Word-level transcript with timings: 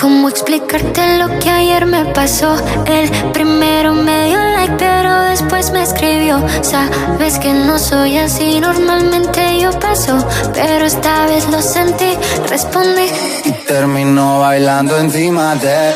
¿Cómo 0.00 0.28
explicarte 0.28 1.18
lo 1.18 1.38
que 1.40 1.50
ayer 1.50 1.86
me 1.86 2.04
pasó? 2.12 2.54
El 2.86 3.10
primero 3.32 3.94
me 3.94 4.26
dio 4.26 4.38
like, 4.38 4.74
pero 4.78 5.22
después 5.22 5.72
me 5.72 5.82
escribió. 5.82 6.40
Sabes 6.62 7.38
que 7.38 7.52
no 7.52 7.78
soy 7.78 8.18
así, 8.18 8.60
normalmente 8.60 9.58
yo 9.60 9.70
paso, 9.80 10.24
pero 10.54 10.84
esta 10.84 11.26
vez 11.26 11.48
lo 11.48 11.60
sentí, 11.60 12.16
respondí. 12.48 13.10
Y 13.44 13.52
terminó 13.66 14.40
bailando 14.40 14.98
encima 14.98 15.56
de. 15.56 15.94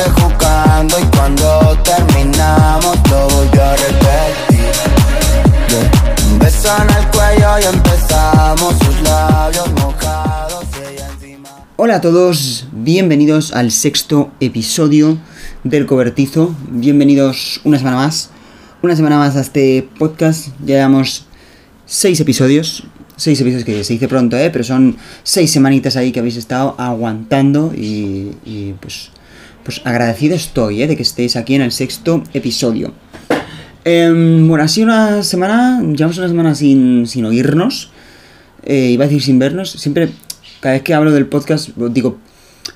Jugando 0.00 0.98
y 0.98 1.16
cuando 1.16 1.78
terminamos. 1.84 2.96
Un 6.30 6.38
beso 6.38 6.68
en 6.80 6.88
el 6.96 7.06
cuello 7.10 7.58
y 7.60 7.74
empezamos 7.74 8.74
sus 8.78 9.02
labios 9.02 9.70
mojados. 9.72 10.64
Hola 11.76 11.96
a 11.96 12.00
todos, 12.00 12.66
bienvenidos 12.72 13.52
al 13.52 13.70
sexto 13.70 14.30
episodio 14.40 15.18
del 15.62 15.84
Cobertizo. 15.86 16.54
Bienvenidos 16.70 17.60
una 17.64 17.76
semana 17.78 17.96
más. 17.96 18.30
Una 18.80 18.96
semana 18.96 19.18
más 19.18 19.36
a 19.36 19.42
este 19.42 19.86
podcast. 19.98 20.48
Ya 20.64 20.76
llevamos 20.76 21.26
seis 21.84 22.18
episodios. 22.20 22.84
Seis 23.16 23.40
episodios 23.40 23.64
que 23.64 23.84
se 23.84 23.92
dice 23.92 24.08
pronto, 24.08 24.38
¿eh? 24.38 24.48
Pero 24.50 24.64
son 24.64 24.96
seis 25.22 25.52
semanitas 25.52 25.96
ahí 25.96 26.12
que 26.12 26.20
habéis 26.20 26.36
estado 26.36 26.74
aguantando 26.78 27.72
y, 27.76 28.74
pues, 28.80 29.10
pues 29.64 29.80
agradecido 29.84 30.34
estoy, 30.34 30.82
¿eh? 30.82 30.86
De 30.86 30.96
que 30.96 31.02
estéis 31.02 31.36
aquí 31.36 31.54
en 31.54 31.62
el 31.62 31.72
sexto 31.72 32.22
episodio. 32.34 32.92
Em, 33.84 34.46
bueno, 34.46 34.66
sido 34.68 34.86
una 34.86 35.22
semana, 35.22 35.80
llevamos 35.80 36.18
una 36.18 36.28
semana 36.28 36.54
sin, 36.54 37.06
sin 37.06 37.24
oírnos. 37.24 37.90
Eh, 38.64 38.90
iba 38.90 39.04
a 39.04 39.08
decir 39.08 39.22
sin 39.22 39.38
vernos. 39.38 39.70
Siempre, 39.70 40.10
cada 40.60 40.74
vez 40.74 40.82
que 40.82 40.94
hablo 40.94 41.10
del 41.10 41.26
podcast, 41.26 41.70
digo, 41.76 42.18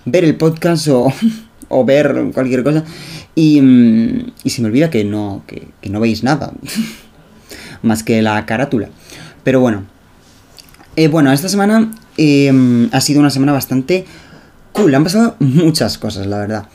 ver 0.05 0.25
el 0.25 0.37
podcast 0.37 0.89
o, 0.89 1.13
o 1.69 1.85
ver 1.85 2.31
cualquier 2.35 2.63
cosa. 2.63 2.85
Y, 3.35 3.61
mm, 3.61 4.33
y 4.45 4.51
se 4.51 4.63
me 4.63 4.69
olvida 4.69 4.91
que 4.91 5.05
no, 5.05 5.45
que, 5.47 5.69
que 5.81 5.91
no 5.91 6.01
veis 6.01 6.23
nada. 6.23 6.53
Más 7.83 8.03
que 8.03 8.23
la 8.23 8.45
carátula. 8.47 8.89
Pero 9.45 9.61
bueno. 9.61 9.85
Eh, 10.97 11.09
bueno, 11.09 11.31
esta 11.31 11.49
semana 11.49 11.93
eh, 12.17 12.89
ha 12.91 13.01
sido 13.01 13.21
una 13.21 13.31
semana 13.31 13.53
bastante 13.53 14.07
cool. 14.77 14.95
Han 14.95 15.05
pasado 15.05 15.37
muchas 15.39 15.99
cosas, 15.99 16.27
la 16.27 16.39
verdad. 16.39 16.69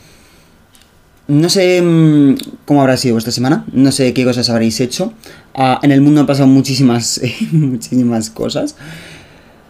No 1.28 1.50
sé 1.50 1.82
mm, 1.82 2.36
cómo 2.66 2.82
habrá 2.82 2.98
sido 2.98 3.16
vuestra 3.16 3.32
semana, 3.32 3.66
no 3.72 3.92
sé 3.92 4.14
qué 4.14 4.26
cosas 4.26 4.50
habréis 4.50 4.80
hecho. 4.82 5.14
Ah, 5.54 5.80
en 5.84 5.92
el 5.92 6.02
mundo 6.02 6.22
han 6.22 6.28
pasado 6.28 6.48
muchísimas, 6.48 7.22
muchísimas 7.52 8.30
cosas. 8.30 8.76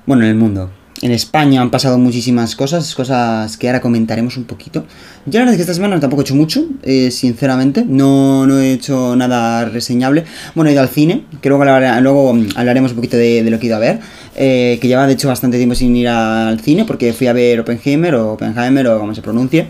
Bueno, 0.05 0.23
en 0.23 0.29
el 0.29 0.35
mundo. 0.35 0.71
En 1.03 1.11
España 1.11 1.61
han 1.61 1.71
pasado 1.71 1.97
muchísimas 1.97 2.55
cosas, 2.55 2.94
cosas 2.94 3.57
que 3.57 3.67
ahora 3.67 3.81
comentaremos 3.81 4.38
un 4.38 4.44
poquito. 4.44 4.85
Yo 5.25 5.39
la 5.39 5.45
verdad 5.45 5.53
es 5.53 5.57
que 5.57 5.61
esta 5.63 5.73
semana 5.73 5.99
tampoco 5.99 6.21
he 6.21 6.25
hecho 6.25 6.35
mucho, 6.35 6.63
eh, 6.83 7.09
sinceramente. 7.09 7.83
No, 7.88 8.45
no 8.45 8.59
he 8.59 8.73
hecho 8.73 9.16
nada 9.16 9.66
reseñable. 9.66 10.25
Bueno, 10.53 10.69
he 10.69 10.73
ido 10.73 10.81
al 10.83 10.89
cine, 10.89 11.25
que 11.41 11.49
luego, 11.49 11.66
luego 12.02 12.38
hablaremos 12.55 12.91
un 12.91 12.97
poquito 12.97 13.17
de, 13.17 13.44
de 13.44 13.49
lo 13.49 13.57
que 13.57 13.66
he 13.66 13.69
ido 13.69 13.77
a 13.77 13.79
ver. 13.79 13.99
Eh, 14.35 14.77
que 14.79 14.88
lleva 14.88 15.07
de 15.07 15.13
hecho 15.13 15.27
bastante 15.27 15.57
tiempo 15.57 15.73
sin 15.73 15.95
ir 15.95 16.07
al 16.07 16.59
cine, 16.59 16.85
porque 16.85 17.13
fui 17.13 17.25
a 17.25 17.33
ver 17.33 17.59
Oppenheimer 17.61 18.13
o 18.13 18.33
Oppenheimer 18.33 18.88
o 18.89 18.99
como 18.99 19.16
se 19.16 19.23
pronuncie. 19.23 19.67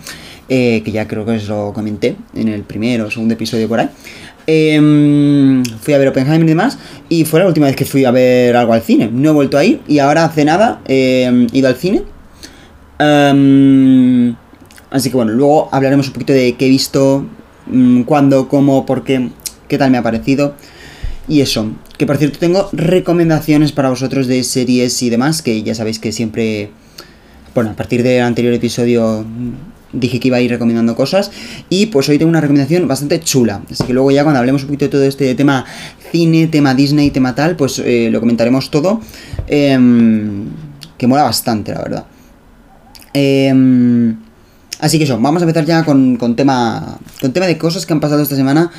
eh, 0.54 0.82
que 0.84 0.92
ya 0.92 1.08
creo 1.08 1.26
que 1.26 1.32
os 1.32 1.48
lo 1.48 1.72
comenté 1.72 2.18
en 2.36 2.50
el 2.50 2.64
primero 2.64 3.08
o 3.08 3.12
segundo 3.12 3.34
episodio 3.36 3.70
por 3.70 3.80
ahí. 3.80 3.90
Em, 4.48 5.64
fui 5.82 5.94
a 5.94 5.98
ver 5.98 6.08
Oppenheimer 6.08 6.44
y 6.44 6.50
demás, 6.50 6.78
y 7.10 7.26
fue 7.26 7.40
la 7.40 7.48
última 7.48 7.68
vez 7.68 7.76
que 7.76 7.86
fui 7.86 8.06
a 8.06 8.12
ver 8.12 8.56
algo 8.56 8.74
al 8.74 8.82
cine. 8.82 9.10
No 9.12 9.30
he 9.30 9.34
vuelto 9.34 9.58
a 9.58 9.64
ir, 9.64 9.82
y 9.88 10.00
ahora 10.00 10.26
hace 10.26 10.46
nada 10.46 10.82
em, 10.86 11.48
he 11.54 11.58
ido 11.58 11.68
al 11.68 11.76
cine. 11.76 12.04
Em, 13.00 14.36
así 14.90 15.10
que 15.10 15.16
bueno, 15.16 15.32
luego 15.32 15.70
hablaremos 15.72 16.08
un 16.08 16.14
poquito 16.14 16.34
de 16.34 16.54
qué 16.54 16.66
he 16.68 16.70
visto, 16.70 17.26
mm, 17.68 18.04
cuándo, 18.04 18.48
cómo, 18.48 18.86
por 18.86 19.04
qué, 19.04 19.30
qué 19.68 19.78
tal 19.78 19.92
me 19.92 19.98
ha 19.98 20.04
parecido. 20.04 20.56
Y 21.28 21.42
eso, 21.42 21.72
que 21.98 22.06
por 22.06 22.18
cierto 22.18 22.40
tengo 22.40 22.70
recomendaciones 22.74 23.72
para 23.72 23.90
vosotros 23.90 24.28
de 24.28 24.44
series 24.44 25.02
y 25.04 25.10
demás, 25.10 25.42
que 25.42 25.64
ya 25.64 25.76
sabéis 25.76 26.00
que 26.00 26.12
siempre, 26.12 26.72
bueno, 27.56 27.72
a 27.72 27.74
partir 27.76 28.04
del 28.04 28.24
anterior 28.24 28.54
episodio 28.54 29.26
dije 29.94 30.20
que 30.20 30.28
iba 30.28 30.38
a 30.38 30.42
ir 30.42 30.52
recomendando 30.52 30.96
cosas 30.96 31.32
y 31.70 31.88
pues 31.88 32.08
hoy 32.10 32.18
tengo 32.18 32.30
una 32.30 32.42
recomendación 32.42 32.88
bastante 32.88 33.20
chula. 33.20 33.62
Así 33.70 33.84
que 33.84 33.94
luego 33.94 34.12
ya 34.12 34.24
cuando 34.24 34.40
hablemos 34.40 34.64
un 34.64 34.68
poquito 34.68 34.86
de 34.86 34.90
todo 34.90 35.04
este 35.04 35.34
tema 35.36 35.66
cine, 36.12 36.48
tema 36.48 36.74
Disney, 36.74 37.12
tema 37.12 37.36
tal, 37.36 37.56
pues 37.56 37.80
eh, 37.80 38.10
lo 38.12 38.20
comentaremos 38.20 38.72
todo. 38.72 39.02
em, 39.48 40.46
que 40.98 41.08
mola 41.08 41.24
bastante, 41.24 41.74
la 41.74 41.82
verdad. 41.82 42.06
Em, 43.14 44.16
así 44.80 44.98
que 44.98 45.06
eso, 45.06 45.20
vamos 45.20 45.42
a 45.42 45.46
empezar 45.46 45.66
ya 45.66 45.84
con, 45.84 46.16
con 46.16 46.36
tema 46.36 47.00
con 47.20 47.34
tema 47.34 47.48
de 47.48 47.58
cosas 47.58 47.86
que 47.86 47.94
han 47.94 48.00
pasado 48.00 48.22
esta 48.22 48.36
semana 48.36 48.72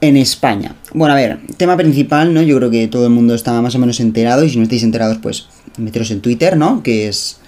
en 0.00 0.16
España. 0.16 0.74
Bueno, 0.92 1.14
a 1.14 1.16
ver, 1.16 1.38
tema 1.56 1.76
principal, 1.76 2.34
¿no? 2.34 2.42
Yo 2.42 2.56
creo 2.58 2.70
que 2.70 2.88
todo 2.88 3.06
el 3.06 3.12
mundo 3.12 3.34
está 3.34 3.60
más 3.62 3.74
o 3.74 3.78
menos 3.78 4.00
enterado 4.00 4.44
y 4.44 4.50
si 4.50 4.56
no 4.56 4.64
estáis 4.64 4.82
enterados, 4.82 5.18
pues 5.18 5.46
meteros 5.78 6.10
en 6.10 6.20
Twitter, 6.20 6.56
¿no? 6.56 6.82
Que 6.82 7.08
es 7.08 7.38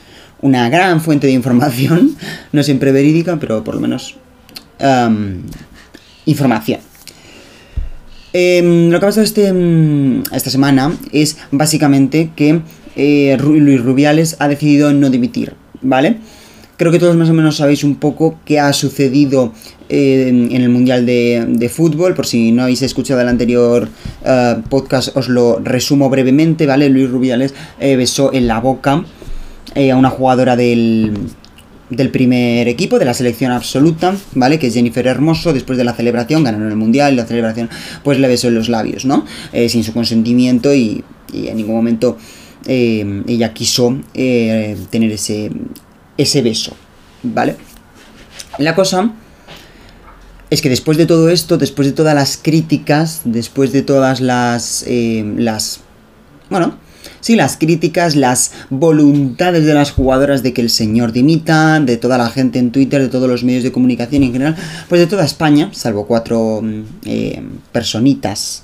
una 0.40 0.68
gran 0.68 1.00
fuente 1.00 1.26
de 1.26 1.32
información, 1.32 2.16
no 2.52 2.62
siempre 2.62 2.92
verídica, 2.92 3.36
pero 3.38 3.64
por 3.64 3.74
lo 3.74 3.80
menos 3.80 4.16
am, 4.80 5.42
información. 6.26 6.80
Em, 8.32 8.90
lo 8.90 9.00
que 9.00 9.06
ha 9.06 9.08
pasado 9.08 9.24
este, 9.24 9.52
mm, 9.52 10.24
esta 10.32 10.50
semana 10.50 10.92
es 11.12 11.38
básicamente 11.50 12.32
que 12.36 12.60
eh, 12.96 13.36
Luis 13.40 13.80
Rubiales 13.80 14.36
ha 14.38 14.48
decidido 14.48 14.92
no 14.92 15.08
dimitir, 15.08 15.54
¿vale? 15.80 16.18
Creo 16.76 16.92
que 16.92 16.98
todos 16.98 17.16
más 17.16 17.30
o 17.30 17.32
menos 17.32 17.56
sabéis 17.56 17.84
un 17.84 17.96
poco 17.96 18.38
qué 18.44 18.60
ha 18.60 18.70
sucedido 18.74 19.54
en 19.88 20.52
el 20.52 20.68
Mundial 20.68 21.06
de, 21.06 21.44
de 21.48 21.68
Fútbol. 21.68 22.14
Por 22.14 22.26
si 22.26 22.52
no 22.52 22.62
habéis 22.62 22.82
escuchado 22.82 23.20
el 23.20 23.28
anterior 23.28 23.88
eh, 24.24 24.56
podcast, 24.68 25.16
os 25.16 25.28
lo 25.28 25.58
resumo 25.60 26.10
brevemente, 26.10 26.66
¿vale? 26.66 26.88
Luis 26.90 27.08
Rubiales 27.08 27.54
eh, 27.80 27.96
besó 27.96 28.32
en 28.32 28.46
la 28.46 28.60
boca 28.60 29.04
eh, 29.76 29.92
a 29.92 29.96
una 29.96 30.10
jugadora 30.10 30.56
del, 30.56 31.12
del 31.90 32.10
primer 32.10 32.66
equipo, 32.66 32.98
de 32.98 33.04
la 33.04 33.14
selección 33.14 33.52
absoluta, 33.52 34.16
¿vale? 34.34 34.58
Que 34.58 34.66
es 34.68 34.74
Jennifer 34.74 35.06
Hermoso, 35.06 35.52
después 35.52 35.78
de 35.78 35.84
la 35.84 35.94
celebración, 35.94 36.42
ganaron 36.42 36.68
el 36.68 36.76
Mundial, 36.76 37.14
la 37.14 37.26
celebración, 37.26 37.70
pues 38.02 38.18
le 38.18 38.26
besó 38.26 38.48
en 38.48 38.54
los 38.54 38.68
labios, 38.68 39.04
¿no? 39.04 39.24
Eh, 39.52 39.68
sin 39.68 39.84
su 39.84 39.92
consentimiento 39.92 40.74
y, 40.74 41.04
y 41.32 41.48
en 41.48 41.56
ningún 41.56 41.76
momento 41.76 42.18
eh, 42.66 43.22
ella 43.28 43.52
quiso 43.52 44.00
eh, 44.14 44.76
tener 44.90 45.12
ese, 45.12 45.50
ese 46.16 46.42
beso, 46.42 46.76
¿vale? 47.22 47.56
La 48.58 48.74
cosa 48.74 49.12
es 50.50 50.62
que 50.62 50.68
después 50.68 50.98
de 50.98 51.06
todo 51.06 51.28
esto, 51.28 51.56
después 51.56 51.86
de 51.86 51.92
todas 51.92 52.14
las 52.14 52.36
críticas, 52.36 53.22
después 53.24 53.72
de 53.72 53.82
todas 53.82 54.20
las... 54.20 54.84
las... 54.88 55.80
Bueno, 56.48 56.78
sí, 57.26 57.34
las 57.34 57.56
críticas, 57.56 58.14
las 58.14 58.52
voluntades 58.70 59.64
de 59.64 59.74
las 59.74 59.90
jugadoras 59.90 60.44
de 60.44 60.52
que 60.52 60.62
el 60.62 60.70
señor 60.70 61.10
dimita, 61.10 61.80
de 61.80 61.96
toda 61.96 62.18
la 62.18 62.30
gente 62.30 62.60
en 62.60 62.70
Twitter, 62.70 63.02
de 63.02 63.08
todos 63.08 63.28
los 63.28 63.42
medios 63.42 63.64
de 63.64 63.72
comunicación 63.72 64.22
en 64.22 64.30
general, 64.30 64.54
pues 64.88 65.00
de 65.00 65.08
toda 65.08 65.24
España, 65.24 65.70
salvo 65.72 66.06
cuatro 66.06 66.60
mm, 66.62 66.82
eh, 67.04 67.42
personitas 67.72 68.62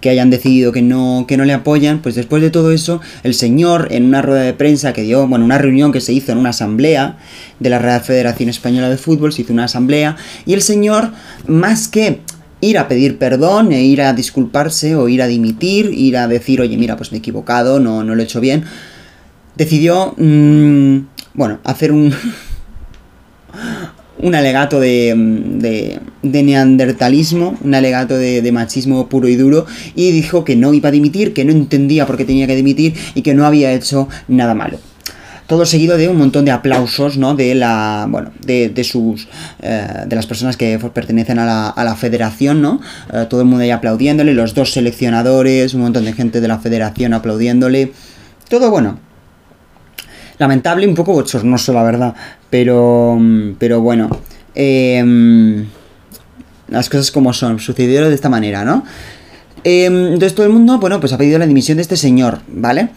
que 0.00 0.08
hayan 0.08 0.30
decidido 0.30 0.72
que 0.72 0.80
no, 0.80 1.26
que 1.28 1.36
no 1.36 1.44
le 1.44 1.52
apoyan, 1.52 2.00
pues 2.00 2.14
después 2.14 2.40
de 2.40 2.48
todo 2.48 2.72
eso, 2.72 3.02
el 3.22 3.34
señor 3.34 3.88
en 3.90 4.06
una 4.06 4.22
rueda 4.22 4.44
de 4.44 4.54
prensa 4.54 4.94
que 4.94 5.02
dio, 5.02 5.28
bueno, 5.28 5.44
una 5.44 5.58
reunión 5.58 5.92
que 5.92 6.00
se 6.00 6.14
hizo 6.14 6.32
en 6.32 6.38
una 6.38 6.50
asamblea 6.50 7.18
de 7.58 7.68
la 7.68 7.78
Real 7.78 8.00
Federación 8.00 8.48
Española 8.48 8.88
de 8.88 8.96
Fútbol, 8.96 9.34
se 9.34 9.42
hizo 9.42 9.52
una 9.52 9.64
asamblea, 9.64 10.16
y 10.46 10.54
el 10.54 10.62
señor, 10.62 11.12
más 11.46 11.86
que 11.86 12.20
ir 12.60 12.78
a 12.78 12.88
pedir 12.88 13.18
perdón 13.18 13.72
e 13.72 13.82
ir 13.82 14.02
a 14.02 14.12
disculparse 14.12 14.94
o 14.96 15.08
ir 15.08 15.22
a 15.22 15.26
dimitir, 15.26 15.90
ir 15.92 16.16
a 16.16 16.28
decir, 16.28 16.60
oye, 16.60 16.76
mira, 16.76 16.96
pues 16.96 17.12
me 17.12 17.18
he 17.18 17.20
equivocado, 17.20 17.80
no, 17.80 18.04
no 18.04 18.14
lo 18.14 18.20
he 18.20 18.24
hecho 18.24 18.40
bien, 18.40 18.64
decidió, 19.56 20.14
mm, 20.16 20.98
bueno, 21.34 21.58
hacer 21.64 21.92
un... 21.92 22.12
un 24.22 24.34
alegato 24.34 24.80
de, 24.80 25.14
de, 25.16 25.98
de 26.22 26.42
neandertalismo, 26.42 27.56
un 27.62 27.74
alegato 27.74 28.18
de, 28.18 28.42
de 28.42 28.52
machismo 28.52 29.08
puro 29.08 29.28
y 29.28 29.36
duro, 29.36 29.64
y 29.94 30.10
dijo 30.12 30.44
que 30.44 30.56
no 30.56 30.74
iba 30.74 30.90
a 30.90 30.92
dimitir, 30.92 31.32
que 31.32 31.44
no 31.46 31.52
entendía 31.52 32.06
por 32.06 32.18
qué 32.18 32.26
tenía 32.26 32.46
que 32.46 32.54
dimitir 32.54 32.94
y 33.14 33.22
que 33.22 33.32
no 33.32 33.46
había 33.46 33.72
hecho 33.72 34.08
nada 34.28 34.54
malo. 34.54 34.78
Todo 35.50 35.66
seguido 35.66 35.96
de 35.96 36.06
un 36.06 36.16
montón 36.16 36.44
de 36.44 36.52
aplausos, 36.52 37.18
¿no? 37.18 37.34
De 37.34 37.56
la. 37.56 38.06
Bueno, 38.08 38.30
de, 38.46 38.68
de 38.68 38.84
sus. 38.84 39.26
eh, 39.60 40.04
de 40.06 40.14
las 40.14 40.24
personas 40.26 40.56
que 40.56 40.78
pertenecen 40.94 41.40
a 41.40 41.44
la, 41.44 41.68
a 41.68 41.82
la 41.82 41.96
federación, 41.96 42.62
¿no? 42.62 42.80
Eh, 43.12 43.26
todo 43.28 43.40
el 43.40 43.48
mundo 43.48 43.64
ahí 43.64 43.72
aplaudiéndole, 43.72 44.32
los 44.32 44.54
dos 44.54 44.72
seleccionadores, 44.72 45.74
un 45.74 45.80
montón 45.80 46.04
de 46.04 46.12
gente 46.12 46.40
de 46.40 46.46
la 46.46 46.60
federación 46.60 47.14
aplaudiéndole. 47.14 47.92
Todo 48.48 48.70
bueno. 48.70 49.00
Lamentable, 50.38 50.86
un 50.86 50.94
poco 50.94 51.14
bochornoso, 51.14 51.72
la 51.72 51.82
verdad. 51.82 52.14
Pero. 52.48 53.18
Pero 53.58 53.80
bueno. 53.80 54.08
Eh, 54.54 55.64
las 56.68 56.88
cosas 56.88 57.10
como 57.10 57.32
son, 57.32 57.58
sucedieron 57.58 58.08
de 58.08 58.14
esta 58.14 58.28
manera, 58.28 58.64
¿no? 58.64 58.84
Em, 59.64 60.12
entonces 60.12 60.36
todo 60.36 60.46
el 60.46 60.52
mundo, 60.52 60.78
bueno, 60.78 61.00
pues 61.00 61.12
ha 61.12 61.18
pedido 61.18 61.40
la 61.40 61.46
dimisión 61.48 61.74
de 61.76 61.82
este 61.82 61.96
señor, 61.96 62.38
¿vale? 62.46 62.90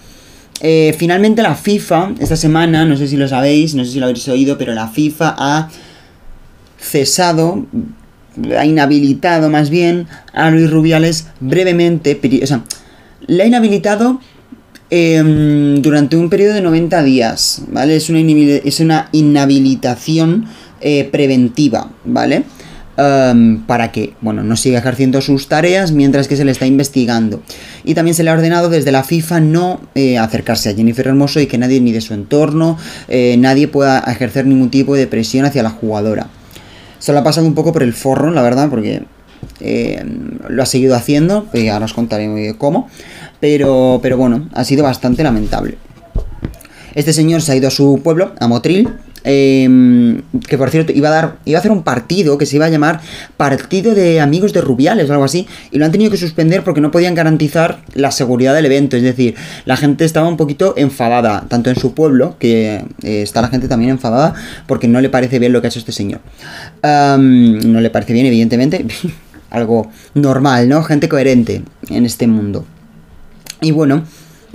Eh, 0.65 0.95
finalmente 0.97 1.41
la 1.41 1.55
FIFA, 1.55 2.13
esta 2.19 2.37
semana, 2.37 2.85
no 2.85 2.95
sé 2.95 3.09
si 3.09 3.17
lo 3.17 3.27
sabéis, 3.27 3.75
no 3.75 3.83
sé 3.83 3.91
si 3.91 3.99
lo 3.99 4.05
habéis 4.05 4.25
oído, 4.29 4.57
pero 4.57 4.73
la 4.73 4.87
FIFA 4.87 5.35
ha 5.37 5.69
cesado, 6.79 7.65
ha 8.57 8.65
inhabilitado 8.65 9.49
más 9.49 9.69
bien 9.69 10.07
a 10.31 10.49
Luis 10.51 10.71
Rubiales 10.71 11.27
brevemente, 11.41 12.17
o 12.41 12.47
sea, 12.47 12.63
le 13.27 13.43
ha 13.43 13.45
inhabilitado 13.45 14.21
em, 14.89 15.81
durante 15.81 16.15
un 16.15 16.29
periodo 16.29 16.53
de 16.53 16.61
90 16.61 17.03
días, 17.03 17.63
¿vale? 17.67 17.97
Es 17.97 18.09
una, 18.09 18.19
es 18.19 18.79
una 18.79 19.09
inhabilitación 19.11 20.45
eh, 20.79 21.09
preventiva, 21.11 21.91
¿vale? 22.05 22.45
Em, 22.95 23.63
para 23.63 23.91
que, 23.91 24.13
bueno, 24.21 24.43
no 24.43 24.55
siga 24.55 24.77
ejerciendo 24.77 25.19
sus 25.19 25.47
tareas 25.47 25.91
mientras 25.91 26.27
que 26.27 26.37
se 26.37 26.45
le 26.45 26.51
está 26.51 26.67
investigando. 26.67 27.41
Y 27.83 27.95
también 27.95 28.13
se 28.13 28.23
le 28.23 28.29
ha 28.29 28.33
ordenado 28.33 28.69
desde 28.69 28.91
la 28.91 29.03
FIFA 29.03 29.39
no 29.39 29.81
eh, 29.95 30.19
acercarse 30.19 30.69
a 30.69 30.75
Jennifer 30.75 31.07
Hermoso 31.07 31.39
y 31.39 31.47
que 31.47 31.57
nadie 31.57 31.81
ni 31.81 31.91
de 31.91 32.01
su 32.01 32.13
entorno, 32.13 32.77
eh, 33.07 33.35
nadie 33.39 33.67
pueda 33.67 33.99
ejercer 33.99 34.45
ningún 34.45 34.69
tipo 34.69 34.95
de 34.95 35.07
presión 35.07 35.45
hacia 35.45 35.63
la 35.63 35.71
jugadora. 35.71 36.27
Se 36.99 37.13
lo 37.13 37.19
ha 37.19 37.23
pasado 37.23 37.47
un 37.47 37.55
poco 37.55 37.73
por 37.73 37.81
el 37.81 37.93
forro, 37.93 38.29
la 38.29 38.43
verdad, 38.43 38.69
porque 38.69 39.03
eh, 39.59 40.05
lo 40.47 40.61
ha 40.61 40.67
seguido 40.67 40.95
haciendo, 40.95 41.47
y 41.51 41.69
ahora 41.69 41.85
os 41.85 41.93
contaré 41.93 42.55
cómo, 42.59 42.89
pero, 43.39 43.99
pero 44.03 44.17
bueno, 44.17 44.49
ha 44.53 44.63
sido 44.63 44.83
bastante 44.83 45.23
lamentable. 45.23 45.77
Este 46.93 47.11
señor 47.11 47.41
se 47.41 47.53
ha 47.53 47.55
ido 47.55 47.69
a 47.69 47.71
su 47.71 48.01
pueblo, 48.03 48.33
a 48.39 48.47
Motril, 48.47 48.87
Em, 49.25 50.21
que 50.47 50.57
por 50.57 50.69
cierto 50.69 50.91
iba 50.91 51.07
a 51.07 51.11
dar 51.11 51.35
iba 51.45 51.57
a 51.57 51.59
hacer 51.59 51.71
un 51.71 51.83
partido 51.83 52.37
que 52.37 52.45
se 52.45 52.57
iba 52.57 52.65
a 52.65 52.69
llamar 52.69 52.99
Partido 53.37 53.95
de 53.95 54.19
Amigos 54.19 54.51
de 54.51 54.59
Rubiales 54.59 55.09
o 55.09 55.13
algo 55.13 55.23
así 55.23 55.47
y 55.71 55.77
lo 55.77 55.85
han 55.85 55.93
tenido 55.93 56.11
que 56.11 56.17
suspender 56.17 56.63
porque 56.65 56.81
no 56.81 56.91
podían 56.91 57.15
garantizar 57.15 57.79
la 57.93 58.11
seguridad 58.11 58.53
del 58.53 58.65
evento. 58.65 58.97
Es 58.97 59.03
decir 59.03 59.35
la 59.65 59.77
gente 59.77 60.03
estaba 60.03 60.27
un 60.27 60.35
poquito 60.35 60.73
enfadada 60.75 61.45
tanto 61.47 61.69
en 61.69 61.77
su 61.77 61.93
pueblo 61.93 62.35
que 62.37 62.83
eh, 63.01 63.21
está 63.21 63.41
la 63.41 63.47
gente 63.47 63.69
también 63.69 63.91
enfadada 63.91 64.33
porque 64.67 64.89
no 64.89 64.99
le 64.99 65.09
parece 65.09 65.39
bien 65.39 65.53
lo 65.53 65.61
que 65.61 65.67
ha 65.67 65.69
hecho 65.69 65.79
este 65.79 65.93
señor. 65.93 66.19
No 66.83 67.81
le 67.81 67.89
parece 67.89 68.11
bien 68.11 68.25
evidentemente 68.25 68.85
algo 69.49 69.89
normal 70.15 70.67
no 70.67 70.83
gente 70.83 71.07
coherente 71.07 71.63
en 71.89 72.05
este 72.05 72.27
mundo. 72.27 72.65
Y 73.61 73.71
bueno 73.71 74.03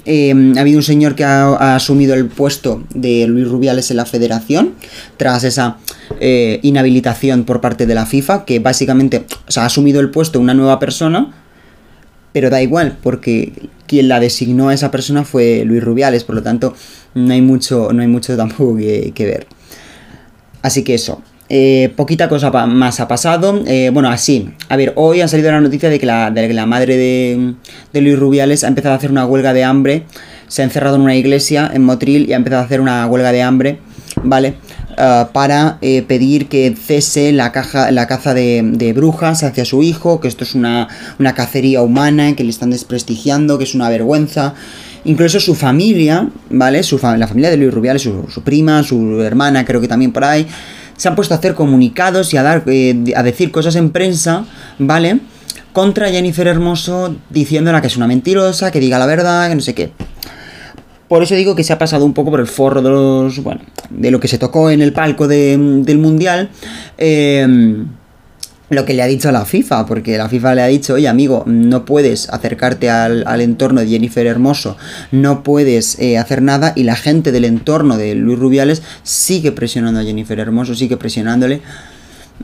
Em, 0.04 0.56
ha 0.56 0.60
habido 0.60 0.78
un 0.78 0.82
señor 0.82 1.14
que 1.14 1.24
ha, 1.24 1.74
asumido 1.74 2.14
el 2.14 2.26
puesto 2.26 2.84
de 2.94 3.26
Luis 3.26 3.48
Rubiales 3.48 3.90
en 3.90 3.96
la 3.96 4.06
federación 4.06 4.74
tras 5.16 5.44
esa 5.44 5.78
eh, 6.20 6.60
inhabilitación 6.62 7.44
por 7.44 7.60
parte 7.60 7.86
de 7.86 7.94
la 7.94 8.06
FIFA, 8.06 8.44
que 8.44 8.58
básicamente 8.58 9.26
ha 9.56 9.64
asumido 9.64 10.00
el 10.00 10.10
puesto 10.10 10.40
una 10.40 10.54
nueva 10.54 10.78
persona, 10.78 11.34
pero 12.32 12.50
da 12.50 12.62
igual, 12.62 12.96
porque 13.02 13.52
quien 13.86 14.08
la 14.08 14.20
designó 14.20 14.68
a 14.68 14.74
esa 14.74 14.90
persona 14.90 15.24
fue 15.24 15.64
Luis 15.64 15.82
Rubiales, 15.82 16.24
por 16.24 16.36
lo 16.36 16.42
tanto 16.42 16.74
no 17.14 17.32
hay 17.32 17.42
mucho, 17.42 17.92
no 17.92 18.02
hay 18.02 18.08
mucho 18.08 18.36
tampoco 18.36 18.76
que 18.76 19.12
ver. 19.26 19.46
Así 20.62 20.84
que 20.84 20.94
eso, 20.94 21.22
eh, 21.50 21.92
poquita 21.96 22.28
cosa 22.28 22.50
más 22.66 23.00
ha 23.00 23.08
pasado. 23.08 23.62
Eh, 23.66 23.90
bueno, 23.92 24.10
así. 24.10 24.50
A 24.68 24.76
ver, 24.76 24.92
hoy 24.96 25.20
ha 25.22 25.28
salido 25.28 25.50
la 25.50 25.60
noticia 25.60 25.88
de 25.88 25.98
que 25.98 26.06
la, 26.06 26.30
de 26.30 26.52
la 26.52 26.66
madre 26.66 26.96
de, 26.96 28.00
Luis 28.00 28.18
Rubiales 28.18 28.64
ha 28.64 28.68
empezado 28.68 28.94
a 28.94 28.98
hacer 28.98 29.10
una 29.10 29.24
huelga 29.24 29.52
de 29.52 29.64
hambre. 29.64 30.04
Se 30.48 30.62
ha 30.62 30.64
encerrado 30.64 30.96
en 30.96 31.02
una 31.02 31.16
iglesia 31.16 31.70
en 31.72 31.84
Motril 31.84 32.28
y 32.28 32.32
ha 32.32 32.36
empezado 32.36 32.62
a 32.62 32.64
hacer 32.64 32.80
una 32.80 33.06
huelga 33.06 33.32
de 33.32 33.42
hambre, 33.42 33.78
¿vale? 34.22 34.54
Eh, 34.96 35.24
para 35.32 35.78
pedir 35.80 36.48
que 36.48 36.74
cese 36.74 37.32
la, 37.32 37.52
caja, 37.52 37.90
la 37.92 38.06
caza 38.06 38.34
de, 38.34 38.92
brujas 38.94 39.42
hacia 39.42 39.64
su 39.64 39.82
hijo, 39.82 40.20
que 40.20 40.28
esto 40.28 40.44
es 40.44 40.54
una, 40.54 40.88
una 41.18 41.34
cacería 41.34 41.82
humana, 41.82 42.34
que 42.34 42.44
le 42.44 42.50
están 42.50 42.70
desprestigiando, 42.70 43.58
que 43.58 43.64
es 43.64 43.74
una 43.74 43.88
vergüenza. 43.88 44.54
Incluso 45.04 45.40
su 45.40 45.54
familia, 45.54 46.28
¿vale? 46.50 46.82
Su 46.82 46.98
la 46.98 47.28
familia 47.28 47.50
de 47.50 47.56
Luis 47.56 47.72
Rubiales, 47.72 48.02
su, 48.02 48.26
su 48.28 48.42
prima, 48.42 48.82
su 48.82 49.20
hermana, 49.22 49.64
creo 49.64 49.80
que 49.80 49.88
también 49.88 50.12
por 50.12 50.24
ahí 50.24 50.46
se 50.98 51.08
han 51.08 51.14
puesto 51.14 51.32
a 51.32 51.38
hacer 51.38 51.54
comunicados 51.54 52.34
y 52.34 52.36
a, 52.36 52.42
dar, 52.42 52.64
eh, 52.66 53.14
a 53.16 53.22
decir 53.22 53.50
cosas 53.50 53.76
en 53.76 53.90
prensa, 53.90 54.44
¿vale? 54.78 55.20
Contra 55.72 56.10
Jennifer 56.10 56.46
Hermoso 56.46 57.16
diciéndola 57.30 57.80
que 57.80 57.86
es 57.86 57.96
una 57.96 58.06
mentirosa, 58.06 58.70
que 58.70 58.80
diga 58.80 58.98
la 58.98 59.06
verdad, 59.06 59.48
que 59.48 59.54
no 59.54 59.60
sé 59.62 59.74
qué. 59.74 59.92
Por 61.06 61.22
eso 61.22 61.34
digo 61.34 61.54
que 61.54 61.64
se 61.64 61.72
ha 61.72 61.78
pasado 61.78 62.04
un 62.04 62.12
poco 62.12 62.30
por 62.30 62.40
el 62.40 62.46
forro 62.46 62.82
de 62.82 62.90
los. 62.90 63.42
Bueno, 63.42 63.62
de 63.88 64.10
lo 64.10 64.20
que 64.20 64.28
se 64.28 64.36
tocó 64.36 64.70
en 64.70 64.82
el 64.82 64.92
palco 64.92 65.26
del 65.26 65.98
Mundial. 65.98 66.50
Eh, 66.98 67.86
lo 68.70 68.84
que 68.84 68.94
le 68.94 69.02
ha 69.02 69.06
dicho 69.06 69.32
la 69.32 69.44
FIFA, 69.44 69.86
porque 69.86 70.18
la 70.18 70.28
FIFA 70.28 70.54
le 70.54 70.62
ha 70.62 70.66
dicho, 70.66 70.94
oye 70.94 71.08
amigo, 71.08 71.44
no 71.46 71.84
puedes 71.84 72.28
acercarte 72.30 72.90
al, 72.90 73.40
entorno 73.40 73.80
de 73.80 73.88
Jennifer 73.88 74.26
Hermoso, 74.26 74.76
no 75.10 75.42
puedes 75.42 75.98
eh, 75.98 76.18
hacer 76.18 76.42
nada 76.42 76.72
y 76.76 76.82
la 76.82 76.96
gente 76.96 77.32
del 77.32 77.44
entorno 77.44 77.96
de 77.96 78.14
Luis 78.14 78.38
Rubiales 78.38 78.82
sigue 79.02 79.52
presionando 79.52 80.00
a 80.00 80.04
Jennifer 80.04 80.38
Hermoso, 80.38 80.74
sigue 80.74 80.96
presionándole. 80.96 81.62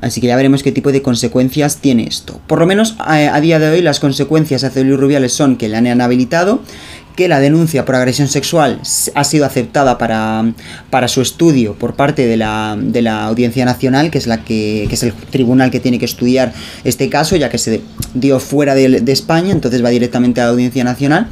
Así 0.00 0.21
que 0.21 0.26
ya 0.26 0.35
veremos 0.35 0.65
qué 0.65 0.73
tipo 0.73 0.91
de 0.91 1.03
consecuencias 1.03 1.76
tiene 1.76 2.09
esto. 2.09 2.41
Por 2.49 2.59
lo 2.59 2.67
menos 2.67 2.97
a, 2.99 3.15
a 3.15 3.41
día 3.41 3.61
de 3.61 3.71
hoy 3.71 3.81
las 3.81 4.00
consecuencias 4.00 4.65
hacia 4.65 4.82
Luis 4.82 4.99
Rubiales 4.99 5.32
son 5.32 5.56
que 5.56 5.69
le 5.69 5.76
han 5.76 6.00
habilitado 6.00 6.61
que 7.16 7.28
la 7.28 7.38
denuncia 7.38 7.84
por 7.84 7.94
agresión 7.94 8.28
sexual 8.28 8.81
ha 9.14 9.25
sido 9.25 9.46
aceptada 9.46 9.99
para, 9.99 10.52
para 10.90 11.08
su 11.08 11.20
estudio 11.20 11.75
por 11.75 11.94
parte 11.94 12.26
de 12.26 12.37
la, 12.37 12.76
de 12.81 13.02
la, 13.02 13.25
Audiencia 13.25 13.64
Nacional, 13.64 14.11
que 14.11 14.19
es, 14.19 14.26
la 14.26 14.44
que, 14.44 14.87
que, 14.88 14.94
es 14.94 15.02
el 15.02 15.12
tribunal 15.12 15.70
que 15.70 15.81
tiene 15.81 15.99
que 15.99 16.05
estudiar 16.05 16.52
este 16.82 17.08
caso, 17.08 17.37
ya 17.37 17.49
que 17.50 17.58
se 17.58 17.82
dio 18.14 18.40
fuera 18.40 18.75
de, 18.75 19.00
de 19.00 19.12
España, 19.12 19.52
entonces 19.52 19.84
va 19.84 19.90
directamente 19.90 20.40
a 20.40 20.44
la 20.44 20.50
Audiencia 20.50 20.82
Nacional 20.82 21.28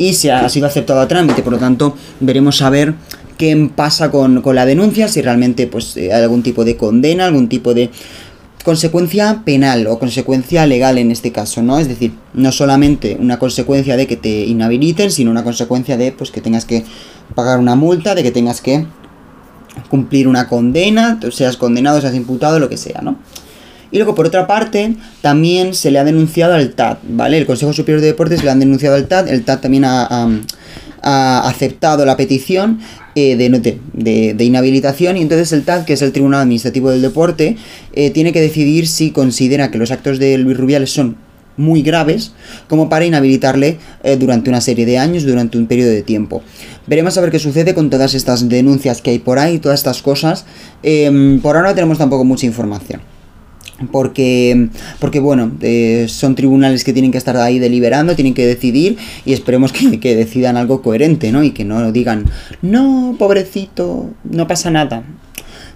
y 0.00 0.14
se 0.14 0.32
ha, 0.32 0.48
sido 0.48 0.66
aceptado 0.66 1.00
a 1.00 1.08
trámite, 1.08 1.42
por 1.42 1.52
lo 1.52 1.58
tanto 1.58 1.94
veremos 2.20 2.62
a 2.62 2.70
ver 2.70 2.94
qué 3.36 3.70
pasa 3.74 4.10
con, 4.10 4.40
con 4.40 4.56
la 4.56 4.64
denuncia, 4.64 5.08
si 5.08 5.20
realmente 5.20 5.66
pues, 5.66 5.94
hay 5.96 6.10
algún 6.10 6.42
tipo 6.42 6.64
de 6.64 6.76
condena, 6.76 7.26
algún 7.26 7.50
tipo 7.50 7.74
de 7.74 7.90
consecuencia 8.64 9.42
penal 9.44 9.86
o 9.86 9.98
consecuencia 9.98 10.66
legal 10.66 10.98
en 10.98 11.10
este 11.10 11.32
caso, 11.32 11.62
¿no? 11.62 11.78
Es 11.78 11.88
decir, 11.88 12.12
no 12.34 12.52
solamente 12.52 13.16
una 13.20 13.38
consecuencia 13.38 13.96
de 13.96 14.06
que 14.06 14.16
te 14.16 14.44
inhabiliten, 14.44 15.10
sino 15.10 15.30
una 15.30 15.44
consecuencia 15.44 15.96
de 15.96 16.12
pues 16.12 16.30
que 16.30 16.40
tengas 16.40 16.64
que 16.64 16.84
pagar 17.34 17.58
una 17.58 17.74
multa, 17.74 18.14
de 18.14 18.22
que 18.22 18.30
tengas 18.30 18.60
que 18.60 18.86
cumplir 19.88 20.28
una 20.28 20.48
condena, 20.48 21.18
seas 21.30 21.56
condenado, 21.56 22.00
seas 22.00 22.14
imputado, 22.14 22.58
lo 22.58 22.68
que 22.68 22.76
sea, 22.76 23.00
¿no? 23.02 23.16
Y 23.92 23.96
luego, 23.96 24.14
por 24.14 24.26
otra 24.26 24.46
parte, 24.46 24.94
también 25.20 25.74
se 25.74 25.90
le 25.90 25.98
ha 25.98 26.04
denunciado 26.04 26.54
al 26.54 26.74
TAT, 26.74 27.00
¿vale? 27.08 27.38
El 27.38 27.46
Consejo 27.46 27.72
Superior 27.72 28.00
de 28.00 28.08
Deportes 28.08 28.44
le 28.44 28.50
han 28.50 28.60
denunciado 28.60 28.94
al 28.94 29.08
TAT, 29.08 29.28
el 29.28 29.44
TAT 29.44 29.62
también 29.62 29.84
ha, 29.84 30.04
ha 30.04 30.28
aceptado 31.02 32.04
la 32.04 32.16
petición 32.16 32.80
eh, 33.14 33.36
de, 33.36 34.34
de, 34.34 34.44
inhabilitación 34.44 35.16
y 35.16 35.22
entonces 35.22 35.52
el 35.52 35.64
TAD, 35.64 35.84
que 35.84 35.94
es 35.94 36.02
el 36.02 36.12
Tribunal 36.12 36.42
Administrativo 36.42 36.90
del 36.90 37.02
Deporte, 37.02 37.56
eh, 37.92 38.10
tiene 38.10 38.32
que 38.32 38.40
decidir 38.40 38.86
si 38.86 39.10
considera 39.10 39.70
que 39.70 39.78
los 39.78 39.90
actos 39.90 40.18
de 40.18 40.38
Luis 40.38 40.56
Rubiales 40.56 40.92
son 40.92 41.16
muy 41.56 41.82
graves 41.82 42.32
como 42.68 42.88
para 42.88 43.04
inhabilitarle 43.04 43.78
eh, 44.02 44.16
durante 44.16 44.48
una 44.48 44.60
serie 44.60 44.86
de 44.86 44.98
años, 44.98 45.24
durante 45.24 45.58
un 45.58 45.66
periodo 45.66 45.90
de 45.90 46.02
tiempo. 46.02 46.42
Veremos 46.86 47.18
a 47.18 47.20
ver 47.20 47.30
qué 47.30 47.38
sucede 47.38 47.74
con 47.74 47.90
todas 47.90 48.14
estas 48.14 48.48
denuncias 48.48 49.02
que 49.02 49.10
hay 49.10 49.18
por 49.18 49.38
ahí, 49.38 49.58
todas 49.58 49.80
estas 49.80 50.02
cosas. 50.02 50.44
Em, 50.82 51.40
por 51.40 51.56
ahora 51.56 51.70
no 51.70 51.74
tenemos 51.74 51.98
tampoco 51.98 52.24
mucha 52.24 52.46
información 52.46 53.00
porque, 53.90 54.68
porque 54.98 55.20
bueno, 55.20 55.52
eh, 55.60 56.06
son 56.08 56.34
tribunales 56.34 56.84
que 56.84 56.92
tienen 56.92 57.12
que 57.12 57.18
estar 57.18 57.36
ahí 57.36 57.58
deliberando, 57.58 58.14
tienen 58.14 58.34
que 58.34 58.46
decidir 58.46 58.98
y 59.24 59.32
esperemos 59.32 59.72
que, 59.72 60.00
que, 60.00 60.14
decidan 60.14 60.56
algo 60.56 60.82
coherente, 60.82 61.32
¿no? 61.32 61.42
Y 61.42 61.50
que 61.50 61.64
no 61.64 61.92
digan, 61.92 62.26
no, 62.62 63.16
pobrecito, 63.18 64.10
no 64.24 64.46
pasa 64.46 64.70
nada. 64.70 65.02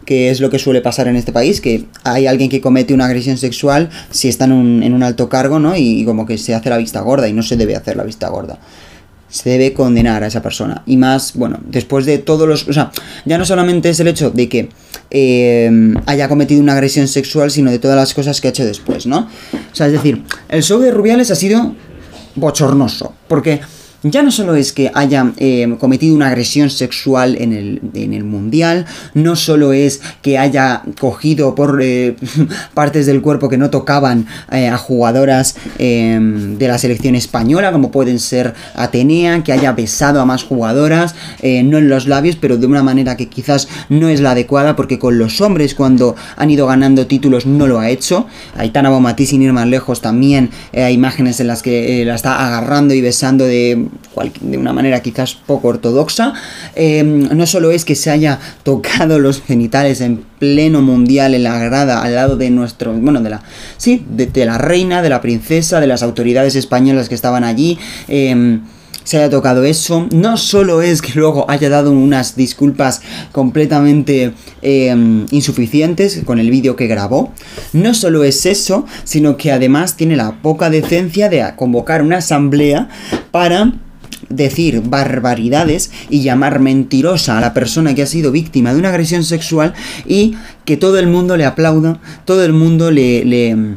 Que 0.04 0.28
es 0.28 0.40
lo 0.40 0.50
que 0.50 0.58
suele 0.58 0.82
pasar 0.82 1.08
en 1.08 1.16
este 1.16 1.32
país, 1.32 1.62
que 1.62 1.86
hay 2.02 2.26
alguien 2.26 2.50
que 2.50 2.60
comete 2.60 2.92
una 2.92 3.06
agresión 3.06 3.38
sexual 3.38 3.88
si 4.10 4.28
está 4.28 4.44
en 4.44 4.52
un, 4.52 4.82
en 4.82 4.92
un 4.92 5.02
alto 5.02 5.30
cargo, 5.30 5.58
¿no? 5.58 5.74
Y 5.76 6.04
como 6.04 6.26
que 6.26 6.36
se 6.36 6.54
hace 6.54 6.68
la 6.68 6.76
vista 6.76 7.00
gorda 7.00 7.26
y 7.26 7.32
no 7.32 7.42
se 7.42 7.56
debe 7.56 7.74
hacer 7.74 7.96
la 7.96 8.04
vista 8.04 8.28
gorda 8.28 8.58
se 9.34 9.50
debe 9.50 9.72
condenar 9.72 10.22
a 10.22 10.28
esa 10.28 10.42
persona. 10.42 10.84
Y 10.86 10.96
más, 10.96 11.32
bueno, 11.34 11.58
después 11.66 12.06
de 12.06 12.18
todos 12.18 12.48
los... 12.48 12.68
O 12.68 12.72
sea, 12.72 12.92
ya 13.24 13.36
no 13.36 13.44
solamente 13.44 13.90
es 13.90 13.98
el 13.98 14.06
hecho 14.06 14.30
de 14.30 14.48
que 14.48 14.68
eh, 15.16 15.70
haya 16.06 16.28
cometido 16.28 16.60
una 16.60 16.72
agresión 16.72 17.06
sexual, 17.06 17.52
sino 17.52 17.70
de 17.70 17.78
todas 17.78 17.96
las 17.96 18.12
cosas 18.14 18.40
que 18.40 18.48
ha 18.48 18.50
hecho 18.50 18.64
después, 18.64 19.06
¿no? 19.06 19.28
O 19.52 19.74
sea, 19.74 19.86
es 19.86 19.92
decir, 19.92 20.24
el 20.48 20.64
show 20.64 20.80
de 20.80 20.90
Rubiales 20.90 21.30
ha 21.30 21.36
sido 21.36 21.76
bochornoso, 22.34 23.14
porque 23.28 23.60
ya 24.04 24.22
no 24.22 24.30
solo 24.30 24.54
es 24.54 24.72
que 24.72 24.90
haya 24.94 25.32
eh, 25.38 25.76
cometido 25.80 26.14
una 26.14 26.28
agresión 26.28 26.68
sexual 26.68 27.36
en 27.40 27.54
el, 27.54 27.80
en 27.94 28.12
el 28.12 28.24
mundial, 28.24 28.84
no 29.14 29.34
solo 29.34 29.72
es 29.72 30.02
que 30.20 30.36
haya 30.36 30.82
cogido 31.00 31.54
por 31.54 31.80
eh, 31.82 32.14
partes 32.74 33.06
del 33.06 33.22
cuerpo 33.22 33.48
que 33.48 33.56
no 33.56 33.70
tocaban 33.70 34.26
eh, 34.52 34.68
a 34.68 34.76
jugadoras 34.76 35.56
de 35.78 36.66
la 36.68 36.78
selección 36.78 37.14
española, 37.14 37.72
como 37.72 37.90
pueden 37.90 38.18
ser 38.18 38.54
Atenea, 38.74 39.42
que 39.42 39.52
haya 39.52 39.72
besado 39.72 40.20
a 40.20 40.24
más 40.24 40.42
jugadoras, 40.42 41.14
no 41.42 41.78
en 41.78 41.88
los 41.88 42.06
labios, 42.06 42.36
pero 42.36 42.56
de 42.56 42.66
una 42.66 42.82
manera 42.82 43.16
que 43.16 43.28
quizás 43.28 43.68
no 43.88 44.08
es 44.08 44.20
la 44.20 44.32
adecuada, 44.32 44.76
porque 44.76 44.98
con 44.98 45.18
los 45.18 45.40
hombres 45.40 45.74
cuando 45.74 46.16
han 46.36 46.50
ido 46.50 46.66
ganando 46.66 47.06
títulos 47.06 47.46
no 47.46 47.66
lo 47.66 47.78
ha 47.78 47.90
hecho. 47.90 48.26
Aitana 48.56 48.90
Bomatí, 48.90 49.26
sin 49.26 49.42
ir 49.42 49.52
más 49.52 49.66
lejos, 49.66 50.00
también 50.00 50.50
hay 50.72 50.94
imágenes 50.94 51.40
en 51.40 51.48
las 51.48 51.62
que 51.62 52.04
la 52.04 52.14
está 52.14 52.46
agarrando 52.46 52.94
y 52.94 53.00
besando 53.00 53.44
de 53.44 53.88
de 54.40 54.58
una 54.58 54.72
manera 54.72 55.00
quizás 55.00 55.34
poco 55.34 55.68
ortodoxa. 55.68 56.34
Em, 56.74 57.28
no 57.36 57.46
solo 57.46 57.70
es 57.70 57.84
que 57.84 57.94
se 57.94 58.10
haya 58.10 58.38
tocado 58.62 59.18
los 59.18 59.42
genitales 59.42 60.00
en 60.00 60.24
pleno 60.38 60.82
mundial 60.82 61.34
en 61.34 61.44
la 61.44 61.58
grada 61.58 62.02
al 62.02 62.14
lado 62.14 62.36
de 62.36 62.50
nuestro, 62.50 62.92
bueno, 62.92 63.20
de 63.20 63.30
la, 63.30 63.42
sí, 63.76 64.04
de, 64.08 64.44
la 64.44 64.58
reina, 64.58 65.02
de 65.02 65.08
la 65.08 65.20
princesa, 65.20 65.80
de 65.80 65.86
las 65.86 66.02
autoridades 66.02 66.54
españolas 66.54 67.08
que 67.08 67.14
estaban 67.14 67.44
allí. 67.44 67.78
Em, 68.08 68.60
se 69.04 69.18
haya 69.18 69.30
tocado 69.30 69.64
eso. 69.64 70.08
No 70.12 70.36
solo 70.36 70.82
es 70.82 71.00
que 71.00 71.18
luego 71.18 71.48
haya 71.48 71.68
dado 71.68 71.92
unas 71.92 72.36
disculpas 72.36 73.02
completamente 73.32 74.34
em, 74.62 75.26
insuficientes 75.30 76.22
con 76.24 76.38
el 76.38 76.50
vídeo 76.50 76.74
que 76.74 76.86
grabó. 76.86 77.32
No 77.72 77.94
solo 77.94 78.24
es 78.24 78.46
eso, 78.46 78.86
sino 79.04 79.36
que 79.36 79.52
además 79.52 79.96
tiene 79.96 80.16
la 80.16 80.42
poca 80.42 80.70
decencia 80.70 81.28
de 81.28 81.44
convocar 81.56 82.02
una 82.02 82.18
asamblea 82.18 82.88
para 83.30 83.74
decir 84.28 84.82
barbaridades 84.84 85.90
y 86.08 86.22
llamar 86.22 86.60
mentirosa 86.60 87.38
a 87.38 87.40
la 87.40 87.54
persona 87.54 87.94
que 87.94 88.02
ha 88.02 88.06
sido 88.06 88.32
víctima 88.32 88.72
de 88.72 88.78
una 88.78 88.88
agresión 88.88 89.22
sexual 89.24 89.74
y 90.06 90.36
que 90.64 90.76
todo 90.76 90.98
el 90.98 91.06
mundo 91.06 91.36
le 91.36 91.44
aplauda, 91.44 92.00
todo 92.24 92.44
el 92.44 92.52
mundo 92.52 92.90
le, 92.90 93.24
le 93.24 93.76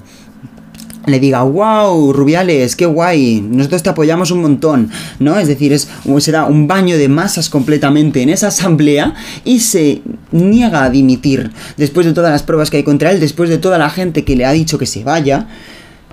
le 1.07 1.19
diga, 1.19 1.43
wow, 1.43 2.11
Rubiales, 2.11 2.75
qué 2.75 2.85
guay, 2.85 3.41
nosotros 3.41 3.81
te 3.81 3.89
apoyamos 3.89 4.31
un 4.31 4.41
montón, 4.41 4.89
¿no? 5.19 5.39
Es 5.39 5.47
decir, 5.47 5.71
es, 5.71 5.87
será 6.19 6.45
un 6.45 6.67
baño 6.67 6.97
de 6.97 7.07
masas 7.07 7.49
completamente 7.49 8.21
en 8.21 8.29
esa 8.29 8.47
asamblea 8.47 9.13
y 9.45 9.61
se 9.61 10.01
niega 10.31 10.83
a 10.83 10.89
dimitir 10.89 11.51
después 11.77 12.05
de 12.05 12.13
todas 12.13 12.31
las 12.31 12.43
pruebas 12.43 12.69
que 12.69 12.77
hay 12.77 12.83
contra 12.83 13.11
él, 13.11 13.19
después 13.19 13.49
de 13.49 13.57
toda 13.57 13.77
la 13.77 13.89
gente 13.89 14.25
que 14.25 14.35
le 14.35 14.45
ha 14.45 14.51
dicho 14.51 14.77
que 14.77 14.85
se 14.85 15.03
vaya, 15.03 15.47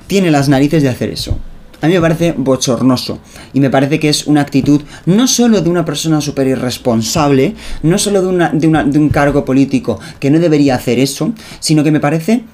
tiene 0.07 0.31
las 0.31 0.49
narices 0.49 0.83
de 0.83 0.89
hacer 0.89 1.11
eso. 1.11 1.39
A 1.81 1.89
mí 1.89 1.93
me 1.93 2.01
parece 2.01 2.33
bochornoso 2.37 3.19
y 3.53 3.61
me 3.61 3.69
parece 3.69 3.99
que 3.99 4.09
es 4.09 4.27
una 4.27 4.41
actitud 4.41 4.81
no 5.07 5.27
solo 5.27 5.61
de 5.61 5.69
una 5.69 5.85
persona 5.85 6.21
súper 6.21 6.47
irresponsable, 6.47 7.55
no 7.83 7.99
solo 7.99 8.23
de, 8.23 8.29
una, 8.29 8.49
de, 8.55 8.99
un 8.99 9.09
cargo 9.11 9.45
político 9.45 9.99
que 10.19 10.31
no 10.31 10.39
debería 10.39 10.77
hacer 10.77 10.99
eso, 10.99 11.33
sino 11.61 11.85
que 11.85 11.91
me 11.91 12.01
parece 12.01 12.45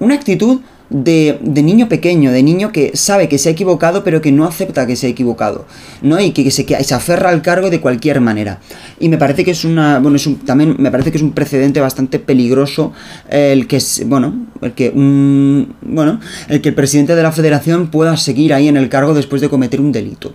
una 0.00 0.14
actitud 0.14 0.60
de, 0.90 1.38
niño 1.42 1.88
pequeño, 1.88 2.32
de 2.32 2.42
niño 2.42 2.72
que 2.72 2.96
sabe 2.96 3.28
que 3.28 3.38
se 3.38 3.48
ha 3.48 3.52
equivocado 3.52 4.02
pero 4.04 4.20
que 4.20 4.32
no 4.32 4.44
acepta 4.44 4.86
que 4.86 4.96
se 4.96 5.06
ha 5.06 5.10
equivocado, 5.10 5.66
¿no? 6.02 6.20
Y 6.20 6.32
que, 6.32 6.50
se, 6.50 6.66
se 6.66 6.94
aferra 6.94 7.30
al 7.30 7.42
cargo 7.42 7.70
de 7.70 7.80
cualquier 7.80 8.20
manera. 8.20 8.60
Y 8.98 9.08
me 9.08 9.16
parece 9.16 9.44
que 9.44 9.52
es 9.52 9.64
una, 9.64 10.00
bueno, 10.00 10.16
es 10.16 10.28
también 10.44 10.76
me 10.78 10.90
parece 10.90 11.10
que 11.10 11.16
es 11.16 11.22
un 11.22 11.32
precedente 11.32 11.80
bastante 11.80 12.18
peligroso 12.18 12.92
el 13.28 13.66
que, 13.66 13.80
bueno, 14.06 14.46
el 14.60 14.72
que, 14.72 14.90
un, 14.90 15.74
bueno, 15.80 16.20
el 16.48 16.60
que 16.60 16.70
el 16.70 16.74
presidente 16.74 17.14
de 17.14 17.22
la 17.22 17.32
federación 17.32 17.90
pueda 17.90 18.16
seguir 18.16 18.52
ahí 18.52 18.68
en 18.68 18.76
el 18.76 18.88
cargo 18.88 19.14
después 19.14 19.40
de 19.40 19.48
cometer 19.48 19.80
un 19.80 19.92
delito. 19.92 20.34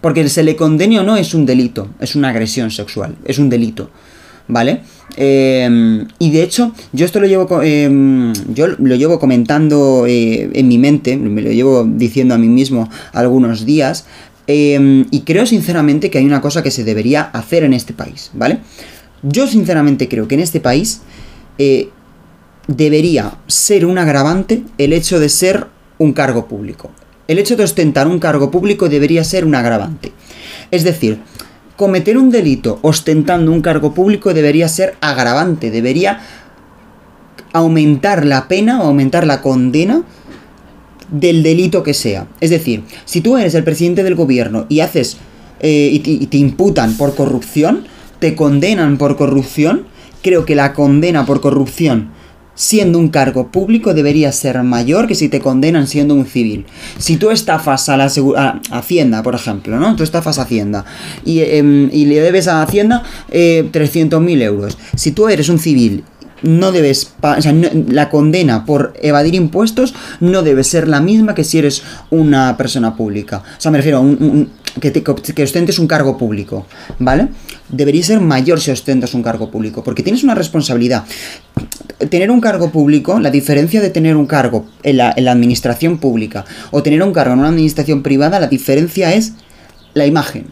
Porque 0.00 0.28
se 0.28 0.42
le 0.42 0.56
condene 0.56 1.00
o 1.00 1.02
no 1.02 1.16
es 1.16 1.34
un 1.34 1.46
delito, 1.46 1.88
es 2.00 2.16
una 2.16 2.30
agresión 2.30 2.70
sexual, 2.70 3.16
es 3.24 3.38
un 3.38 3.48
delito. 3.48 3.90
¿Vale? 4.48 4.80
Em, 5.16 6.06
y 6.18 6.30
de 6.30 6.42
hecho, 6.42 6.72
yo 6.92 7.06
esto 7.06 7.20
lo 7.20 7.26
llevo, 7.26 7.62
em, 7.62 8.32
yo 8.54 8.66
lo 8.66 8.94
llevo 8.94 9.18
comentando 9.18 10.04
eh, 10.06 10.50
en 10.52 10.68
mi 10.68 10.78
mente, 10.78 11.16
me 11.16 11.42
lo 11.42 11.50
llevo 11.50 11.84
diciendo 11.84 12.34
a 12.34 12.38
mí 12.38 12.48
mismo 12.48 12.88
algunos 13.12 13.64
días, 13.64 14.06
em, 14.46 15.06
y 15.10 15.20
creo 15.20 15.46
sinceramente 15.46 16.10
que 16.10 16.18
hay 16.18 16.26
una 16.26 16.40
cosa 16.40 16.62
que 16.62 16.70
se 16.70 16.84
debería 16.84 17.22
hacer 17.22 17.64
en 17.64 17.72
este 17.72 17.92
país, 17.92 18.30
¿vale? 18.34 18.60
Yo 19.22 19.46
sinceramente 19.46 20.08
creo 20.08 20.28
que 20.28 20.34
en 20.34 20.40
este 20.40 20.60
país 20.60 21.00
eh, 21.58 21.88
debería 22.68 23.38
ser 23.46 23.86
un 23.86 23.98
agravante 23.98 24.62
el 24.78 24.92
hecho 24.92 25.18
de 25.18 25.28
ser 25.28 25.66
un 25.98 26.12
cargo 26.12 26.46
público. 26.46 26.90
El 27.28 27.38
hecho 27.38 27.56
de 27.56 27.64
ostentar 27.64 28.06
un 28.06 28.18
cargo 28.18 28.50
público 28.50 28.88
debería 28.88 29.24
ser 29.24 29.44
un 29.44 29.54
agravante. 29.54 30.12
Es 30.70 30.84
decir, 30.84 31.18
cometer 31.76 32.18
un 32.18 32.30
delito 32.30 32.78
ostentando 32.82 33.52
un 33.52 33.60
cargo 33.60 33.94
público 33.94 34.34
debería 34.34 34.68
ser 34.68 34.96
agravante, 35.00 35.70
debería 35.70 36.20
aumentar 37.52 38.26
la 38.26 38.48
pena 38.48 38.82
o 38.82 38.86
aumentar 38.86 39.26
la 39.26 39.40
condena 39.42 40.02
del 41.10 41.42
delito 41.42 41.82
que 41.82 41.94
sea. 41.94 42.26
Es 42.40 42.50
decir, 42.50 42.82
si 43.04 43.20
tú 43.20 43.36
eres 43.36 43.54
el 43.54 43.64
presidente 43.64 44.02
del 44.02 44.14
gobierno 44.14 44.66
y 44.68 44.80
haces 44.80 45.18
eh, 45.60 45.90
y 45.92 46.26
te 46.26 46.36
imputan 46.36 46.96
por 46.96 47.14
corrupción, 47.14 47.86
te 48.18 48.34
condenan 48.34 48.98
por 48.98 49.16
corrupción, 49.16 49.84
creo 50.22 50.44
que 50.44 50.54
la 50.54 50.72
condena 50.72 51.24
por 51.26 51.40
corrupción 51.40 52.15
siendo 52.56 52.98
un 52.98 53.08
cargo 53.08 53.52
público 53.52 53.94
debería 53.94 54.32
ser 54.32 54.60
mayor 54.64 55.06
que 55.06 55.14
si 55.14 55.28
te 55.28 55.40
condenan 55.40 55.86
siendo 55.86 56.14
un 56.14 56.26
civil. 56.26 56.66
Si 56.98 57.16
tú 57.16 57.30
estafas 57.30 57.88
a 57.88 57.96
la 57.96 58.10
Hacienda, 58.72 59.22
por 59.22 59.36
ejemplo, 59.36 59.78
¿no? 59.78 59.94
Tú 59.94 60.02
estafas 60.02 60.40
a 60.40 60.42
Hacienda 60.42 60.84
y, 61.24 61.40
em, 61.40 61.88
le 61.90 62.20
debes 62.20 62.48
a 62.48 62.62
Hacienda 62.62 63.04
eh, 63.30 63.68
300.000 63.70 64.42
euros. 64.42 64.76
Si 64.96 65.12
tú 65.12 65.28
eres 65.28 65.48
un 65.48 65.60
civil 65.60 66.02
no 66.42 66.70
debes, 66.72 67.12
o 67.22 67.42
sea, 67.42 67.54
la 67.88 68.08
condena 68.10 68.64
por 68.64 68.92
evadir 69.00 69.34
impuestos 69.34 69.94
no 70.20 70.42
debe 70.42 70.64
ser 70.64 70.86
la 70.86 71.00
misma 71.00 71.34
que 71.34 71.44
si 71.44 71.58
eres 71.58 71.82
una 72.10 72.56
persona 72.56 72.94
pública. 72.94 73.38
O 73.38 73.60
sea, 73.60 73.70
me 73.70 73.78
refiero 73.78 73.98
a 73.98 74.00
un, 74.00 74.50
que, 74.80 74.92
que 74.92 75.42
ostentes 75.42 75.78
un 75.78 75.86
cargo 75.86 76.16
público, 76.18 76.66
¿vale? 76.98 77.28
Debería 77.68 78.02
ser 78.02 78.20
mayor 78.20 78.60
si 78.60 78.70
ostentas 78.70 79.14
un 79.14 79.22
cargo 79.22 79.50
público, 79.50 79.82
porque 79.82 80.02
tienes 80.02 80.24
una 80.24 80.34
responsabilidad. 80.34 81.04
Tener 82.10 82.30
un 82.30 82.40
cargo 82.40 82.70
público, 82.70 83.18
la 83.18 83.30
diferencia 83.30 83.80
de 83.80 83.90
tener 83.90 84.16
un 84.16 84.26
cargo 84.26 84.66
en 84.82 84.98
la, 84.98 85.14
en 85.16 85.24
la 85.24 85.32
administración 85.32 85.98
pública 85.98 86.44
o 86.70 86.82
tener 86.82 87.02
un 87.02 87.12
cargo 87.12 87.32
en 87.32 87.40
una 87.40 87.48
administración 87.48 88.02
privada, 88.02 88.38
la 88.38 88.48
diferencia 88.48 89.14
es 89.14 89.32
la 89.94 90.06
imagen, 90.06 90.46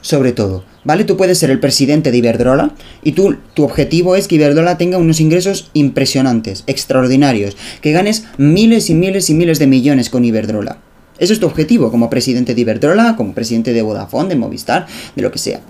sobre 0.00 0.32
todo. 0.32 0.64
¿Vale? 0.82 1.04
Tú 1.04 1.18
puedes 1.18 1.36
ser 1.36 1.50
el 1.50 1.60
presidente 1.60 2.10
de 2.10 2.16
Iberdrola 2.16 2.72
y 3.04 3.12
tú, 3.12 3.36
tu 3.52 3.64
objetivo 3.64 4.16
es 4.16 4.28
que 4.28 4.36
Iberdrola 4.36 4.78
tenga 4.78 4.96
unos 4.96 5.20
ingresos 5.20 5.70
impresionantes, 5.74 6.64
extraordinarios, 6.66 7.54
que 7.82 7.92
ganes 7.92 8.24
miles 8.38 8.88
y 8.88 8.94
miles 8.94 9.28
y 9.28 9.34
miles 9.34 9.58
de 9.58 9.66
millones 9.66 10.08
con 10.08 10.24
Iberdrola. 10.24 10.78
Eso 11.20 11.34
es 11.34 11.38
tu 11.38 11.46
objetivo 11.46 11.90
como 11.92 12.10
presidente 12.10 12.54
de 12.54 12.60
Iberdrola, 12.62 13.14
como 13.14 13.34
presidente 13.34 13.72
de 13.72 13.82
Vodafone, 13.82 14.30
de 14.30 14.36
Movistar, 14.36 14.86
de 15.14 15.22
lo 15.22 15.30
que 15.30 15.38
sea. 15.38 15.60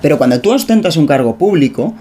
Pero 0.00 0.18
cuando 0.18 0.40
tú 0.40 0.50
ostentas 0.50 0.96
un 0.96 1.06
cargo 1.06 1.36
público, 1.36 1.94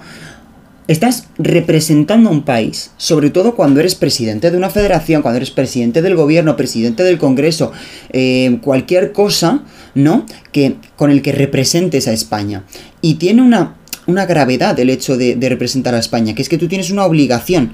estás 0.87 1.27
representando 1.37 2.29
a 2.29 2.31
un 2.31 2.43
país, 2.43 2.91
sobre 2.95 3.29
todo 3.29 3.55
cuando 3.55 3.81
eres 3.81 3.95
presidente 3.95 4.51
de 4.51 4.57
una 4.57 4.69
federación, 4.69 5.21
cuando 5.21 5.37
eres 5.37 5.51
presidente 5.51 6.01
del 6.01 6.15
gobierno, 6.15 6.55
presidente 6.55 7.03
del 7.03 7.17
Congreso, 7.17 7.73
eh, 8.11 8.57
cualquier 8.61 9.11
cosa, 9.11 9.63
¿no? 9.93 10.25
Que, 10.53 10.77
con 10.95 11.11
el 11.11 11.21
que 11.21 11.33
representes 11.33 12.07
a 12.07 12.13
España. 12.13 12.63
Y 13.01 13.15
tiene 13.15 13.41
una, 13.41 13.75
una 14.07 14.25
gravedad 14.25 14.79
el 14.79 14.89
hecho 14.89 15.17
de, 15.17 15.35
de 15.35 15.49
representar 15.49 15.93
a 15.93 15.99
España, 15.99 16.33
que 16.33 16.41
es 16.41 16.49
que 16.49 16.57
tú 16.57 16.69
tienes 16.69 16.89
una 16.89 17.05
obligación, 17.05 17.73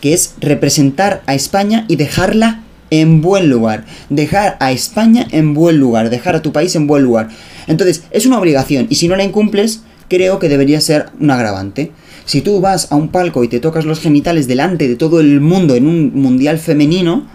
que 0.00 0.14
es 0.14 0.34
representar 0.40 1.22
a 1.26 1.34
España 1.34 1.84
y 1.86 1.96
dejarla 1.96 2.62
en 2.92 3.22
buen 3.22 3.48
lugar. 3.48 3.86
Dejar 4.10 4.58
a 4.60 4.70
España 4.70 5.26
en 5.30 5.54
buen 5.54 5.78
lugar. 5.78 6.10
Dejar 6.10 6.36
a 6.36 6.42
tu 6.42 6.52
país 6.52 6.76
en 6.76 6.86
buen 6.86 7.02
lugar. 7.02 7.30
Entonces, 7.66 8.04
es 8.10 8.26
una 8.26 8.38
obligación. 8.38 8.86
Y 8.90 8.96
si 8.96 9.08
no 9.08 9.16
la 9.16 9.24
incumples, 9.24 9.82
creo 10.08 10.38
que 10.38 10.50
debería 10.50 10.78
ser 10.82 11.06
un 11.18 11.30
agravante. 11.30 11.90
Si 12.26 12.42
tú 12.42 12.60
vas 12.60 12.92
a 12.92 12.96
un 12.96 13.08
palco 13.08 13.44
y 13.44 13.48
te 13.48 13.60
tocas 13.60 13.86
los 13.86 13.98
genitales 13.98 14.46
delante 14.46 14.88
de 14.88 14.96
todo 14.96 15.20
el 15.20 15.40
mundo 15.40 15.74
en 15.74 15.86
un 15.86 16.12
mundial 16.14 16.58
femenino, 16.58 17.26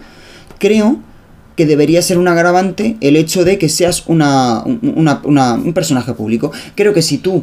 creo 0.58 1.00
que 1.56 1.66
debería 1.66 2.02
ser 2.02 2.18
un 2.18 2.28
agravante 2.28 2.96
el 3.00 3.16
hecho 3.16 3.44
de 3.44 3.58
que 3.58 3.68
seas 3.68 4.04
una, 4.06 4.62
un 4.64 5.72
personaje 5.74 6.14
público. 6.14 6.52
Creo 6.76 6.94
que 6.94 7.02
si 7.02 7.18
tú 7.18 7.42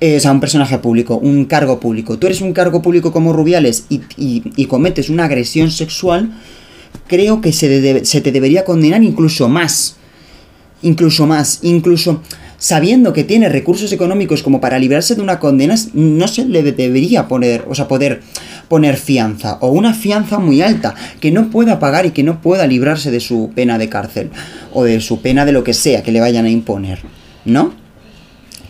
es 0.00 0.24
a 0.24 0.32
un 0.32 0.40
personaje 0.40 0.78
público, 0.78 1.18
un 1.18 1.44
cargo 1.44 1.78
público, 1.78 2.18
tú 2.18 2.26
eres 2.26 2.40
un 2.40 2.54
cargo 2.54 2.80
público 2.80 3.12
como 3.12 3.34
Rubiales 3.34 3.84
y, 3.90 4.00
y 4.16 4.64
cometes 4.64 5.10
una 5.10 5.26
agresión 5.26 5.70
sexual, 5.70 6.32
creo 7.06 7.40
que 7.40 7.52
se, 7.52 8.20
te 8.20 8.32
debería 8.32 8.64
condenar 8.64 9.02
incluso 9.02 9.48
más. 9.48 9.96
Incluso 10.82 11.26
más. 11.26 11.60
Incluso 11.62 12.22
sabiendo 12.58 13.12
que 13.12 13.24
tiene 13.24 13.48
recursos 13.48 13.92
económicos 13.92 14.42
como 14.42 14.60
para 14.60 14.78
librarse 14.78 15.14
de 15.14 15.20
una 15.20 15.40
condena, 15.40 15.74
no 15.94 16.28
se 16.28 16.44
le 16.44 16.62
debería 16.62 17.26
poner, 17.26 17.64
o 17.68 17.74
sea, 17.74 17.88
poder 17.88 18.22
poner 18.68 18.96
fianza 18.96 19.58
o 19.60 19.68
una 19.68 19.94
fianza 19.94 20.38
muy 20.38 20.62
alta 20.62 20.94
que 21.20 21.30
no 21.30 21.50
pueda 21.50 21.78
pagar 21.78 22.06
y 22.06 22.12
que 22.12 22.22
no 22.22 22.40
pueda 22.40 22.66
librarse 22.66 23.10
de 23.10 23.20
su 23.20 23.50
pena 23.54 23.78
de 23.78 23.88
cárcel 23.88 24.30
o 24.72 24.84
de 24.84 25.00
su 25.00 25.20
pena 25.20 25.44
de 25.44 25.52
lo 25.52 25.64
que 25.64 25.74
sea 25.74 26.02
que 26.02 26.12
le 26.12 26.20
vayan 26.20 26.44
a 26.44 26.50
imponer, 26.50 27.00
¿no? 27.44 27.74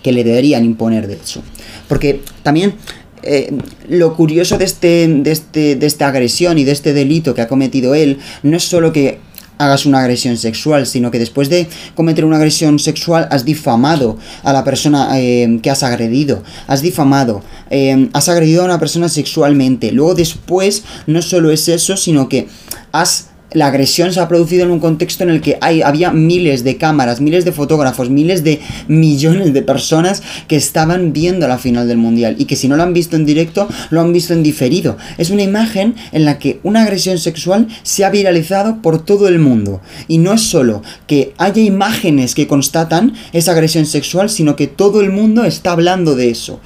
Que 0.02 0.10
le 0.10 0.24
deberían 0.24 0.64
imponer 0.64 1.06
de 1.06 1.14
eso. 1.22 1.42
Porque 1.86 2.22
también 2.42 2.74
eh, 3.22 3.52
lo 3.88 4.16
curioso 4.16 4.58
de, 4.58 4.64
este, 4.64 5.08
de, 5.08 5.32
este, 5.32 5.76
de 5.76 5.86
esta 5.86 6.08
agresión 6.08 6.58
y 6.58 6.64
de 6.64 6.72
este 6.72 6.92
delito 6.92 7.34
que 7.34 7.42
ha 7.42 7.48
cometido 7.48 7.94
él 7.94 8.18
no 8.42 8.56
es 8.56 8.64
solo 8.64 8.92
que 8.92 9.18
hagas 9.58 9.86
una 9.86 10.00
agresión 10.00 10.36
sexual, 10.36 10.86
sino 10.86 11.10
que 11.10 11.18
después 11.18 11.48
de 11.48 11.68
cometer 11.94 12.24
una 12.24 12.36
agresión 12.36 12.78
sexual 12.78 13.28
has 13.30 13.44
difamado 13.44 14.18
a 14.42 14.52
la 14.52 14.64
persona 14.64 15.08
eh, 15.20 15.60
que 15.62 15.70
has 15.70 15.82
agredido, 15.82 16.42
has 16.66 16.82
difamado, 16.82 17.42
eh, 17.70 18.08
has 18.12 18.28
agredido 18.28 18.62
a 18.62 18.64
una 18.64 18.78
persona 18.78 19.08
sexualmente. 19.08 19.92
Luego 19.92 20.14
después 20.14 20.82
no 21.06 21.22
solo 21.22 21.50
es 21.50 21.68
eso, 21.68 21.96
sino 21.96 22.28
que 22.28 22.48
has 22.90 23.28
la 23.54 23.66
agresión 23.66 24.12
se 24.12 24.20
ha 24.20 24.28
producido 24.28 24.64
en 24.64 24.70
un 24.70 24.80
contexto 24.80 25.24
en 25.24 25.30
el 25.30 25.40
que 25.40 25.58
hay, 25.60 25.82
había 25.82 26.12
miles 26.12 26.64
de 26.64 26.76
cámaras, 26.76 27.20
miles 27.20 27.44
de 27.44 27.52
fotógrafos, 27.52 28.10
miles 28.10 28.44
de 28.44 28.60
millones 28.88 29.52
de 29.52 29.62
personas 29.62 30.22
que 30.48 30.56
estaban 30.56 31.12
viendo 31.12 31.48
la 31.48 31.58
final 31.58 31.88
del 31.88 31.98
mundial 31.98 32.36
y 32.38 32.46
que 32.46 32.56
si 32.56 32.68
no 32.68 32.76
lo 32.76 32.82
han 32.82 32.92
visto 32.92 33.16
en 33.16 33.26
directo, 33.26 33.68
lo 33.90 34.00
han 34.00 34.12
visto 34.12 34.32
en 34.32 34.42
diferido. 34.42 34.96
Es 35.18 35.30
una 35.30 35.42
imagen 35.42 35.94
en 36.12 36.24
la 36.24 36.38
que 36.38 36.60
una 36.62 36.82
agresión 36.82 37.18
sexual 37.18 37.68
se 37.82 38.04
ha 38.04 38.10
viralizado 38.10 38.82
por 38.82 39.04
todo 39.04 39.28
el 39.28 39.38
mundo. 39.38 39.80
Y 40.08 40.18
no 40.18 40.32
es 40.32 40.42
solo 40.42 40.82
que 41.06 41.34
haya 41.38 41.62
imágenes 41.62 42.34
que 42.34 42.46
constatan 42.46 43.14
esa 43.32 43.52
agresión 43.52 43.86
sexual, 43.86 44.30
sino 44.30 44.56
que 44.56 44.66
todo 44.66 45.00
el 45.00 45.10
mundo 45.10 45.44
está 45.44 45.72
hablando 45.72 46.14
de 46.14 46.30
eso. 46.30 46.60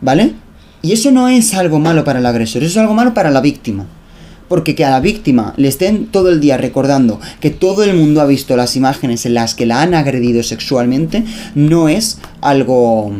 ¿Vale? 0.00 0.34
Y 0.82 0.92
eso 0.92 1.10
no 1.10 1.28
es 1.28 1.54
algo 1.54 1.80
malo 1.80 2.04
para 2.04 2.20
el 2.20 2.26
agresor, 2.26 2.62
eso 2.62 2.72
es 2.72 2.76
algo 2.76 2.94
malo 2.94 3.14
para 3.14 3.30
la 3.30 3.40
víctima. 3.40 3.86
Porque 4.48 4.74
que 4.74 4.84
a 4.84 4.90
la 4.90 5.00
víctima 5.00 5.54
le 5.56 5.68
estén 5.68 6.06
todo 6.06 6.30
el 6.30 6.40
día 6.40 6.56
recordando 6.56 7.20
que 7.40 7.50
todo 7.50 7.84
el 7.84 7.94
mundo 7.94 8.20
ha 8.20 8.26
visto 8.26 8.56
las 8.56 8.76
imágenes 8.76 9.26
en 9.26 9.34
las 9.34 9.54
que 9.54 9.66
la 9.66 9.82
han 9.82 9.94
agredido 9.94 10.42
sexualmente, 10.42 11.24
no 11.54 11.88
es 11.88 12.18
algo... 12.40 13.12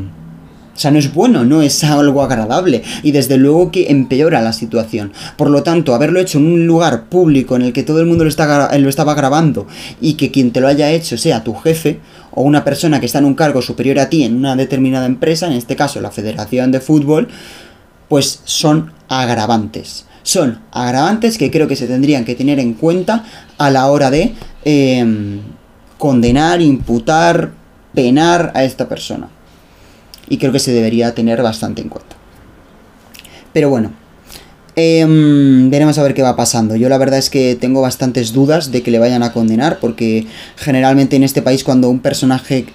O 0.78 0.80
sea, 0.80 0.92
no 0.92 1.00
es 1.00 1.12
bueno, 1.12 1.44
no 1.44 1.60
es 1.60 1.82
algo 1.82 2.22
agradable 2.22 2.84
y 3.02 3.10
desde 3.10 3.36
luego 3.36 3.72
que 3.72 3.90
empeora 3.90 4.40
la 4.40 4.52
situación. 4.52 5.12
Por 5.36 5.50
lo 5.50 5.64
tanto, 5.64 5.92
haberlo 5.92 6.20
hecho 6.20 6.38
en 6.38 6.46
un 6.46 6.68
lugar 6.68 7.06
público 7.08 7.56
en 7.56 7.62
el 7.62 7.72
que 7.72 7.82
todo 7.82 7.98
el 7.98 8.06
mundo 8.06 8.22
lo, 8.22 8.30
está, 8.30 8.78
lo 8.78 8.88
estaba 8.88 9.14
grabando 9.14 9.66
y 10.00 10.14
que 10.14 10.30
quien 10.30 10.52
te 10.52 10.60
lo 10.60 10.68
haya 10.68 10.92
hecho 10.92 11.18
sea 11.18 11.42
tu 11.42 11.52
jefe 11.54 11.98
o 12.30 12.42
una 12.42 12.62
persona 12.62 13.00
que 13.00 13.06
está 13.06 13.18
en 13.18 13.24
un 13.24 13.34
cargo 13.34 13.60
superior 13.60 13.98
a 13.98 14.08
ti 14.08 14.22
en 14.22 14.36
una 14.36 14.54
determinada 14.54 15.06
empresa, 15.06 15.48
en 15.48 15.54
este 15.54 15.74
caso 15.74 16.00
la 16.00 16.12
Federación 16.12 16.70
de 16.70 16.78
Fútbol, 16.78 17.26
pues 18.08 18.42
son 18.44 18.92
agravantes 19.08 20.04
son 20.22 20.60
agravantes 20.72 21.38
que 21.38 21.50
creo 21.50 21.68
que 21.68 21.76
se 21.76 21.86
tendrían 21.86 22.24
que 22.24 22.34
tener 22.34 22.58
en 22.58 22.74
cuenta 22.74 23.24
a 23.56 23.70
la 23.70 23.86
hora 23.86 24.10
de 24.10 24.34
em, 24.64 25.40
condenar, 25.98 26.60
imputar, 26.60 27.52
penar 27.94 28.52
a 28.54 28.64
esta 28.64 28.88
persona. 28.88 29.28
Y 30.28 30.38
creo 30.38 30.52
que 30.52 30.58
se 30.58 30.72
debería 30.72 31.14
tener 31.14 31.42
bastante 31.42 31.82
en 31.82 31.88
cuenta. 31.88 32.16
Pero 33.52 33.70
bueno, 33.70 33.92
em, 34.76 35.70
veremos 35.70 35.98
a 35.98 36.02
ver 36.02 36.14
qué 36.14 36.22
va 36.22 36.36
pasando. 36.36 36.76
Yo 36.76 36.88
la 36.88 36.98
verdad 36.98 37.18
es 37.18 37.30
que 37.30 37.56
tengo 37.56 37.80
bastantes 37.80 38.32
dudas 38.32 38.70
de 38.70 38.82
que 38.82 38.90
le 38.90 38.98
vayan 38.98 39.22
a 39.22 39.32
condenar, 39.32 39.78
porque 39.80 40.26
generalmente 40.56 41.16
en 41.16 41.24
este 41.24 41.42
país 41.42 41.64
cuando 41.64 41.88
un 41.88 42.00
personaje 42.00 42.66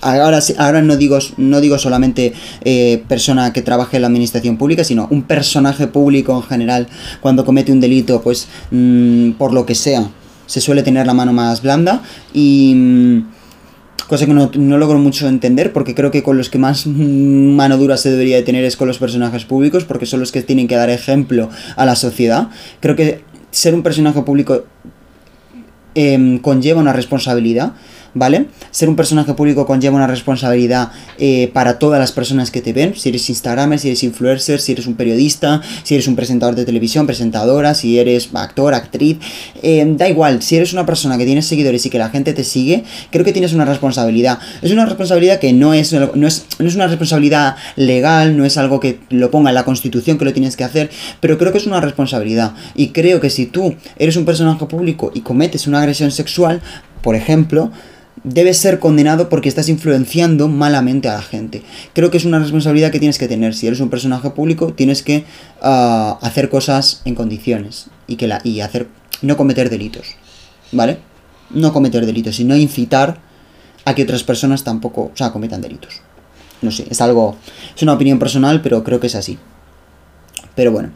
ahora, 0.00 0.40
ahora 0.58 0.82
no, 0.82 0.96
digo, 0.96 1.18
no 1.36 1.60
digo 1.60 1.78
solamente 1.78 2.32
eh, 2.62 3.02
persona 3.08 3.52
que 3.52 3.62
trabaje 3.62 3.96
en 3.96 4.02
la 4.02 4.08
administración 4.08 4.56
pública, 4.56 4.84
sino 4.84 5.08
un 5.10 5.22
personaje 5.22 5.86
público 5.86 6.36
en 6.36 6.42
general, 6.42 6.88
cuando 7.20 7.44
comete 7.44 7.72
un 7.72 7.80
delito, 7.80 8.20
pues 8.22 8.48
mm, 8.70 9.32
por 9.32 9.52
lo 9.52 9.66
que 9.66 9.74
sea, 9.74 10.08
se 10.46 10.60
suele 10.60 10.82
tener 10.82 11.06
la 11.06 11.14
mano 11.14 11.32
más 11.32 11.62
blanda 11.62 12.02
y... 12.32 12.74
Mm, 12.74 13.24
cosa 14.08 14.26
que 14.26 14.34
no, 14.34 14.50
no, 14.54 14.76
logro 14.78 14.98
mucho 14.98 15.26
entender 15.28 15.72
porque 15.72 15.94
creo 15.94 16.10
que 16.10 16.22
con 16.22 16.36
los 16.36 16.50
que 16.50 16.58
más 16.58 16.86
mano 16.86 17.78
dura 17.78 17.96
se 17.96 18.10
debería 18.10 18.36
de 18.36 18.42
tener 18.42 18.62
es 18.64 18.76
con 18.76 18.86
los 18.86 18.98
personajes 18.98 19.46
públicos 19.46 19.84
porque 19.84 20.04
son 20.04 20.20
los 20.20 20.30
que 20.30 20.42
tienen 20.42 20.68
que 20.68 20.76
dar 20.76 20.90
ejemplo 20.90 21.48
a 21.74 21.86
la 21.86 21.96
sociedad. 21.96 22.48
Creo 22.80 22.96
que 22.96 23.24
ser 23.50 23.74
un 23.74 23.82
personaje 23.82 24.20
público 24.22 24.64
em, 25.94 26.38
conlleva 26.38 26.80
una 26.80 26.92
responsabilidad 26.92 27.72
¿vale? 28.14 28.46
Ser 28.70 28.88
un 28.88 28.96
personaje 28.96 29.34
público 29.34 29.66
conlleva 29.66 29.96
una 29.96 30.06
responsabilidad 30.06 30.92
eh, 31.18 31.50
para 31.52 31.78
todas 31.78 32.00
las 32.00 32.12
personas 32.12 32.50
que 32.50 32.60
te 32.60 32.72
ven, 32.72 32.94
si 32.96 33.08
eres 33.08 33.28
Instagramer, 33.28 33.78
si 33.78 33.88
eres 33.88 34.02
influencer, 34.02 34.60
si 34.60 34.72
eres 34.72 34.86
un 34.86 34.94
periodista, 34.94 35.60
si 35.82 35.94
eres 35.94 36.08
un 36.08 36.16
presentador 36.16 36.54
de 36.54 36.64
televisión, 36.64 37.06
presentadora, 37.06 37.74
si 37.74 37.98
eres 37.98 38.30
actor, 38.32 38.74
actriz, 38.74 39.18
eh, 39.62 39.84
da 39.96 40.08
igual, 40.08 40.42
si 40.42 40.56
eres 40.56 40.72
una 40.72 40.86
persona 40.86 41.18
que 41.18 41.24
tienes 41.24 41.46
seguidores 41.46 41.84
y 41.86 41.90
que 41.90 41.98
la 41.98 42.10
gente 42.10 42.32
te 42.32 42.44
sigue, 42.44 42.84
creo 43.10 43.24
que 43.24 43.32
tienes 43.32 43.52
una 43.52 43.64
responsabilidad. 43.64 44.38
Es 44.62 44.70
una 44.70 44.86
responsabilidad 44.86 45.38
que 45.38 45.52
no 45.52 45.74
es, 45.74 45.92
no 45.92 46.26
es, 46.26 46.46
no 46.58 46.68
es 46.68 46.74
una 46.74 46.86
responsabilidad 46.86 47.56
legal, 47.76 48.36
no 48.36 48.44
es 48.44 48.56
algo 48.56 48.80
que 48.80 49.00
lo 49.10 49.30
ponga 49.30 49.50
en 49.50 49.54
la 49.54 49.64
constitución 49.64 50.18
que 50.18 50.24
lo 50.24 50.32
tienes 50.32 50.56
que 50.56 50.64
hacer, 50.64 50.90
pero 51.20 51.38
creo 51.38 51.52
que 51.52 51.58
es 51.58 51.66
una 51.66 51.80
responsabilidad. 51.80 52.54
Y 52.74 52.88
creo 52.88 53.20
que 53.20 53.30
si 53.30 53.46
tú 53.46 53.74
eres 53.98 54.16
un 54.16 54.24
personaje 54.24 54.66
público 54.66 55.10
y 55.14 55.20
cometes 55.20 55.66
una 55.66 55.80
agresión 55.80 56.10
sexual, 56.10 56.60
por 57.02 57.14
ejemplo, 57.14 57.70
debes 58.24 58.56
ser 58.58 58.80
condenado 58.80 59.28
porque 59.28 59.48
estás 59.48 59.68
influenciando 59.68 60.48
malamente 60.48 61.08
a 61.08 61.14
la 61.14 61.22
gente. 61.22 61.62
Creo 61.92 62.10
que 62.10 62.16
es 62.16 62.24
una 62.24 62.38
responsabilidad 62.38 62.90
que 62.90 62.98
tienes 62.98 63.18
que 63.18 63.28
tener. 63.28 63.54
Si 63.54 63.66
eres 63.66 63.80
un 63.80 63.90
personaje 63.90 64.30
público, 64.30 64.72
tienes 64.72 65.02
que 65.02 65.24
ah, 65.62 66.18
hacer 66.22 66.48
cosas 66.48 67.02
en 67.04 67.14
condiciones 67.14 67.86
y, 68.06 68.16
que 68.16 68.26
la, 68.26 68.40
y 68.42 68.60
hacer, 68.60 68.88
no 69.22 69.36
cometer 69.36 69.70
delitos. 69.70 70.16
¿Vale? 70.72 70.98
No 71.50 71.72
cometer 71.72 72.04
delitos, 72.06 72.36
sino 72.36 72.56
incitar 72.56 73.20
a 73.84 73.94
que 73.94 74.02
otras 74.02 74.24
personas 74.24 74.64
tampoco, 74.64 75.02
o 75.02 75.16
sea, 75.16 75.30
cometan 75.30 75.60
delitos. 75.60 76.00
No 76.62 76.70
sé, 76.70 76.86
es 76.88 77.00
algo, 77.02 77.36
es 77.76 77.82
una 77.82 77.92
opinión 77.92 78.18
personal, 78.18 78.62
pero 78.62 78.82
creo 78.82 78.98
que 78.98 79.08
es 79.08 79.14
así. 79.14 79.38
Pero 80.54 80.72
bueno. 80.72 80.90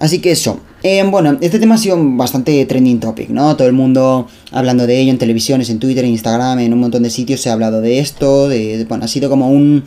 Así 0.00 0.18
que 0.18 0.32
eso. 0.32 0.58
Eh, 0.82 1.04
bueno, 1.08 1.36
este 1.42 1.58
tema 1.58 1.74
ha 1.74 1.78
sido 1.78 1.98
bastante 2.16 2.64
trending 2.64 3.00
topic, 3.00 3.28
¿no? 3.28 3.54
Todo 3.54 3.68
el 3.68 3.74
mundo 3.74 4.26
hablando 4.50 4.86
de 4.86 4.98
ello 4.98 5.10
en 5.10 5.18
televisiones, 5.18 5.68
en 5.68 5.78
Twitter, 5.78 6.04
en 6.06 6.12
Instagram, 6.12 6.58
en 6.58 6.72
un 6.72 6.80
montón 6.80 7.02
de 7.02 7.10
sitios 7.10 7.42
se 7.42 7.50
ha 7.50 7.52
hablado 7.52 7.82
de 7.82 7.98
esto. 7.98 8.48
De, 8.48 8.86
bueno, 8.88 9.04
ha 9.04 9.08
sido 9.08 9.28
como 9.28 9.50
un, 9.50 9.84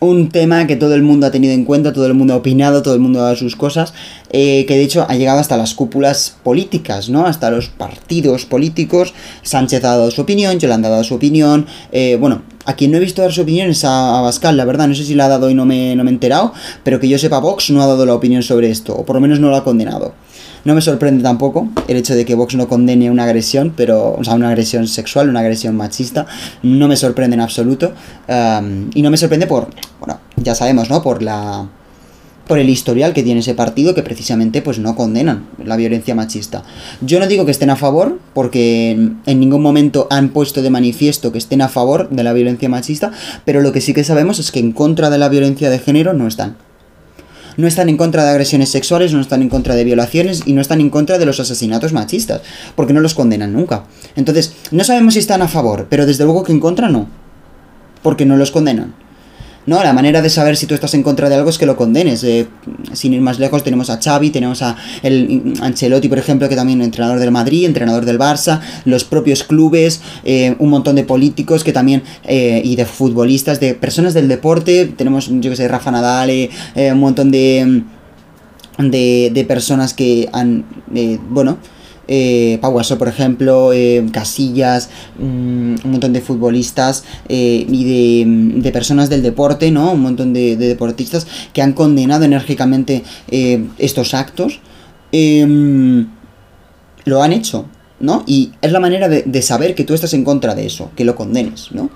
un 0.00 0.28
tema 0.28 0.66
que 0.66 0.76
todo 0.76 0.94
el 0.94 1.02
mundo 1.02 1.26
ha 1.26 1.30
tenido 1.30 1.54
en 1.54 1.64
cuenta, 1.64 1.92
todo 1.92 2.06
el 2.06 2.14
mundo 2.14 2.34
ha 2.34 2.36
opinado, 2.36 2.82
todo 2.82 2.94
el 2.94 3.00
mundo 3.00 3.20
ha 3.20 3.24
dado 3.24 3.36
sus 3.36 3.56
cosas, 3.56 3.94
eh, 4.30 4.64
que 4.66 4.74
de 4.74 4.82
hecho 4.82 5.06
ha 5.08 5.14
llegado 5.14 5.38
hasta 5.38 5.56
las 5.56 5.74
cúpulas 5.74 6.36
políticas, 6.42 7.08
¿no? 7.08 7.26
Hasta 7.26 7.50
los 7.50 7.68
partidos 7.68 8.44
políticos. 8.44 9.14
Sánchez 9.42 9.84
ha 9.84 9.88
dado 9.88 10.10
su 10.10 10.22
opinión, 10.22 10.58
Yolanda 10.58 10.88
ha 10.88 10.92
dado 10.92 11.04
su 11.04 11.14
opinión. 11.14 11.66
Eh, 11.92 12.16
bueno, 12.20 12.42
a 12.64 12.74
quien 12.74 12.90
no 12.90 12.98
he 12.98 13.00
visto 13.00 13.22
dar 13.22 13.32
su 13.32 13.42
opinión 13.42 13.70
es 13.70 13.84
a, 13.84 14.20
Bascal, 14.20 14.56
la 14.56 14.64
verdad, 14.64 14.88
no 14.88 14.94
sé 14.94 15.04
si 15.04 15.14
la 15.14 15.26
ha 15.26 15.28
dado 15.28 15.48
y 15.50 15.54
no 15.54 15.64
me, 15.64 15.94
no 15.96 16.04
me 16.04 16.10
he 16.10 16.14
enterado, 16.14 16.52
pero 16.82 17.00
que 17.00 17.08
yo 17.08 17.18
sepa, 17.18 17.38
Vox 17.38 17.70
no 17.70 17.82
ha 17.82 17.86
dado 17.86 18.04
la 18.04 18.14
opinión 18.14 18.42
sobre 18.42 18.70
esto, 18.70 18.94
o 18.94 19.04
por 19.04 19.16
lo 19.16 19.20
menos 19.20 19.40
no 19.40 19.50
lo 19.50 19.56
ha 19.56 19.64
condenado. 19.64 20.14
No 20.66 20.74
me 20.74 20.80
sorprende 20.80 21.22
tampoco 21.22 21.68
el 21.86 21.96
hecho 21.96 22.16
de 22.16 22.24
que 22.24 22.34
Vox 22.34 22.56
no 22.56 22.66
condene 22.66 23.08
una 23.08 23.22
agresión, 23.22 23.72
pero, 23.76 24.16
o 24.18 24.24
sea, 24.24 24.34
una 24.34 24.48
agresión 24.48 24.88
sexual, 24.88 25.28
una 25.28 25.38
agresión 25.38 25.76
machista, 25.76 26.26
no 26.64 26.88
me 26.88 26.96
sorprende 26.96 27.34
en 27.34 27.40
absoluto. 27.40 27.92
y 28.92 29.00
no 29.00 29.10
me 29.10 29.16
sorprende 29.16 29.46
por, 29.46 29.68
bueno, 30.00 30.18
ya 30.34 30.56
sabemos, 30.56 30.90
¿no? 30.90 31.04
Por 31.04 31.22
la 31.22 31.68
por 32.48 32.58
el 32.58 32.68
historial 32.68 33.12
que 33.12 33.22
tiene 33.22 33.40
ese 33.40 33.54
partido 33.54 33.94
que 33.94 34.02
precisamente 34.02 34.62
pues 34.62 34.78
no 34.78 34.94
condenan 34.94 35.46
la 35.64 35.76
violencia 35.76 36.14
machista. 36.14 36.62
Yo 37.00 37.18
no 37.18 37.26
digo 37.26 37.44
que 37.44 37.50
estén 37.50 37.70
a 37.70 37.76
favor 37.76 38.20
porque 38.34 38.90
en 38.90 39.40
ningún 39.40 39.62
momento 39.62 40.06
han 40.10 40.28
puesto 40.28 40.62
de 40.62 40.70
manifiesto 40.70 41.32
que 41.32 41.38
estén 41.38 41.62
a 41.62 41.68
favor 41.68 42.08
de 42.08 42.22
la 42.22 42.32
violencia 42.32 42.68
machista, 42.68 43.12
pero 43.44 43.62
lo 43.62 43.72
que 43.72 43.80
sí 43.80 43.94
que 43.94 44.04
sabemos 44.04 44.38
es 44.40 44.50
que 44.50 44.60
en 44.60 44.72
contra 44.72 45.10
de 45.10 45.18
la 45.18 45.28
violencia 45.28 45.70
de 45.70 45.78
género 45.78 46.12
no 46.12 46.26
están. 46.26 46.56
No 47.56 47.66
están 47.66 47.88
en 47.88 47.96
contra 47.96 48.24
de 48.24 48.30
agresiones 48.30 48.68
sexuales, 48.70 49.12
no 49.12 49.20
están 49.20 49.42
en 49.42 49.48
contra 49.48 49.74
de 49.74 49.84
violaciones 49.84 50.42
y 50.46 50.52
no 50.52 50.60
están 50.60 50.80
en 50.80 50.90
contra 50.90 51.18
de 51.18 51.26
los 51.26 51.40
asesinatos 51.40 51.92
machistas, 51.92 52.42
porque 52.74 52.92
no 52.92 53.00
los 53.00 53.14
condenan 53.14 53.52
nunca. 53.52 53.84
Entonces, 54.14 54.54
no 54.70 54.84
sabemos 54.84 55.14
si 55.14 55.20
están 55.20 55.42
a 55.42 55.48
favor, 55.48 55.86
pero 55.88 56.06
desde 56.06 56.24
luego 56.24 56.42
que 56.42 56.52
en 56.52 56.60
contra 56.60 56.88
no, 56.88 57.08
porque 58.02 58.26
no 58.26 58.36
los 58.36 58.50
condenan. 58.50 59.05
¿No? 59.66 59.82
La 59.82 59.92
manera 59.92 60.22
de 60.22 60.30
saber 60.30 60.56
si 60.56 60.66
tú 60.66 60.74
estás 60.74 60.94
en 60.94 61.02
contra 61.02 61.28
de 61.28 61.34
algo 61.34 61.50
es 61.50 61.58
que 61.58 61.66
lo 61.66 61.76
condenes. 61.76 62.22
Eh, 62.24 62.46
sin 62.92 63.12
ir 63.12 63.20
más 63.20 63.38
lejos, 63.38 63.64
tenemos 63.64 63.90
a 63.90 64.00
Xavi, 64.00 64.30
tenemos 64.30 64.62
a 64.62 64.76
el 65.02 65.54
Ancelotti, 65.60 66.08
por 66.08 66.18
ejemplo, 66.18 66.48
que 66.48 66.56
también 66.56 66.80
es 66.80 66.86
entrenador 66.86 67.18
del 67.18 67.32
Madrid, 67.32 67.66
entrenador 67.66 68.04
del 68.04 68.18
Barça, 68.18 68.60
los 68.84 69.04
propios 69.04 69.42
clubes, 69.44 70.00
eh, 70.24 70.54
un 70.58 70.70
montón 70.70 70.96
de 70.96 71.04
políticos 71.04 71.64
que 71.64 71.72
también, 71.72 72.02
eh, 72.24 72.62
y 72.64 72.76
de 72.76 72.86
futbolistas, 72.86 73.60
de 73.60 73.74
personas 73.74 74.14
del 74.14 74.28
deporte, 74.28 74.86
tenemos, 74.96 75.28
yo 75.28 75.50
que 75.50 75.56
sé, 75.56 75.68
Rafa 75.68 75.90
Nadal, 75.90 76.30
un 76.76 76.98
montón 76.98 77.30
de, 77.30 77.82
de, 78.78 79.30
de 79.32 79.44
personas 79.44 79.94
que 79.94 80.28
han, 80.32 80.64
bueno, 81.30 81.58
eh, 82.08 82.58
Pau 82.60 82.74
Gasol, 82.74 82.98
por 82.98 83.08
ejemplo, 83.08 83.72
eh, 83.72 84.04
Casillas, 84.12 84.90
mm, 85.18 85.22
un 85.84 85.90
montón 85.90 86.12
de 86.12 86.20
futbolistas 86.20 87.04
eh, 87.28 87.66
y 87.68 87.84
de, 87.84 88.60
de, 88.62 88.72
personas 88.72 89.10
del 89.10 89.22
deporte, 89.22 89.70
¿no? 89.70 89.92
Un 89.92 90.02
montón 90.02 90.32
de, 90.32 90.56
de 90.56 90.68
deportistas 90.68 91.26
que 91.52 91.62
han 91.62 91.72
condenado 91.72 92.24
enérgicamente 92.24 93.02
eh, 93.30 93.64
estos 93.78 94.14
actos. 94.14 94.60
Em, 95.12 96.08
lo 97.04 97.22
han 97.22 97.32
hecho, 97.32 97.66
¿no? 98.00 98.24
Y 98.26 98.52
es 98.60 98.72
la 98.72 98.80
manera 98.80 99.08
de, 99.08 99.22
de, 99.22 99.42
saber 99.42 99.74
que 99.74 99.84
tú 99.84 99.94
estás 99.94 100.12
en 100.14 100.24
contra 100.24 100.54
de 100.54 100.66
eso, 100.66 100.90
que 100.96 101.04
lo 101.04 101.14
condenes, 101.14 101.70
¿no? 101.72 101.90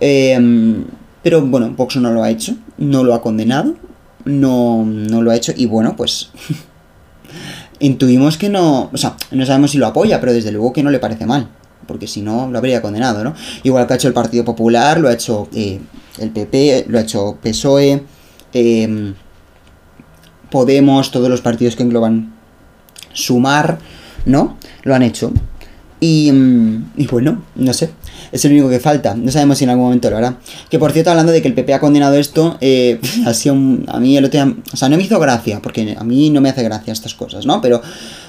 Em, 0.00 0.84
pero 1.22 1.40
bueno, 1.42 1.72
Vox 1.76 1.96
no 1.96 2.10
lo 2.10 2.22
ha 2.22 2.30
hecho, 2.30 2.56
no 2.78 3.04
lo 3.04 3.14
ha 3.14 3.22
condenado, 3.22 3.74
no, 4.24 4.84
no 4.84 5.22
lo 5.22 5.30
ha 5.30 5.36
hecho 5.36 5.52
y 5.56 5.66
bueno, 5.66 5.94
pues 5.96 6.30
intuimos 7.82 8.38
que 8.38 8.48
no, 8.48 8.90
o 8.92 8.96
sea, 8.96 9.16
no 9.30 9.44
sabemos 9.44 9.72
si 9.72 9.78
lo 9.78 9.86
apoya, 9.86 10.20
pero 10.20 10.32
desde 10.32 10.52
luego 10.52 10.72
que 10.72 10.82
no 10.82 10.90
le 10.90 10.98
parece 10.98 11.26
mal, 11.26 11.48
porque 11.86 12.06
si 12.06 12.22
no 12.22 12.48
lo 12.50 12.58
habría 12.58 12.80
condenado, 12.80 13.22
¿no? 13.22 13.34
Igual 13.62 13.86
que 13.86 13.92
ha 13.92 13.96
hecho 13.96 14.08
el 14.08 14.14
Partido 14.14 14.44
Popular, 14.44 14.98
lo 15.00 15.08
ha 15.08 15.12
hecho 15.12 15.48
eh, 15.54 15.80
el 16.18 16.30
PP, 16.30 16.86
lo 16.88 16.98
ha 16.98 17.02
hecho 17.02 17.36
PSOE, 17.42 18.02
eh, 18.54 19.14
Podemos, 20.50 21.10
todos 21.10 21.30
los 21.30 21.40
partidos 21.40 21.76
que 21.76 21.82
engloban 21.82 22.34
Sumar, 23.14 23.78
¿no? 24.26 24.58
Lo 24.82 24.94
han 24.94 25.02
hecho. 25.02 25.32
Y, 26.04 26.32
y, 26.96 27.06
bueno, 27.06 27.44
no 27.54 27.72
sé, 27.72 27.90
es 28.32 28.44
el 28.44 28.50
único 28.50 28.68
que 28.68 28.80
falta. 28.80 29.14
No 29.14 29.30
sabemos 29.30 29.58
si 29.58 29.62
en 29.62 29.70
algún 29.70 29.84
momento 29.84 30.10
lo 30.10 30.16
hará. 30.16 30.36
Que 30.68 30.76
por 30.80 30.90
cierto, 30.90 31.10
hablando 31.10 31.30
de 31.30 31.40
que 31.40 31.46
el 31.46 31.54
PP 31.54 31.74
ha 31.74 31.78
condenado 31.78 32.16
esto, 32.16 32.58
eh, 32.60 32.98
ha 33.24 33.32
sido 33.32 33.54
un, 33.54 33.84
a 33.86 34.00
mí 34.00 34.16
el 34.16 34.24
otro 34.24 34.44
día, 34.44 34.52
o 34.72 34.76
sea, 34.76 34.88
no 34.88 34.96
me 34.96 35.04
hizo 35.04 35.20
gracia, 35.20 35.60
porque 35.62 35.94
a 35.96 36.02
mí 36.02 36.28
no 36.30 36.40
me 36.40 36.48
hace 36.48 36.64
gracia 36.64 36.92
estas 36.92 37.14
cosas, 37.14 37.46
¿no? 37.46 37.60
Pero 37.60 37.80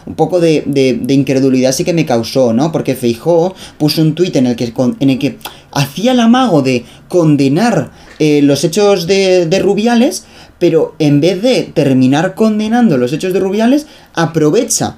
un 0.06 0.14
poco 0.14 0.40
de, 0.40 0.62
de, 0.68 1.00
de 1.02 1.14
incredulidad 1.16 1.72
sí 1.72 1.84
que 1.84 1.94
me 1.94 2.06
causó, 2.06 2.54
¿no? 2.54 2.72
Porque 2.72 2.94
Feijó 2.94 3.56
puso 3.80 4.04
un 4.04 4.14
tuit 4.14 4.36
en 4.36 4.46
el 4.46 4.56
que, 4.56 4.72
en 5.00 5.10
el 5.10 5.18
que 5.18 5.40
hacía 5.72 6.12
el 6.12 6.20
amago 6.20 6.62
de 6.62 6.86
condenar 7.08 7.90
eh, 8.20 8.44
los 8.44 8.64
hechos 8.64 9.08
de, 9.08 9.48
de 9.48 9.58
Rubiales, 9.58 10.26
pero 10.60 10.94
en 11.00 11.22
vez 11.22 11.42
de 11.42 11.64
terminar 11.64 12.36
condenando 12.36 13.00
los 13.00 13.14
hechos 13.14 13.34
de 13.34 13.40
Rubiales, 13.40 13.88
aprovecha 14.14 14.98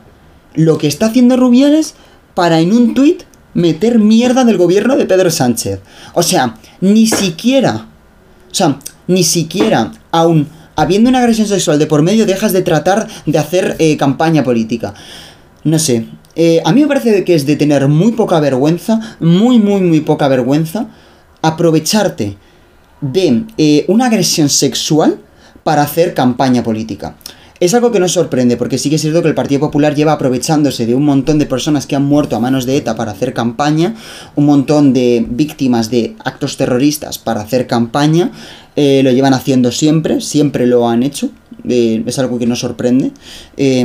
lo 0.56 0.78
que 0.78 0.88
está 0.88 1.06
haciendo 1.06 1.38
Rubiales 1.38 1.96
para 2.36 2.60
en 2.60 2.72
un 2.74 2.94
tuit 2.94 3.24
meter 3.54 3.98
mierda 3.98 4.44
del 4.44 4.58
gobierno 4.58 4.96
de 4.96 5.06
Pedro 5.06 5.32
Sánchez. 5.32 5.80
O 6.14 6.22
sea, 6.22 6.58
ni 6.82 7.08
siquiera, 7.08 7.88
o 8.52 8.54
sea, 8.54 8.80
ni 9.08 9.24
siquiera, 9.24 9.92
aún 10.12 10.48
habiendo 10.76 11.10
una 11.10 11.20
agresión 11.20 11.48
sexual 11.48 11.80
de 11.80 11.88
por 11.88 12.04
medio, 12.04 12.26
dejas 12.26 12.54
de 12.54 12.62
tratar 12.62 13.08
de 13.26 13.38
hacer 13.40 13.76
eh, 13.80 13.98
campaña 13.98 14.44
política. 14.44 14.94
No 15.64 15.80
sé, 15.80 16.08
eh, 16.36 16.62
a 16.66 16.74
mí 16.74 16.82
me 16.82 16.88
parece 16.88 17.24
que 17.24 17.34
es 17.34 17.46
de 17.46 17.56
tener 17.56 17.88
muy 17.88 18.12
poca 18.12 18.40
vergüenza, 18.40 19.00
muy, 19.20 19.58
muy, 19.58 19.82
muy 19.82 20.02
poca 20.02 20.28
vergüenza, 20.28 20.88
aprovecharte 21.42 22.38
de 23.02 23.44
eh, 23.58 23.86
una 23.88 24.08
agresión 24.08 24.50
sexual 24.50 25.20
para 25.64 25.82
hacer 25.82 26.14
campaña 26.14 26.62
política. 26.62 27.16
Es 27.66 27.74
algo 27.74 27.92
que 27.92 28.00
nos 28.00 28.12
sorprende, 28.12 28.58
porque 28.58 28.78
sí 28.78 28.92
que 28.92 28.98
es 28.98 29.02
cierto 29.02 29.24
que 29.24 29.28
el 29.28 29.34
Partido 29.34 29.60
Popular 29.60 29.96
lleva 29.96 30.12
aprovechándose 30.12 30.86
de 30.86 30.94
un 30.94 31.04
montón 31.04 31.40
de 31.40 31.48
personas 31.48 31.88
que 31.88 31.96
han 31.96 32.06
muerto 32.06 32.36
a 32.36 32.40
manos 32.40 32.68
de 32.68 32.78
ETA 32.78 32.96
para 32.96 33.14
hacer 33.14 33.34
campaña, 33.34 33.96
un 34.36 34.46
montón 34.46 34.94
de 34.94 35.26
víctimas 35.28 35.90
de 35.90 36.16
actos 36.24 36.58
terroristas 36.58 37.18
para 37.18 37.42
hacer 37.42 37.66
campaña, 37.66 38.32
eh, 38.76 39.02
lo 39.04 39.10
llevan 39.10 39.34
haciendo 39.34 39.72
siempre, 39.72 40.22
siempre 40.22 40.68
lo 40.68 40.88
han 40.88 41.02
hecho, 41.02 41.32
eh, 41.68 42.04
es 42.06 42.20
algo 42.20 42.38
que 42.38 42.46
nos 42.46 42.60
sorprende. 42.60 43.10
Eh, 43.58 43.84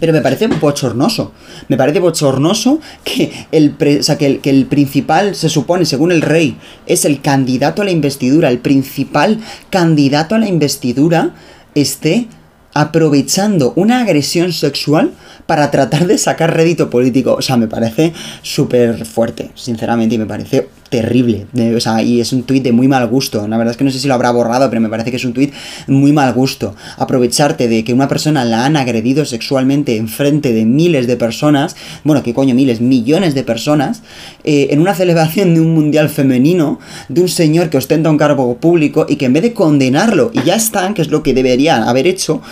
pero 0.00 0.12
me 0.12 0.20
parece 0.20 0.48
bochornoso. 0.48 1.32
Me 1.68 1.76
parece 1.76 2.00
bochornoso 2.00 2.80
que 3.04 3.30
el, 3.52 3.76
que, 3.76 4.00
el, 4.26 4.40
que 4.40 4.50
el 4.50 4.66
principal, 4.66 5.36
se 5.36 5.48
supone, 5.48 5.84
según 5.84 6.10
el 6.10 6.22
rey, 6.22 6.56
es 6.86 7.04
el 7.04 7.20
candidato 7.20 7.82
a 7.82 7.84
la 7.84 7.90
investidura. 7.92 8.48
El 8.48 8.58
principal 8.58 9.38
candidato 9.70 10.34
a 10.34 10.38
la 10.38 10.48
investidura 10.48 11.34
esté 11.80 12.28
aprovechando 12.74 13.72
una 13.76 14.00
agresión 14.00 14.52
sexual 14.52 15.12
para 15.46 15.70
tratar 15.70 16.06
de 16.06 16.18
sacar 16.18 16.54
rédito 16.54 16.90
político. 16.90 17.34
O 17.34 17.42
sea, 17.42 17.56
me 17.56 17.66
parece 17.66 18.12
súper 18.42 19.04
fuerte, 19.04 19.50
sinceramente, 19.54 20.14
y 20.14 20.18
me 20.18 20.26
parece 20.26 20.68
terrible. 20.88 21.46
O 21.74 21.80
sea, 21.80 22.02
y 22.02 22.20
es 22.20 22.32
un 22.32 22.42
tuit 22.44 22.62
de 22.62 22.72
muy 22.72 22.88
mal 22.88 23.06
gusto. 23.08 23.46
La 23.46 23.56
verdad 23.56 23.72
es 23.72 23.76
que 23.76 23.84
no 23.84 23.90
sé 23.90 23.98
si 23.98 24.08
lo 24.08 24.14
habrá 24.14 24.30
borrado, 24.30 24.68
pero 24.68 24.80
me 24.80 24.88
parece 24.88 25.10
que 25.10 25.16
es 25.16 25.24
un 25.24 25.32
tuit 25.32 25.52
muy 25.86 26.12
mal 26.12 26.32
gusto. 26.32 26.74
Aprovecharte 26.96 27.68
de 27.68 27.84
que 27.84 27.92
una 27.92 28.08
persona 28.08 28.44
la 28.44 28.64
han 28.64 28.76
agredido 28.76 29.24
sexualmente 29.24 29.96
en 29.96 30.08
frente 30.08 30.52
de 30.52 30.64
miles 30.64 31.06
de 31.06 31.16
personas, 31.16 31.76
bueno, 32.04 32.22
que 32.22 32.34
coño, 32.34 32.54
miles, 32.54 32.80
millones 32.80 33.34
de 33.34 33.44
personas, 33.44 34.02
eh, 34.44 34.68
en 34.70 34.80
una 34.80 34.94
celebración 34.94 35.54
de 35.54 35.60
un 35.60 35.74
mundial 35.74 36.08
femenino, 36.08 36.78
de 37.08 37.20
un 37.22 37.28
señor 37.28 37.70
que 37.70 37.78
ostenta 37.78 38.10
un 38.10 38.18
cargo 38.18 38.56
público 38.56 39.06
y 39.08 39.16
que 39.16 39.26
en 39.26 39.32
vez 39.32 39.42
de 39.42 39.52
condenarlo 39.52 40.30
y 40.32 40.42
ya 40.42 40.56
está, 40.56 40.92
que 40.94 41.02
es 41.02 41.08
lo 41.08 41.22
que 41.22 41.34
deberían 41.34 41.82
haber 41.82 42.06
hecho, 42.06 42.42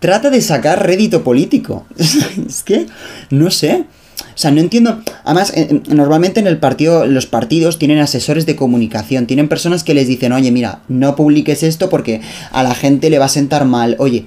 trata 0.00 0.30
de 0.30 0.40
sacar 0.40 0.84
rédito 0.84 1.22
político. 1.22 1.86
es 1.96 2.62
que, 2.62 2.86
no 3.30 3.50
sé. 3.50 3.84
Sea, 4.40 4.50
no 4.50 4.60
entiendo. 4.62 5.02
Además, 5.24 5.52
eh, 5.54 5.82
normalmente 5.88 6.40
en 6.40 6.46
el 6.46 6.56
partido, 6.56 7.04
los 7.04 7.26
partidos 7.26 7.78
tienen 7.78 7.98
asesores 7.98 8.46
de 8.46 8.56
comunicación, 8.56 9.26
tienen 9.26 9.50
personas 9.50 9.84
que 9.84 9.92
les 9.92 10.08
dicen, 10.08 10.32
oye, 10.32 10.50
mira, 10.50 10.80
no 10.88 11.14
publiques 11.14 11.62
esto 11.62 11.90
porque 11.90 12.22
a 12.50 12.62
la 12.62 12.74
gente 12.74 13.10
le 13.10 13.18
va 13.18 13.26
a 13.26 13.28
sentar 13.28 13.66
mal. 13.66 13.96
Oye, 13.98 14.24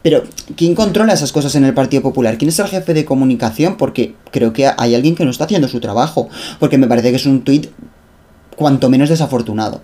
pero 0.00 0.22
¿quién 0.54 0.76
controla 0.76 1.12
esas 1.12 1.32
cosas 1.32 1.56
en 1.56 1.64
el 1.64 1.74
Partido 1.74 2.04
Popular? 2.04 2.38
¿Quién 2.38 2.50
es 2.50 2.58
el 2.60 2.68
jefe 2.68 2.94
de 2.94 3.04
comunicación? 3.04 3.76
Porque 3.76 4.14
creo 4.30 4.52
que 4.52 4.70
hay 4.78 4.94
alguien 4.94 5.16
que 5.16 5.24
no 5.24 5.32
está 5.32 5.46
haciendo 5.46 5.66
su 5.66 5.80
trabajo. 5.80 6.28
Porque 6.60 6.78
me 6.78 6.86
parece 6.86 7.10
que 7.10 7.16
es 7.16 7.26
un 7.26 7.40
tuit 7.40 7.66
cuanto 8.54 8.88
menos 8.88 9.08
desafortunado. 9.08 9.80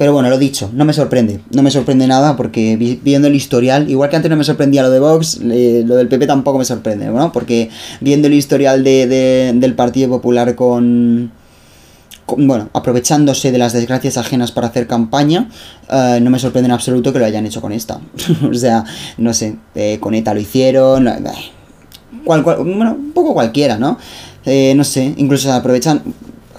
Pero 0.00 0.14
bueno, 0.14 0.30
lo 0.30 0.38
dicho, 0.38 0.70
no 0.72 0.86
me 0.86 0.94
sorprende, 0.94 1.40
no 1.50 1.62
me 1.62 1.70
sorprende 1.70 2.06
nada 2.06 2.34
porque 2.34 2.74
vi, 2.78 2.98
viendo 3.04 3.28
el 3.28 3.34
historial, 3.34 3.90
igual 3.90 4.08
que 4.08 4.16
antes 4.16 4.30
no 4.30 4.36
me 4.38 4.44
sorprendía 4.44 4.82
lo 4.82 4.88
de 4.88 4.98
Vox, 4.98 5.40
eh, 5.44 5.84
lo 5.86 5.94
del 5.94 6.08
PP 6.08 6.26
tampoco 6.26 6.56
me 6.56 6.64
sorprende, 6.64 7.04
¿no? 7.08 7.30
Porque 7.32 7.68
viendo 8.00 8.26
el 8.26 8.32
historial 8.32 8.82
de, 8.82 9.06
de, 9.06 9.52
del 9.54 9.74
Partido 9.74 10.08
Popular 10.08 10.54
con, 10.54 11.30
bueno, 12.38 12.70
aprovechándose 12.72 13.52
de 13.52 13.58
las 13.58 13.74
desgracias 13.74 14.16
ajenas 14.16 14.52
para 14.52 14.68
hacer 14.68 14.86
campaña, 14.86 15.50
uh, 15.90 16.18
no 16.18 16.30
me 16.30 16.38
sorprende 16.38 16.68
en 16.68 16.72
absoluto 16.72 17.12
que 17.12 17.18
lo 17.18 17.26
hayan 17.26 17.44
hecho 17.44 17.60
con 17.60 17.72
esta. 17.72 18.00
o 18.50 18.54
sea, 18.54 18.84
no 19.18 19.34
sé, 19.34 19.58
eh, 19.74 19.98
con 20.00 20.14
ETA 20.14 20.32
lo 20.32 20.40
hicieron, 20.40 21.08
eh, 21.08 21.20
bueno, 22.24 22.42
un 22.48 23.12
poco 23.12 23.34
cualquiera, 23.34 23.76
¿no? 23.76 23.98
Eh, 24.46 24.72
no 24.74 24.82
sé, 24.84 25.12
incluso 25.18 25.52
aprovechan 25.52 26.02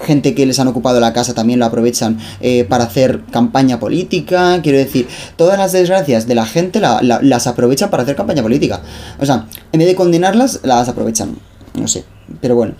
gente 0.00 0.34
que 0.34 0.46
les 0.46 0.58
han 0.58 0.68
ocupado 0.68 1.00
la 1.00 1.12
casa 1.12 1.34
también 1.34 1.58
lo 1.58 1.66
aprovechan 1.66 2.18
eh, 2.40 2.64
para 2.64 2.84
hacer 2.84 3.22
campaña 3.30 3.78
política. 3.78 4.60
Quiero 4.62 4.78
decir, 4.78 5.08
todas 5.36 5.58
las 5.58 5.72
desgracias 5.72 6.26
de 6.26 6.34
la 6.34 6.46
gente 6.46 6.80
la, 6.80 7.02
la, 7.02 7.20
las 7.22 7.46
aprovechan 7.46 7.90
para 7.90 8.02
hacer 8.02 8.16
campaña 8.16 8.42
política. 8.42 8.80
O 9.20 9.26
sea, 9.26 9.46
en 9.72 9.78
vez 9.78 9.88
de 9.88 9.94
condenarlas, 9.94 10.60
las 10.62 10.88
aprovechan. 10.88 11.36
No 11.74 11.88
sé, 11.88 12.04
pero 12.40 12.54
bueno. 12.54 12.74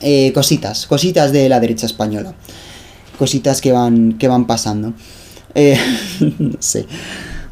Eh, 0.00 0.32
cositas, 0.32 0.86
cositas 0.86 1.30
de 1.32 1.48
la 1.48 1.60
derecha 1.60 1.86
española. 1.86 2.34
Cositas 3.18 3.60
que 3.60 3.70
van, 3.70 4.18
que 4.18 4.28
van 4.28 4.46
pasando. 4.46 4.94
Eh. 5.54 5.78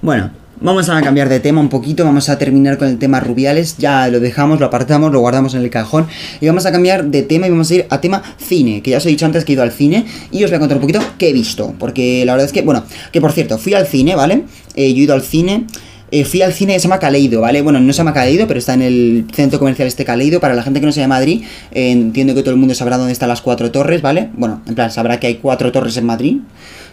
Bueno, 0.03 0.31
Vamos 0.63 0.91
a 0.91 1.01
cambiar 1.01 1.31
de 1.31 1.41
tema 1.41 1.59
un 1.59 1.71
poquito, 1.71 2.05
vamos 2.05 2.29
a 2.29 2.37
terminar 2.37 2.77
con 2.77 2.87
el 2.87 2.99
tema 2.99 3.19
Rubiales, 3.19 3.79
ya 3.79 4.09
lo 4.09 4.21
dejamos, 4.21 4.61
lo 4.61 4.67
apartamos, 4.67 5.11
lo 5.11 5.21
guardamos 5.21 5.55
en 5.55 5.63
el 5.63 5.71
cajón 5.71 6.07
y 6.39 6.49
vamos 6.49 6.67
a 6.67 6.71
cambiar 6.71 7.07
de 7.07 7.23
tema 7.23 7.47
y 7.47 7.51
vamos 7.51 7.71
a 7.71 7.77
ir 7.77 7.87
a 7.89 8.03
tema 8.03 8.23
cine, 8.37 8.83
que 8.83 8.91
ya 8.91 8.99
os 8.99 9.07
he 9.07 9.09
dicho 9.09 9.25
antes 9.25 9.47
que 9.47 9.53
he 9.53 9.55
ido 9.55 9.63
al 9.63 9.73
cine 9.73 10.05
y 10.31 10.45
os 10.45 10.51
voy 10.51 10.57
a 10.57 10.59
contar 10.59 10.77
un 10.77 10.83
poquito 10.83 11.01
qué 11.17 11.31
he 11.31 11.33
visto, 11.33 11.73
porque 11.79 12.27
la 12.27 12.33
verdad 12.33 12.45
es 12.45 12.53
que, 12.53 12.61
bueno, 12.61 12.85
que 13.11 13.23
por 13.23 13.33
cierto, 13.33 13.57
fui 13.57 13.73
al 13.73 13.87
cine, 13.87 14.15
¿vale? 14.15 14.45
Eh, 14.75 14.93
yo 14.93 15.01
he 15.01 15.05
ido 15.05 15.15
al 15.15 15.23
cine... 15.23 15.65
Eh, 16.13 16.25
fui 16.25 16.43
al 16.43 16.53
cine 16.53 16.75
se 16.75 16.89
llama 16.89 16.99
Caleido, 16.99 17.41
¿vale? 17.41 17.63
Bueno, 17.63 17.79
no 17.79 17.93
se 17.93 17.99
llama 17.99 18.13
Caleido, 18.13 18.49
pero 18.49 18.59
está 18.59 18.75
en 18.75 18.83
el 18.83 19.27
centro 19.33 19.61
comercial 19.61 19.87
este 19.87 20.05
Caleido. 20.05 20.41
Para 20.41 20.55
la 20.55 20.65
gente 20.65 20.81
que 20.81 20.87
no 20.87 20.91
sea 20.91 21.05
de 21.05 21.07
Madrid, 21.07 21.45
eh, 21.71 21.93
entiendo 21.93 22.35
que 22.35 22.41
todo 22.41 22.51
el 22.51 22.57
mundo 22.57 22.75
sabrá 22.75 22.99
dónde 22.99 23.13
están 23.13 23.29
las 23.29 23.43
cuatro 23.43 23.71
torres, 23.71 24.03
¿vale? 24.03 24.29
Bueno, 24.33 24.61
en 24.67 24.75
plan, 24.75 24.91
sabrá 24.91 25.21
que 25.21 25.29
hay 25.29 25.37
cuatro 25.37 25.71
torres 25.71 25.97
en 25.99 26.07
Madrid 26.07 26.39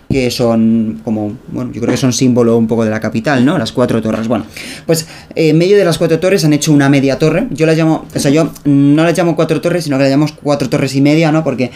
que 0.09 0.31
son 0.31 1.01
como, 1.03 1.37
bueno, 1.49 1.71
yo 1.73 1.81
creo 1.81 1.91
que 1.91 1.97
son 1.97 2.13
símbolo 2.13 2.57
un 2.57 2.67
poco 2.67 2.85
de 2.85 2.91
la 2.91 2.99
capital, 2.99 3.43
¿no? 3.43 3.57
Las 3.57 3.71
cuatro 3.71 4.01
torres. 4.01 4.27
Bueno, 4.27 4.45
pues 4.85 5.07
eh, 5.35 5.49
en 5.49 5.57
medio 5.57 5.77
de 5.77 5.83
las 5.83 5.97
cuatro 5.97 6.19
torres 6.19 6.45
han 6.45 6.53
hecho 6.53 6.71
una 6.71 6.87
media 6.89 7.19
torre. 7.19 7.47
Yo 7.51 7.65
la 7.65 7.73
llamo, 7.73 8.05
o 8.13 8.19
sea, 8.19 8.31
yo 8.31 8.51
no 8.65 9.03
la 9.03 9.11
llamo 9.11 9.35
cuatro 9.35 9.59
torres, 9.59 9.83
sino 9.83 9.97
que 9.97 10.03
la 10.03 10.09
llamo 10.09 10.27
cuatro 10.41 10.69
torres 10.69 10.95
y 10.95 11.01
media, 11.01 11.31
¿no? 11.31 11.43
Porque 11.43 11.71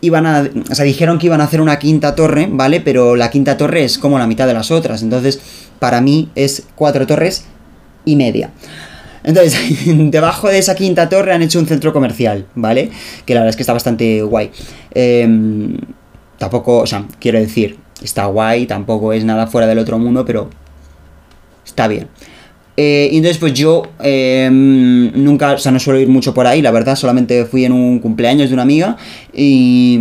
iban 0.00 0.26
a, 0.26 0.48
o 0.70 0.74
sea, 0.74 0.84
dijeron 0.84 1.18
que 1.18 1.26
iban 1.26 1.40
a 1.40 1.44
hacer 1.44 1.60
una 1.60 1.78
quinta 1.78 2.14
torre, 2.14 2.48
¿vale? 2.50 2.80
Pero 2.80 3.14
la 3.14 3.30
quinta 3.30 3.56
torre 3.56 3.84
es 3.84 3.98
como 3.98 4.18
la 4.18 4.26
mitad 4.26 4.46
de 4.48 4.54
las 4.54 4.70
otras. 4.72 5.02
Entonces, 5.02 5.40
para 5.78 6.00
mí 6.00 6.30
es 6.34 6.64
cuatro 6.74 7.06
torres 7.06 7.44
y 8.04 8.16
media. 8.16 8.50
Entonces, 9.22 9.56
debajo 10.10 10.48
de 10.48 10.58
esa 10.58 10.74
quinta 10.74 11.08
torre 11.08 11.32
han 11.32 11.42
hecho 11.42 11.60
un 11.60 11.66
centro 11.66 11.92
comercial, 11.92 12.46
¿vale? 12.56 12.90
Que 13.24 13.34
la 13.34 13.40
verdad 13.40 13.50
es 13.50 13.56
que 13.56 13.62
está 13.62 13.72
bastante 13.72 14.22
guay. 14.22 14.50
Eh, 14.94 15.78
tampoco, 16.38 16.78
o 16.78 16.86
sea, 16.86 17.04
quiero 17.20 17.38
decir, 17.38 17.78
está 18.02 18.26
guay, 18.26 18.66
tampoco 18.66 19.12
es 19.12 19.24
nada 19.24 19.46
fuera 19.46 19.66
del 19.66 19.78
otro 19.78 19.98
mundo, 19.98 20.24
pero 20.24 20.48
está 21.64 21.88
bien. 21.88 22.08
Eh, 22.76 23.08
y 23.10 23.16
entonces 23.16 23.38
pues 23.38 23.54
yo 23.54 23.82
eh, 24.00 24.48
nunca, 24.52 25.54
o 25.54 25.58
sea, 25.58 25.72
no 25.72 25.80
suelo 25.80 25.98
ir 25.98 26.08
mucho 26.08 26.32
por 26.32 26.46
ahí, 26.46 26.62
la 26.62 26.70
verdad, 26.70 26.94
solamente 26.94 27.44
fui 27.44 27.64
en 27.64 27.72
un 27.72 27.98
cumpleaños 27.98 28.48
de 28.48 28.54
una 28.54 28.62
amiga 28.62 28.96
y... 29.32 30.00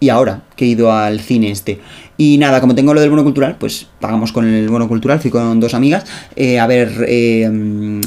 Y 0.00 0.10
ahora 0.10 0.42
que 0.54 0.66
he 0.66 0.68
ido 0.68 0.92
al 0.92 1.18
cine 1.20 1.50
este. 1.50 1.80
Y 2.16 2.38
nada, 2.38 2.60
como 2.60 2.76
tengo 2.76 2.94
lo 2.94 3.00
del 3.00 3.10
bono 3.10 3.24
cultural, 3.24 3.56
pues 3.58 3.88
pagamos 4.00 4.30
con 4.30 4.46
el 4.46 4.68
bono 4.68 4.86
cultural, 4.86 5.18
fui 5.18 5.32
con 5.32 5.58
dos 5.58 5.74
amigas 5.74 6.04
eh, 6.36 6.60
a 6.60 6.66
ver... 6.68 7.04
eh, 7.08 7.48
un- 7.48 8.00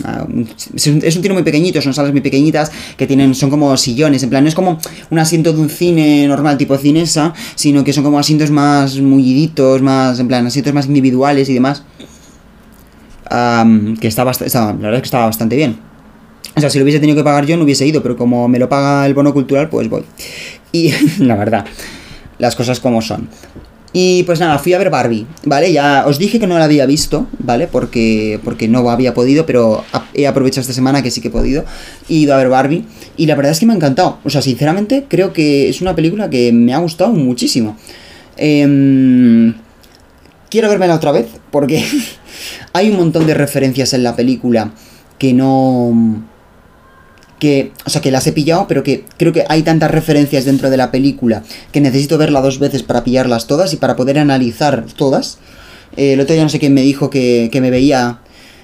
es 0.75 0.87
un 0.87 1.01
cine 1.01 1.33
muy 1.33 1.43
pequeñito, 1.43 1.81
son 1.81 1.93
salas 1.93 2.13
muy 2.13 2.21
pequeñitas 2.21 2.71
que 2.95 3.05
tienen, 3.05 3.35
son 3.35 3.49
como 3.49 3.75
sillones, 3.75 4.23
en 4.23 4.29
plan, 4.29 4.43
no 4.43 4.47
es 4.49 4.55
como 4.55 4.79
un 5.09 5.19
asiento 5.19 5.51
de 5.51 5.59
un 5.59 5.69
cine 5.69 6.25
normal 6.27 6.57
tipo 6.57 6.77
cinesa, 6.77 7.33
sino 7.55 7.83
que 7.83 7.91
son 7.91 8.05
como 8.05 8.17
asientos 8.17 8.49
más 8.49 8.97
mulliditos, 9.01 9.81
más, 9.81 10.19
en 10.21 10.27
plan, 10.29 10.47
asientos 10.47 10.73
más 10.73 10.85
individuales 10.87 11.49
y 11.49 11.53
demás. 11.53 11.83
Que 13.99 14.07
está 14.07 14.23
bastante, 14.23 14.53
la 14.57 14.71
verdad 14.73 14.95
es 14.95 15.01
que 15.01 15.05
estaba 15.07 15.25
bastante 15.25 15.55
bien. 15.57 15.77
O 16.55 16.59
sea, 16.61 16.69
si 16.69 16.79
lo 16.79 16.83
hubiese 16.83 16.99
tenido 16.99 17.17
que 17.17 17.23
pagar 17.23 17.45
yo 17.45 17.57
no 17.57 17.63
hubiese 17.65 17.85
ido, 17.85 18.01
pero 18.01 18.15
como 18.15 18.47
me 18.47 18.57
lo 18.57 18.69
paga 18.69 19.05
el 19.05 19.13
bono 19.13 19.33
cultural, 19.33 19.69
pues 19.69 19.89
voy. 19.89 20.03
Y 20.71 20.91
la 21.19 21.35
verdad, 21.35 21.65
las 22.39 22.55
cosas 22.55 22.79
como 22.79 23.01
son. 23.01 23.27
Y 23.93 24.23
pues 24.23 24.39
nada, 24.39 24.60
fui 24.60 24.73
a 24.73 24.78
ver 24.78 24.89
Barbie, 24.89 25.26
¿vale? 25.45 25.71
Ya 25.71 26.06
os 26.06 26.19
dije 26.19 26.39
que 26.39 26.47
no 26.47 26.60
la 26.60 26.65
había 26.65 26.86
visto, 26.86 27.28
¿vale? 27.39 27.67
Porque, 27.67 28.39
porque 28.43 28.67
no 28.67 28.89
había 28.89 29.13
podido, 29.13 29.45
pero 29.45 29.84
he 30.13 30.28
aprovechado 30.28 30.62
esta 30.62 30.73
semana 30.73 31.02
que 31.02 31.10
sí 31.10 31.21
que 31.21 31.30
he 31.30 31.32
podido. 31.32 31.63
He 32.10 32.15
ido 32.15 32.34
a 32.34 32.38
ver 32.38 32.50
Barbie 32.50 32.86
y 33.15 33.26
la 33.26 33.36
verdad 33.36 33.54
es 33.54 33.60
que 33.60 33.65
me 33.65 33.73
ha 33.73 33.76
encantado. 33.76 34.19
O 34.23 34.30
sea, 34.30 34.41
sinceramente 34.41 35.06
creo 35.08 35.34
que 35.34 35.69
es 35.69 35.82
una 35.82 35.95
película 35.95 36.30
que 36.30 36.52
me 36.52 36.73
ha 36.73 36.80
gustado 36.80 37.12
muchísimo. 37.12 37.78
Em, 38.36 39.56
quiero 40.50 40.69
vermela 40.69 40.95
otra 40.95 41.12
vez 41.12 41.28
porque 41.50 41.84
hay 42.73 42.89
un 42.89 42.97
montón 42.97 43.26
de 43.26 43.34
referencias 43.34 43.93
en 43.93 44.04
la 44.04 44.15
película 44.15 44.71
que 45.17 45.34
no 45.34 46.23
que 47.39 47.71
o 47.86 47.89
sea 47.89 48.02
que 48.02 48.12
las 48.12 48.26
he 48.28 48.32
pillado 48.32 48.65
pero 48.67 48.84
que 48.84 49.06
creo 49.17 49.32
que 49.32 49.45
hay 49.47 49.62
tantas 49.63 49.91
referencias 49.91 50.45
dentro 50.45 50.69
de 50.69 50.78
la 50.78 50.91
película 50.91 51.43
que 51.71 51.82
necesito 51.82 52.17
verla 52.17 52.41
dos 52.41 52.60
veces 52.60 52.84
para 52.84 53.04
pillarlas 53.04 53.47
todas 53.47 53.73
y 53.73 53.78
para 53.78 53.95
poder 53.95 54.17
analizar 54.19 54.86
todas 54.95 55.38
Eh, 55.95 56.13
el 56.13 56.19
otro 56.19 56.34
día 56.34 56.43
no 56.43 56.50
sé 56.50 56.60
quién 56.60 56.73
me 56.73 56.82
dijo 56.82 57.10
que, 57.10 57.50
que 57.52 57.62
me 57.62 57.71
veía 57.71 58.19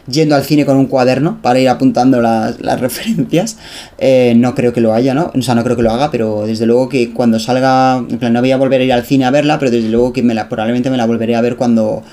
yendo 0.08 0.36
al 0.36 0.44
cine 0.44 0.66
con 0.66 0.78
un 0.78 0.88
cuaderno 0.88 1.42
para 1.42 1.60
ir 1.60 1.70
apuntando 1.70 2.22
las, 2.22 2.60
las 2.62 2.80
referencias. 2.80 3.58
Eh, 3.98 4.34
no 4.36 4.54
creo 4.56 4.74
que 4.74 4.82
lo 4.82 4.94
haya, 4.94 5.14
¿no? 5.14 5.32
O 5.34 5.42
sea, 5.42 5.56
no 5.56 5.64
creo 5.64 5.76
que 5.76 5.82
lo 5.82 5.92
haga, 5.92 6.12
pero 6.12 6.46
desde 6.46 6.66
luego 6.66 6.90
que 6.90 7.14
cuando 7.14 7.40
salga, 7.40 7.98
en 7.98 8.20
plan, 8.20 8.34
no 8.34 8.42
voy 8.42 8.52
a 8.52 8.58
volver 8.58 8.82
a 8.82 8.84
ir 8.84 8.94
al 8.94 9.04
cine 9.04 9.26
a 9.26 9.32
verla, 9.32 9.60
pero 9.60 9.72
desde 9.72 9.90
luego 9.90 10.14
que 10.14 10.22
me 10.24 10.36
probablemente 10.46 10.90
me 10.90 10.98
la 10.98 11.06
volveré 11.06 11.36
a 11.36 11.42
ver 11.42 11.56
cuando, 11.56 12.04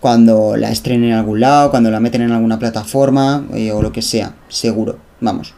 cuando 0.00 0.56
la 0.56 0.70
estrenen 0.70 1.10
en 1.10 1.16
algún 1.16 1.40
lado, 1.40 1.70
cuando 1.70 1.90
la 1.90 2.00
meten 2.00 2.22
en 2.22 2.32
alguna 2.32 2.58
plataforma 2.58 3.46
eh, 3.54 3.72
o 3.72 3.82
lo 3.82 3.92
que 3.92 4.02
sea, 4.02 4.34
seguro, 4.48 4.98
vamos. 5.20 5.54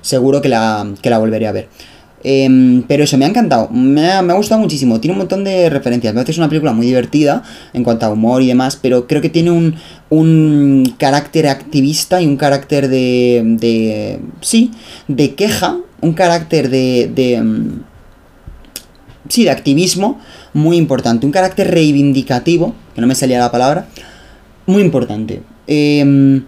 Seguro 0.00 0.40
que 0.42 0.48
la, 0.48 0.86
que 1.02 1.10
la 1.10 1.18
volveré 1.18 1.46
a 1.46 1.52
ver. 1.52 1.68
Em, 2.22 2.82
pero 2.82 3.04
eso, 3.04 3.16
me 3.16 3.24
ha 3.24 3.28
encantado, 3.28 3.70
me 3.70 4.10
ha, 4.10 4.20
me 4.20 4.34
ha 4.34 4.36
gustado 4.36 4.60
muchísimo, 4.60 5.00
tiene 5.00 5.12
un 5.12 5.20
montón 5.20 5.42
de 5.42 5.70
referencias, 5.70 6.12
me 6.12 6.18
parece 6.18 6.32
es 6.32 6.38
una 6.38 6.50
película 6.50 6.74
muy 6.74 6.84
divertida 6.84 7.42
en 7.72 7.82
cuanto 7.82 8.04
a 8.04 8.10
humor 8.10 8.42
y 8.42 8.48
demás, 8.48 8.78
pero 8.80 9.06
creo 9.06 9.22
que 9.22 9.30
tiene 9.30 9.50
un, 9.50 9.76
un 10.10 10.94
carácter 10.98 11.48
activista 11.48 12.20
y 12.20 12.26
un 12.26 12.36
carácter 12.36 12.88
de, 12.88 13.42
de... 13.58 14.20
sí, 14.42 14.70
de 15.08 15.34
queja, 15.34 15.78
un 16.02 16.12
carácter 16.12 16.68
de... 16.68 17.10
de 17.14 17.40
mm, 17.40 17.84
sí, 19.28 19.44
de 19.44 19.50
activismo 19.50 20.20
muy 20.52 20.76
importante, 20.76 21.24
un 21.24 21.32
carácter 21.32 21.70
reivindicativo, 21.70 22.74
que 22.94 23.00
no 23.00 23.06
me 23.06 23.14
salía 23.14 23.38
la 23.38 23.50
palabra, 23.50 23.86
muy 24.66 24.82
importante. 24.82 25.42
Em, 25.66 26.44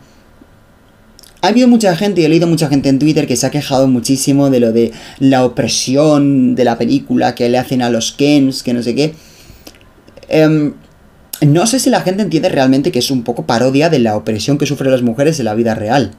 ha 1.43 1.49
habido 1.49 1.67
mucha 1.67 1.97
gente, 1.97 2.21
y 2.21 2.25
he 2.25 2.29
leído 2.29 2.47
mucha 2.47 2.69
gente 2.69 2.89
en 2.89 3.01
Twitter 3.01 3.27
que 3.27 3.35
se 3.35 3.45
ha 3.45 3.51
quejado 3.51 3.89
muchísimo 3.89 4.49
de 4.49 4.61
lo 4.61 4.73
de 4.73 4.93
la 5.19 5.45
opresión 5.45 6.55
de 6.55 6.65
la 6.65 6.79
película 6.79 7.35
que 7.35 7.49
le 7.49 7.59
hacen 7.59 7.83
a 7.83 7.91
los 7.91 8.13
Kens, 8.13 8.63
que 8.63 8.73
no 8.73 8.81
sé 8.81 8.95
qué. 8.95 9.15
Em, 10.29 10.75
no 11.41 11.67
sé 11.67 11.81
si 11.81 11.91
la 11.91 12.01
gente 12.01 12.23
entiende 12.23 12.49
realmente 12.49 12.93
que 12.93 13.01
es 13.01 13.11
un 13.11 13.25
poco 13.25 13.45
parodia 13.45 13.91
de 13.91 13.99
la 13.99 14.17
opresión 14.17 14.57
que 14.57 14.67
sufren 14.67 14.93
las 14.93 15.03
mujeres 15.03 15.41
en 15.41 15.47
la 15.47 15.55
vida 15.55 15.75
real. 15.75 16.13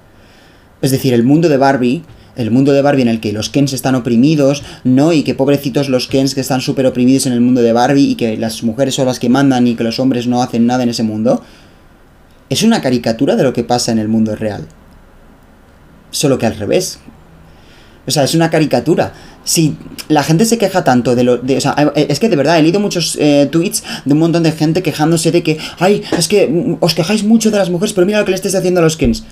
Es 0.82 0.92
decir, 0.92 1.14
el 1.14 1.24
mundo 1.24 1.48
de 1.48 1.56
Barbie, 1.56 2.04
el 2.36 2.52
mundo 2.52 2.74
de 2.74 2.82
Barbie 2.82 3.04
en 3.04 3.08
el 3.08 3.22
que 3.22 3.32
los 3.32 3.50
Kens 3.50 3.72
están 3.72 3.96
oprimidos, 3.96 4.62
¿no? 4.84 5.14
Y 5.14 5.24
que 5.24 5.36
pobrecitos 5.36 5.88
los 5.88 6.10
Kens 6.10 6.36
que 6.36 6.42
están 6.42 6.60
súper 6.60 6.86
oprimidos 6.86 7.28
en 7.28 7.32
el 7.32 7.40
mundo 7.40 7.62
de 7.62 7.72
Barbie 7.72 8.12
y 8.12 8.16
que 8.16 8.36
las 8.36 8.62
mujeres 8.64 8.96
son 8.96 9.06
las 9.06 9.20
que 9.20 9.30
mandan 9.30 9.68
y 9.68 9.76
que 9.76 9.86
los 9.86 10.02
hombres 10.02 10.28
no 10.28 10.44
hacen 10.44 10.68
nada 10.68 10.84
en 10.84 10.90
ese 10.90 11.04
mundo. 11.04 11.42
Es 12.50 12.64
una 12.64 12.82
caricatura 12.82 13.38
de 13.38 13.44
lo 13.44 13.54
que 13.54 13.64
pasa 13.64 13.94
en 13.94 14.00
el 14.00 14.10
mundo 14.10 14.36
real 14.36 14.68
solo 16.13 16.38
que 16.38 16.45
al 16.45 16.56
revés. 16.56 16.99
O 18.08 18.12
sea, 18.12 18.23
es 18.23 18.36
una 18.36 18.49
caricatura. 18.49 19.13
Si 19.43 19.76
la 20.08 20.23
gente 20.23 20.45
se 20.45 20.58
queja 20.58 20.84
tanto 20.84 21.15
de 21.15 21.23
lo. 21.23 21.38
De, 21.38 21.58
o 21.58 21.62
sea, 21.62 21.76
eh, 21.95 22.08
es 22.10 22.19
que 22.19 22.30
de 22.30 22.36
verdad 22.36 22.60
he 22.60 22.62
leído 22.62 22.80
muchos 22.80 23.17
eh, 23.19 23.47
tweets 23.52 23.84
de 24.06 24.13
un 24.13 24.19
montón 24.19 24.43
de 24.43 24.52
gente 24.52 24.84
quejándose 24.84 25.32
de 25.32 25.43
que. 25.43 25.58
Ay, 25.80 26.04
es 26.17 26.28
que 26.28 26.47
mm, 26.47 26.78
os 26.80 26.93
quejáis 26.93 27.23
mucho 27.23 27.52
de 27.52 27.58
las 27.58 27.69
mujeres, 27.69 27.93
pero 27.93 28.06
mira 28.06 28.19
lo 28.19 28.26
que 28.26 28.32
le 28.32 28.36
estáis 28.36 28.56
haciendo 28.56 28.80
a 28.80 28.84
los 28.84 28.97
Kens. 28.97 29.23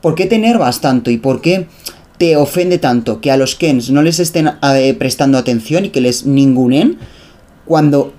¿Por 0.00 0.14
qué 0.14 0.26
te 0.26 0.36
enervas 0.36 0.80
tanto 0.80 1.10
y 1.10 1.16
por 1.16 1.40
qué 1.40 1.68
te 2.18 2.36
ofende 2.36 2.78
tanto 2.78 3.20
que 3.20 3.30
a 3.30 3.36
los 3.36 3.54
Kens 3.54 3.90
no 3.90 4.02
les 4.02 4.20
estén 4.20 4.50
eh, 4.62 4.94
prestando 4.94 5.38
atención 5.38 5.86
y 5.86 5.90
que 5.90 6.00
les 6.00 6.26
ningunen 6.26 6.98
cuando 7.64 8.12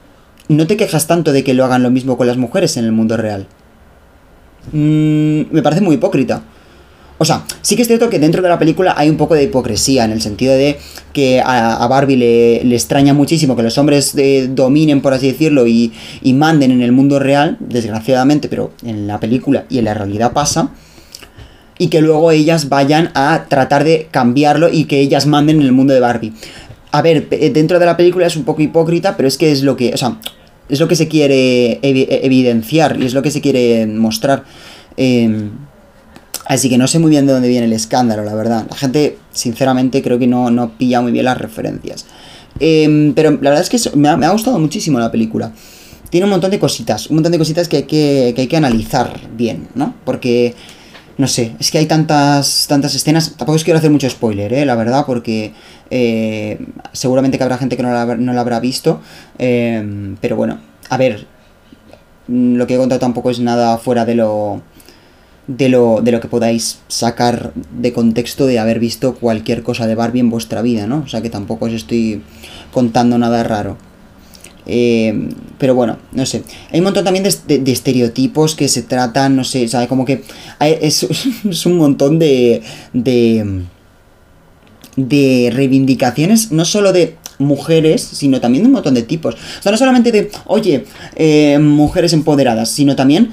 no 0.50 0.68
te 0.68 0.78
quejas 0.78 1.08
tanto 1.08 1.32
de 1.32 1.44
que 1.44 1.54
lo 1.54 1.66
hagan 1.66 1.84
lo 1.84 1.92
mismo 1.92 2.18
con 2.18 2.28
las 2.28 2.38
mujeres 2.38 2.78
en 2.78 2.86
el 2.86 2.92
mundo 2.92 3.18
real? 3.18 3.48
Mm, 4.72 5.52
me 5.52 5.62
parece 5.62 5.82
muy 5.82 5.96
hipócrita. 5.96 6.44
O 7.18 7.26
sea, 7.26 7.46
sí 7.62 7.76
que 7.76 7.84
es 7.84 7.88
cierto 7.88 8.10
que 8.10 8.20
dentro 8.20 8.42
de 8.42 8.50
la 8.50 8.60
película 8.60 8.96
hay 8.98 9.10
un 9.10 9.18
poco 9.18 9.36
de 9.36 9.44
hipocresía, 9.44 10.04
en 10.04 10.12
el 10.12 10.22
sentido 10.22 10.54
de 10.54 10.78
que 11.14 11.42
a, 11.46 11.86
Barbie 11.88 12.18
le, 12.18 12.76
extraña 12.76 13.14
muchísimo 13.14 13.56
que 13.56 13.64
los 13.64 13.78
hombres 13.78 14.14
eh, 14.18 14.50
dominen, 14.50 15.02
por 15.02 15.14
así 15.14 15.28
decirlo, 15.28 15.68
y, 15.68 15.94
manden 16.34 16.72
en 16.72 16.82
el 16.82 16.92
mundo 16.92 17.20
real, 17.20 17.58
desgraciadamente, 17.60 18.50
pero 18.50 18.72
en 18.84 19.08
la 19.08 19.20
película 19.20 19.66
y 19.70 19.78
en 19.78 19.86
la 19.86 19.94
realidad 19.94 20.34
pasa, 20.34 20.72
y 21.78 21.88
que 21.88 22.02
luego 22.02 22.32
ellas 22.32 22.70
vayan 22.70 23.12
a 23.14 23.46
tratar 23.48 23.84
de 23.84 24.08
cambiarlo 24.10 24.70
y 24.72 24.86
que 24.86 25.00
ellas 25.00 25.28
manden 25.28 25.58
en 25.58 25.64
el 25.64 25.72
mundo 25.72 25.94
de 25.94 26.00
Barbie. 26.00 26.34
A 26.92 27.02
ver, 27.02 27.30
dentro 27.30 27.80
de 27.80 27.86
la 27.86 27.98
película 27.98 28.28
es 28.28 28.36
un 28.36 28.44
poco 28.44 28.62
hipócrita, 28.62 29.16
pero 29.16 29.28
es 29.28 29.38
que 29.38 29.52
es 29.52 29.64
lo 29.64 29.76
que, 29.76 29.94
o 29.94 29.98
sea, 29.98 30.18
es 30.70 30.80
lo 30.80 30.88
que 30.88 30.96
se 30.96 31.08
quiere 31.08 31.80
ev 31.82 32.08
evidenciar 32.24 32.98
y 33.00 33.06
es 33.06 33.14
lo 33.14 33.22
que 33.22 33.32
se 33.32 33.42
quiere 33.42 33.86
mostrar. 33.88 34.44
Eh, 34.98 35.50
Así 36.46 36.70
que 36.70 36.78
no 36.78 36.88
sé 36.88 37.00
muy 37.00 37.10
bien 37.10 37.26
de 37.26 37.34
dónde 37.34 37.48
viene 37.48 37.66
el 37.66 37.74
escándalo, 37.74 38.24
la 38.24 38.34
verdad. 38.34 38.66
La 38.70 38.76
gente, 38.76 39.18
sinceramente, 39.32 40.02
creo 40.02 40.20
que 40.20 40.28
no, 40.28 40.52
no 40.52 40.78
pilla 40.78 41.02
muy 41.02 41.12
bien 41.12 41.26
las 41.26 41.38
referencias. 41.38 42.06
Eh, 42.60 43.14
pero 43.16 43.32
la 43.32 43.50
verdad 43.50 43.62
es 43.62 43.70
que 43.70 43.98
me 43.98 44.10
ha, 44.10 44.30
gustado 44.32 44.60
muchísimo 44.60 45.00
la 45.00 45.12
película. 45.12 45.52
Tiene 46.10 46.26
un 46.26 46.32
montón 46.32 46.52
de 46.52 46.60
cositas, 46.60 47.08
un 47.08 47.16
montón 47.16 47.32
de 47.32 47.38
cositas 47.38 47.68
que 47.68 47.78
hay 47.78 47.84
que, 47.84 48.34
que, 48.36 48.42
hay 48.42 48.48
que 48.48 48.58
analizar 48.58 49.20
bien, 49.36 49.70
¿no? 49.74 49.96
Porque, 50.06 50.54
no 51.18 51.28
sé, 51.28 51.56
es 51.60 51.72
que 51.72 51.80
hay 51.80 51.86
tantas, 51.88 52.68
tantas 52.68 52.94
escenas. 52.94 53.32
Tampoco 53.32 53.54
os 53.54 53.64
quiero 53.64 53.80
hacer 53.80 53.90
mucho 53.90 54.10
spoiler, 54.10 54.54
¿eh? 54.54 54.66
La 54.66 54.76
verdad, 54.76 55.06
porque 55.08 55.54
eh, 55.90 56.60
seguramente 56.92 57.38
que 57.38 57.44
habrá 57.44 57.58
gente 57.58 57.78
que 57.78 57.84
no 57.84 57.92
la, 57.92 58.16
no 58.18 58.34
la 58.34 58.42
habrá 58.42 58.60
visto. 58.60 59.02
Eh, 59.40 60.16
pero 60.22 60.36
bueno, 60.36 60.60
a 60.90 60.98
ver, 60.98 61.26
lo 62.28 62.68
que 62.68 62.76
he 62.76 62.78
contado 62.78 63.00
tampoco 63.00 63.32
es 63.32 63.40
nada 63.40 63.78
fuera 63.78 64.06
de 64.06 64.16
lo 64.16 64.62
de 65.48 65.70
lo, 65.70 66.02
de 66.02 66.12
lo 66.12 66.22
que 66.22 66.28
podáis 66.28 66.80
sacar 66.88 67.54
de 67.78 67.92
contexto 67.92 68.46
de 68.46 68.60
haber 68.60 68.80
visto 68.80 69.16
cualquier 69.16 69.64
cosa 69.64 69.88
de 69.88 69.96
Barbie 69.96 70.22
en 70.22 70.30
vuestra 70.30 70.62
vida, 70.62 70.88
¿no? 70.88 71.04
O 71.06 71.08
sea 71.08 71.22
que 71.22 71.30
tampoco 71.30 71.66
os 71.66 71.74
estoy 71.74 72.22
contando 72.72 73.18
nada 73.18 73.44
raro. 73.44 73.78
Eh, 74.66 75.30
pero 75.58 75.76
bueno, 75.76 75.98
no 76.14 76.26
sé. 76.26 76.44
Hay 76.72 76.80
un 76.80 76.86
montón 76.86 77.04
también 77.04 77.24
de, 77.24 77.60
de, 77.60 77.72
estereotipos 77.72 78.56
que 78.56 78.70
se 78.70 78.84
tratan, 78.84 79.36
no 79.36 79.44
sé, 79.44 79.66
o 79.66 79.68
sea, 79.68 79.88
como 79.88 80.06
que 80.06 80.24
hay, 80.60 80.78
es, 80.82 81.04
es, 81.50 81.66
un 81.66 81.78
montón 81.78 82.20
de, 82.20 82.62
de. 82.94 83.64
de 84.96 85.52
reivindicaciones, 85.54 86.52
no 86.52 86.64
solo 86.64 86.94
de 86.94 87.18
mujeres, 87.40 88.02
sino 88.02 88.40
también 88.40 88.64
de 88.64 88.68
un 88.68 88.74
montón 88.74 88.94
de 88.94 89.04
tipos. 89.04 89.36
O 89.36 89.62
sea, 89.62 89.72
no 89.72 89.78
solamente 89.78 90.12
de, 90.14 90.32
oye, 90.46 90.86
eh, 91.16 91.60
mujeres 91.60 92.14
empoderadas, 92.14 92.70
sino 92.70 92.96
también 92.96 93.32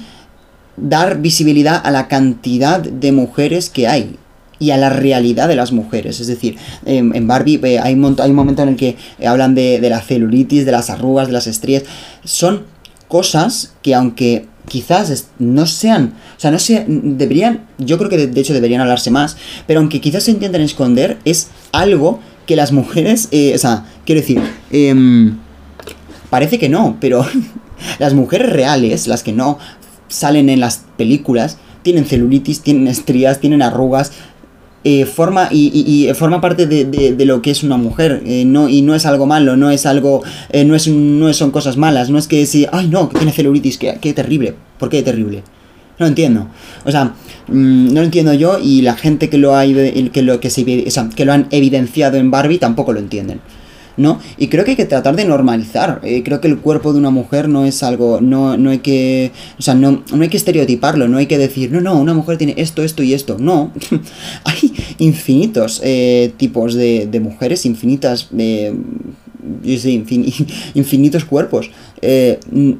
dar 0.81 1.21
visibilidad 1.21 1.81
a 1.83 1.91
la 1.91 2.07
cantidad 2.07 2.79
de 2.81 3.11
mujeres 3.11 3.69
que 3.69 3.87
hay 3.87 4.17
y 4.59 4.71
a 4.71 4.77
la 4.77 4.89
realidad 4.89 5.47
de 5.47 5.55
las 5.55 5.71
mujeres. 5.71 6.19
Es 6.19 6.27
decir, 6.27 6.57
en, 6.85 7.27
Barbie 7.27 7.59
eh, 7.63 7.79
hay, 7.79 7.93
un 7.95 8.15
hay, 8.19 8.31
momento 8.31 8.61
en 8.61 8.69
el 8.69 8.75
que 8.75 8.95
hablan 9.25 9.55
de, 9.55 9.79
de, 9.79 9.89
la 9.89 10.01
celulitis, 10.01 10.65
de 10.65 10.71
las 10.71 10.89
arrugas, 10.89 11.27
de 11.27 11.33
las 11.33 11.47
estrías. 11.47 11.83
Son 12.23 12.63
cosas 13.07 13.73
que 13.81 13.95
aunque 13.95 14.45
quizás 14.67 15.27
no 15.39 15.65
sean, 15.65 16.13
o 16.37 16.39
sea, 16.39 16.51
no 16.51 16.59
sean, 16.59 17.17
deberían, 17.17 17.65
yo 17.77 17.97
creo 17.97 18.09
que 18.09 18.27
de, 18.27 18.39
hecho 18.39 18.53
deberían 18.53 18.81
hablarse 18.81 19.11
más, 19.11 19.35
pero 19.67 19.79
aunque 19.79 19.99
quizás 19.99 20.23
se 20.23 20.31
intenten 20.31 20.61
esconder, 20.61 21.17
es 21.25 21.47
algo 21.71 22.19
que 22.45 22.55
las 22.55 22.71
mujeres, 22.71 23.27
eh, 23.31 23.53
o 23.55 23.57
sea, 23.57 23.85
quiero 24.05 24.21
decir, 24.21 24.41
eh, 24.71 25.33
parece 26.29 26.59
que 26.59 26.69
no, 26.69 26.97
pero 27.01 27.25
las 27.99 28.13
mujeres 28.13 28.49
reales, 28.51 29.07
las 29.07 29.23
que 29.23 29.33
no 29.33 29.57
salen 30.11 30.49
en 30.49 30.59
las 30.59 30.83
películas 30.97 31.57
tienen 31.83 32.05
celulitis, 32.05 32.61
tienen 32.61 32.87
estrías, 32.87 33.39
tienen 33.39 33.61
arrugas, 33.61 34.11
eh, 34.83 35.05
forma 35.05 35.47
y, 35.51 35.69
y, 36.09 36.11
forma 36.15 36.41
parte 36.41 36.65
de, 36.65 36.85
de, 36.85 37.25
lo 37.25 37.43
que 37.43 37.51
es 37.51 37.61
una 37.61 37.77
mujer 37.77 38.23
eh, 38.25 38.45
no, 38.45 38.67
y 38.67 38.81
no 38.81 38.95
es 38.95 39.05
algo 39.05 39.27
malo, 39.27 39.55
no 39.55 39.69
es 39.69 39.85
algo, 39.85 40.23
eh, 40.49 40.65
no, 40.65 40.75
es, 40.75 40.87
no 40.87 41.31
son 41.33 41.51
cosas 41.51 41.77
malas, 41.77 42.09
no 42.09 42.17
es 42.17 42.27
que 42.27 42.47
si, 42.47 42.65
ay 42.71 42.87
no, 42.87 43.07
que 43.07 43.17
tiene 43.17 43.31
celulitis, 43.31 43.77
que, 43.77 43.93
que 44.01 44.13
terrible, 44.13 44.55
¿por 44.79 44.89
qué 44.89 45.03
terrible? 45.03 45.43
No 45.99 46.07
entiendo. 46.07 46.47
O 46.83 46.89
sea, 46.89 47.13
mm, 47.47 47.93
no 47.93 47.99
lo 47.99 48.01
entiendo 48.01 48.33
yo 48.33 48.57
y 48.57 48.81
la 48.81 48.95
gente 48.95 49.29
que 49.29 49.37
lo, 49.37 49.55
ha, 49.55 49.65
que 49.65 50.21
lo, 50.23 50.39
que 50.39 50.49
se, 50.49 50.65
que 50.65 51.25
lo 51.25 51.33
han 51.33 51.47
evidenciado 51.51 52.17
en 52.17 52.31
Barbie 52.31 52.57
tampoco 52.57 52.91
lo 52.91 52.99
entienden. 52.99 53.39
¿No? 53.97 54.19
Y 54.37 54.47
creo 54.47 54.63
que 54.63 54.71
hay 54.71 54.77
que 54.77 54.85
tratar 54.85 55.15
de 55.15 55.25
normalizar. 55.25 55.99
Eh, 56.03 56.23
creo 56.23 56.41
que 56.41 56.47
el 56.47 56.57
cuerpo 56.59 56.93
de 56.93 56.99
una 56.99 57.09
mujer 57.09 57.49
no 57.49 57.65
es 57.65 57.83
algo, 57.83 58.19
no, 58.21 58.57
no 58.57 58.69
hay 58.69 58.79
que, 58.79 59.31
o 59.57 59.61
sea, 59.61 59.73
no, 59.73 60.03
no 60.13 60.23
hay 60.23 60.29
que 60.29 60.37
estereotiparlo, 60.37 61.07
no 61.07 61.17
hay 61.17 61.27
que 61.27 61.37
decir, 61.37 61.71
no, 61.71 61.81
no, 61.81 61.99
una 61.99 62.13
mujer 62.13 62.37
tiene 62.37 62.55
esto, 62.57 62.83
esto 62.83 63.03
y 63.03 63.13
esto. 63.13 63.37
No, 63.39 63.71
hay 64.43 64.73
infinitos 64.99 65.81
eh, 65.83 66.33
tipos 66.37 66.73
de, 66.73 67.07
de, 67.11 67.19
mujeres, 67.19 67.65
infinitas, 67.65 68.29
eh, 68.37 68.73
yo 69.63 69.77
sé, 69.77 69.91
infinitos 70.73 71.25
cuerpos, 71.25 71.69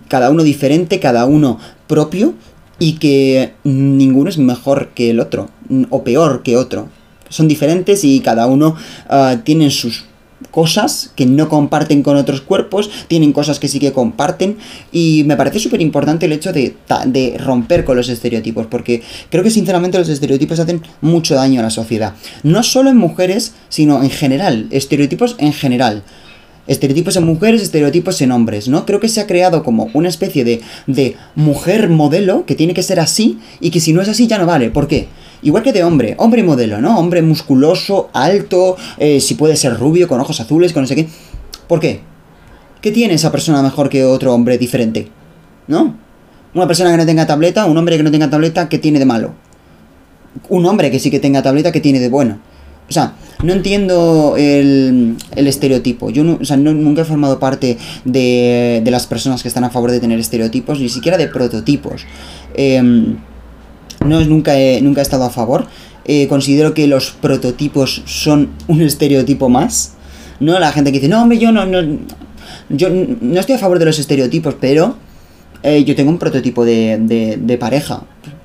cada 0.07 0.29
uno 0.31 0.43
diferente, 0.43 0.99
cada 0.99 1.25
uno 1.25 1.59
propio 1.87 2.33
y 2.81 2.93
que 2.93 3.53
ninguno 3.63 4.29
es 4.29 4.39
mejor 4.39 4.89
que 4.95 5.11
el 5.11 5.19
otro 5.19 5.49
o 5.89 6.03
peor 6.03 6.41
que 6.43 6.57
otro. 6.57 6.89
Son 7.29 7.47
diferentes 7.47 8.03
y 8.03 8.19
cada 8.19 8.47
uno 8.47 8.75
uh, 9.09 9.37
tiene 9.43 9.69
sus 9.69 10.05
cosas 10.49 11.11
que 11.15 11.25
no 11.25 11.49
comparten 11.49 12.03
con 12.03 12.17
otros 12.17 12.41
cuerpos, 12.41 12.89
tienen 13.07 13.33
cosas 13.33 13.59
que 13.59 13.67
sí 13.67 13.79
que 13.79 13.93
comparten 13.93 14.57
y 14.91 15.23
me 15.25 15.37
parece 15.37 15.59
súper 15.59 15.81
importante 15.81 16.25
el 16.25 16.33
hecho 16.33 16.51
de, 16.53 16.75
de, 17.05 17.37
romper 17.37 17.85
con 17.85 17.97
los 17.97 18.09
estereotipos 18.09 18.67
porque 18.67 19.01
creo 19.29 19.43
que 19.43 19.51
sinceramente 19.51 19.97
los 19.97 20.09
estereotipos 20.09 20.59
hacen 20.59 20.81
mucho 21.01 21.35
daño 21.35 21.59
a 21.59 21.63
la 21.63 21.69
sociedad. 21.69 22.15
No 22.43 22.63
solo 22.63 22.89
en 22.89 22.97
mujeres, 22.97 23.53
sino 23.69 24.01
en 24.03 24.09
general, 24.09 24.67
estereotipos 24.71 25.35
en 25.39 25.53
general. 25.53 26.03
Estereotipos 26.67 27.15
en 27.15 27.25
mujeres, 27.25 27.63
estereotipos 27.63 28.21
en 28.21 28.31
hombres, 28.31 28.67
¿no? 28.67 28.85
Creo 28.85 28.99
que 28.99 29.07
se 29.07 29.19
ha 29.19 29.27
creado 29.27 29.63
como 29.63 29.89
una 29.93 30.09
especie 30.09 30.43
de, 30.43 30.61
de 30.85 31.17
mujer 31.35 31.89
modelo 31.89 32.45
que 32.45 32.55
tiene 32.55 32.73
que 32.73 32.83
ser 32.83 32.99
así 32.99 33.39
y 33.59 33.71
que 33.71 33.79
si 33.79 33.93
no 33.93 34.01
es 34.01 34.07
así 34.09 34.27
ya 34.27 34.37
no 34.37 34.45
vale. 34.45 34.69
¿Por 34.69 34.87
qué? 34.87 35.07
Igual 35.43 35.63
que 35.63 35.73
de 35.73 35.83
hombre, 35.83 36.15
hombre 36.17 36.43
modelo, 36.43 36.79
¿no? 36.79 36.99
Hombre 36.99 37.21
musculoso, 37.21 38.09
alto, 38.13 38.77
eh, 38.97 39.19
si 39.19 39.35
puede 39.35 39.55
ser 39.55 39.77
rubio, 39.77 40.07
con 40.07 40.21
ojos 40.21 40.39
azules, 40.39 40.71
con 40.71 40.83
no 40.83 40.87
sé 40.87 40.95
qué. 40.95 41.07
¿Por 41.67 41.79
qué? 41.79 42.01
¿Qué 42.81 42.91
tiene 42.91 43.15
esa 43.15 43.31
persona 43.31 43.61
mejor 43.61 43.89
que 43.89 44.03
otro 44.03 44.33
hombre 44.33 44.57
diferente? 44.57 45.07
¿No? 45.67 45.95
Una 46.53 46.67
persona 46.67 46.91
que 46.91 46.97
no 46.97 47.05
tenga 47.05 47.25
tableta, 47.25 47.65
un 47.65 47.77
hombre 47.77 47.97
que 47.97 48.03
no 48.03 48.11
tenga 48.11 48.29
tableta, 48.29 48.69
¿qué 48.69 48.77
tiene 48.77 48.99
de 48.99 49.05
malo? 49.05 49.33
Un 50.49 50.65
hombre 50.65 50.91
que 50.91 50.99
sí 50.99 51.09
que 51.09 51.19
tenga 51.19 51.41
tableta, 51.41 51.71
¿qué 51.71 51.79
tiene 51.79 51.99
de 51.99 52.09
bueno? 52.09 52.39
O 52.89 52.93
sea, 52.93 53.13
no 53.41 53.53
entiendo 53.53 54.35
el, 54.37 55.15
el 55.35 55.47
estereotipo. 55.47 56.09
Yo 56.09 56.39
o 56.41 56.45
sea, 56.45 56.57
nunca 56.57 57.03
he 57.03 57.05
formado 57.05 57.39
parte 57.39 57.77
de, 58.03 58.81
de, 58.83 58.91
las 58.91 59.07
personas 59.07 59.41
que 59.41 59.47
están 59.47 59.63
a 59.63 59.69
favor 59.69 59.91
de 59.91 60.01
tener 60.01 60.19
estereotipos, 60.19 60.79
ni 60.79 60.89
siquiera 60.89 61.17
de 61.17 61.27
prototipos. 61.27 62.05
Eh, 62.53 63.15
no, 64.05 64.21
nunca 64.25 64.57
he, 64.59 64.81
nunca 64.81 65.01
he 65.01 65.03
estado 65.03 65.23
a 65.23 65.29
favor. 65.29 65.67
Eh, 66.05 66.27
considero 66.27 66.73
que 66.73 66.87
los 66.87 67.11
prototipos 67.11 68.01
son 68.05 68.49
un 68.67 68.81
estereotipo 68.81 69.49
más. 69.49 69.93
¿No? 70.39 70.59
La 70.59 70.71
gente 70.71 70.91
que 70.91 70.97
dice, 70.97 71.07
no, 71.07 71.21
hombre, 71.21 71.37
yo 71.37 71.51
no, 71.51 71.65
no, 71.67 71.99
yo 72.69 72.89
no 72.89 73.39
estoy 73.39 73.55
a 73.55 73.59
favor 73.59 73.77
de 73.77 73.85
los 73.85 73.99
estereotipos, 73.99 74.55
pero 74.59 74.95
eh, 75.61 75.83
yo 75.83 75.95
tengo 75.95 76.09
un 76.09 76.17
prototipo 76.17 76.65
de, 76.65 77.57
pareja. 77.59 78.01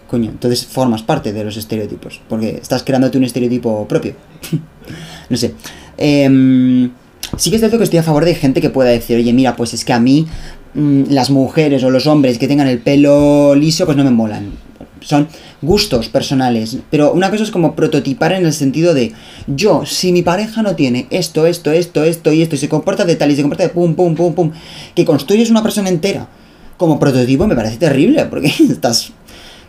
Coño, 0.06 0.30
entonces 0.30 0.66
formas 0.66 1.02
parte 1.02 1.32
de 1.32 1.42
los 1.42 1.56
estereotipos, 1.56 2.20
porque 2.28 2.58
estás 2.62 2.82
creándote 2.82 3.16
un 3.16 3.24
estereotipo 3.24 3.88
propio. 3.88 4.14
no 5.30 5.36
sé. 5.38 5.54
Eh, 5.96 6.90
sí 7.38 7.50
que 7.50 7.56
es 7.56 7.60
cierto 7.60 7.78
que 7.78 7.84
estoy 7.84 7.98
a 7.98 8.02
favor 8.02 8.26
de 8.26 8.34
gente 8.34 8.60
que 8.60 8.68
pueda 8.68 8.90
decir, 8.90 9.16
oye, 9.16 9.32
mira, 9.32 9.56
pues 9.56 9.72
es 9.72 9.86
que 9.86 9.94
a 9.94 9.98
mí 9.98 10.26
mmm, 10.74 11.04
las 11.08 11.30
mujeres 11.30 11.82
o 11.82 11.90
los 11.90 12.06
hombres 12.06 12.38
que 12.38 12.46
tengan 12.46 12.68
el 12.68 12.78
pelo 12.78 13.54
liso, 13.54 13.86
pues 13.86 13.96
no 13.96 14.04
me 14.04 14.10
molan 14.10 14.65
son 15.06 15.28
gustos 15.62 16.08
personales. 16.08 16.78
Pero 16.90 17.12
una 17.12 17.30
cosa 17.30 17.44
es 17.44 17.50
como 17.50 17.76
prototipar 17.76 18.32
en 18.32 18.44
el 18.44 18.52
sentido 18.52 18.92
de 18.92 19.12
yo, 19.46 19.86
si 19.86 20.12
mi 20.12 20.22
pareja 20.22 20.62
no 20.62 20.74
tiene 20.74 21.06
esto, 21.10 21.46
esto, 21.46 21.70
esto, 21.70 22.02
esto 22.02 22.32
y 22.32 22.42
esto, 22.42 22.56
y 22.56 22.58
se 22.58 22.68
comporta 22.68 23.04
de 23.04 23.14
tal 23.14 23.30
y 23.30 23.36
se 23.36 23.42
comporta 23.42 23.62
de 23.62 23.70
pum, 23.70 23.94
pum, 23.94 24.14
pum, 24.14 24.34
pum, 24.34 24.50
que 24.94 25.04
construyes 25.04 25.50
una 25.50 25.62
persona 25.62 25.88
entera 25.88 26.28
como 26.76 26.98
prototipo 26.98 27.46
me 27.46 27.54
parece 27.54 27.76
terrible, 27.76 28.26
porque 28.26 28.48
estás 28.70 29.12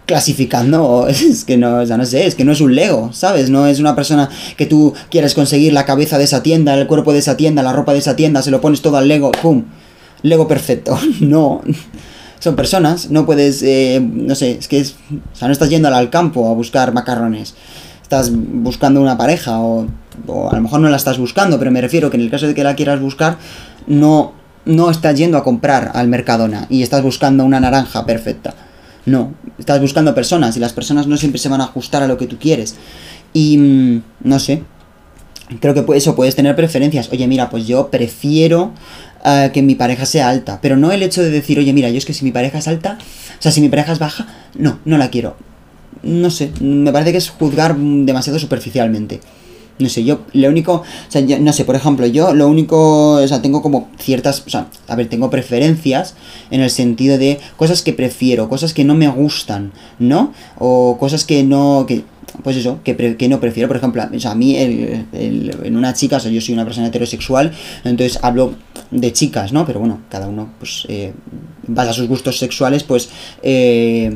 clasificando, 0.05 1.07
es 1.07 1.45
que 1.45 1.57
no, 1.57 1.83
ya 1.83 1.97
no 1.97 2.05
sé, 2.05 2.25
es 2.25 2.35
que 2.35 2.45
no 2.45 2.51
es 2.51 2.61
un 2.61 2.75
Lego, 2.75 3.11
¿sabes? 3.13 3.49
No 3.49 3.67
es 3.67 3.79
una 3.79 3.95
persona 3.95 4.29
que 4.55 4.65
tú 4.65 4.93
quieres 5.09 5.33
conseguir 5.33 5.73
la 5.73 5.85
cabeza 5.85 6.17
de 6.17 6.23
esa 6.23 6.43
tienda, 6.43 6.73
el 6.73 6.87
cuerpo 6.87 7.13
de 7.13 7.19
esa 7.19 7.37
tienda, 7.37 7.61
la 7.61 7.73
ropa 7.73 7.93
de 7.93 7.99
esa 7.99 8.15
tienda, 8.15 8.41
se 8.41 8.51
lo 8.51 8.61
pones 8.61 8.81
todo 8.81 8.97
al 8.97 9.07
Lego, 9.07 9.31
¡pum! 9.31 9.65
Lego 10.23 10.47
perfecto. 10.47 10.97
No 11.19 11.61
son 12.39 12.55
personas, 12.55 13.09
no 13.09 13.25
puedes, 13.25 13.63
eh, 13.63 13.99
no 14.01 14.35
sé, 14.35 14.51
es 14.59 14.67
que 14.67 14.79
es, 14.79 14.95
o 15.33 15.35
sea, 15.35 15.47
no 15.47 15.51
estás 15.51 15.69
yendo 15.69 15.87
al 15.87 16.09
campo 16.09 16.49
a 16.49 16.53
buscar 16.53 16.93
macarrones, 16.93 17.55
estás 18.01 18.31
buscando 18.33 19.01
una 19.01 19.17
pareja 19.17 19.59
o, 19.59 19.87
o, 20.27 20.49
a 20.49 20.55
lo 20.55 20.61
mejor 20.61 20.79
no 20.79 20.89
la 20.89 20.97
estás 20.97 21.17
buscando, 21.17 21.59
pero 21.59 21.71
me 21.71 21.81
refiero 21.81 22.09
que 22.09 22.17
en 22.17 22.23
el 22.23 22.29
caso 22.29 22.47
de 22.47 22.53
que 22.53 22.63
la 22.63 22.75
quieras 22.75 22.99
buscar, 22.99 23.37
no, 23.87 24.33
no 24.65 24.89
estás 24.89 25.17
yendo 25.17 25.37
a 25.37 25.43
comprar 25.43 25.91
al 25.93 26.07
Mercadona 26.07 26.67
y 26.69 26.83
estás 26.83 27.01
buscando 27.01 27.43
una 27.43 27.59
naranja 27.59 28.05
perfecta. 28.05 28.53
No, 29.05 29.33
estás 29.57 29.79
buscando 29.79 30.13
personas 30.13 30.57
y 30.57 30.59
las 30.59 30.73
personas 30.73 31.07
no 31.07 31.15
siempre 31.15 31.39
se 31.39 31.47
van 31.47 31.61
a 31.61 31.65
ajustar 31.65 32.03
a 32.03 32.07
lo 32.07 32.17
que 32.17 32.27
tú 32.27 32.37
quieres. 32.37 32.75
Y 33.31 33.57
mm, 33.57 34.03
no 34.25 34.39
sé, 34.39 34.63
creo 35.61 35.73
que 35.73 35.97
eso 35.97 36.15
puedes 36.15 36.35
tener 36.35 36.55
preferencias. 36.55 37.09
Oye, 37.11 37.25
mira, 37.27 37.49
pues 37.49 37.65
yo 37.65 37.89
prefiero 37.89 38.73
que 39.53 39.61
mi 39.61 39.75
pareja 39.75 40.05
sea 40.05 40.29
alta. 40.29 40.59
Pero 40.61 40.77
no 40.77 40.91
el 40.91 41.03
hecho 41.03 41.21
de 41.21 41.29
decir, 41.29 41.59
oye, 41.59 41.73
mira, 41.73 41.89
yo 41.89 41.97
es 41.97 42.05
que 42.05 42.13
si 42.13 42.23
mi 42.23 42.31
pareja 42.31 42.57
es 42.57 42.67
alta, 42.67 42.97
o 43.37 43.41
sea, 43.41 43.51
si 43.51 43.61
mi 43.61 43.69
pareja 43.69 43.93
es 43.93 43.99
baja, 43.99 44.27
no, 44.55 44.79
no 44.85 44.97
la 44.97 45.09
quiero. 45.09 45.35
No 46.03 46.29
sé, 46.29 46.51
me 46.61 46.91
parece 46.91 47.11
que 47.11 47.17
es 47.17 47.29
juzgar 47.29 47.75
demasiado 47.75 48.39
superficialmente. 48.39 49.19
No 49.79 49.89
sé, 49.89 50.03
yo 50.03 50.21
lo 50.33 50.49
único, 50.49 50.73
o 50.73 51.11
sea, 51.11 51.21
yo, 51.21 51.37
no 51.39 51.53
sé, 51.53 51.63
por 51.63 51.75
ejemplo, 51.75 52.07
yo 52.07 52.33
lo 52.33 52.47
único, 52.47 53.11
o 53.13 53.27
sea, 53.27 53.43
tengo 53.43 53.61
como 53.61 53.89
ciertas, 53.99 54.43
o 54.47 54.49
sea, 54.49 54.67
a 54.87 54.95
ver, 54.95 55.07
tengo 55.07 55.29
preferencias 55.29 56.15
en 56.49 56.61
el 56.61 56.71
sentido 56.71 57.19
de 57.19 57.39
cosas 57.57 57.83
que 57.83 57.93
prefiero, 57.93 58.49
cosas 58.49 58.73
que 58.73 58.83
no 58.83 58.95
me 58.95 59.07
gustan, 59.07 59.73
¿no? 59.99 60.33
O 60.57 60.97
cosas 60.99 61.25
que 61.25 61.43
no, 61.43 61.85
que, 61.87 62.03
pues 62.43 62.57
eso, 62.57 62.79
que, 62.83 62.95
que, 63.17 63.29
no 63.29 63.39
prefiero. 63.39 63.67
Por 63.67 63.77
ejemplo, 63.77 64.01
a 64.01 64.35
mí 64.35 64.55
el, 64.55 65.05
en 65.63 65.75
una 65.75 65.93
chica, 65.93 66.17
yo 66.19 66.41
soy 66.41 66.53
una 66.53 66.65
persona 66.65 66.87
heterosexual, 66.87 67.51
entonces 67.83 68.19
hablo 68.21 68.55
de 68.91 69.11
chicas, 69.13 69.53
¿no? 69.53 69.65
Pero 69.65 69.79
bueno, 69.79 70.01
cada 70.09 70.27
uno, 70.27 70.53
pues, 70.59 70.85
eh, 70.87 71.13
basa 71.67 71.93
sus 71.93 72.07
gustos 72.07 72.37
sexuales, 72.39 72.83
pues, 72.83 73.09
eh, 73.43 74.11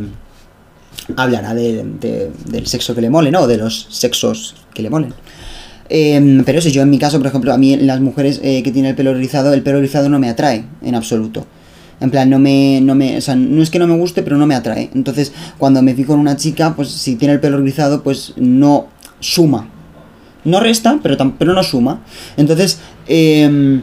hablará 1.15 1.53
de, 1.53 1.83
de, 1.83 2.31
del 2.45 2.67
sexo 2.67 2.95
que 2.95 3.01
le 3.01 3.09
mole, 3.09 3.31
¿no? 3.31 3.41
O 3.41 3.47
de 3.47 3.57
los 3.57 3.87
sexos 3.89 4.55
que 4.73 4.81
le 4.81 4.89
molen. 4.89 5.13
Eh, 5.93 6.41
pero 6.45 6.59
eso, 6.59 6.69
yo 6.69 6.81
en 6.83 6.89
mi 6.89 6.97
caso, 6.97 7.17
por 7.17 7.27
ejemplo, 7.27 7.53
a 7.53 7.57
mí 7.57 7.75
las 7.75 7.99
mujeres 7.99 8.39
eh, 8.43 8.63
que 8.63 8.71
tienen 8.71 8.91
el 8.91 8.95
pelo 8.95 9.13
rizado, 9.13 9.53
el 9.53 9.61
pelo 9.61 9.81
rizado 9.81 10.07
no 10.07 10.19
me 10.19 10.29
atrae 10.29 10.63
en 10.81 10.95
absoluto. 10.95 11.45
En 12.01 12.11
plan, 12.11 12.29
no 12.29 12.39
me, 12.39 12.81
no 12.81 12.95
me, 12.95 13.17
o 13.17 13.21
sea, 13.21 13.35
no 13.35 13.61
es 13.61 13.69
que 13.69 13.79
no 13.79 13.87
me 13.87 13.95
guste, 13.95 14.23
pero 14.23 14.37
no 14.37 14.47
me 14.47 14.55
atrae. 14.55 14.89
Entonces, 14.93 15.31
cuando 15.57 15.81
me 15.81 15.93
fijo 15.93 16.13
en 16.13 16.19
una 16.19 16.35
chica, 16.35 16.75
pues 16.75 16.89
si 16.89 17.15
tiene 17.15 17.35
el 17.35 17.39
pelo 17.39 17.57
rizado, 17.59 18.03
pues 18.03 18.33
no 18.37 18.87
suma. 19.19 19.69
No 20.43 20.59
resta, 20.59 20.99
pero, 21.03 21.15
pero 21.37 21.53
no 21.53 21.63
suma. 21.63 22.01
Entonces, 22.37 22.79
eh, 23.07 23.81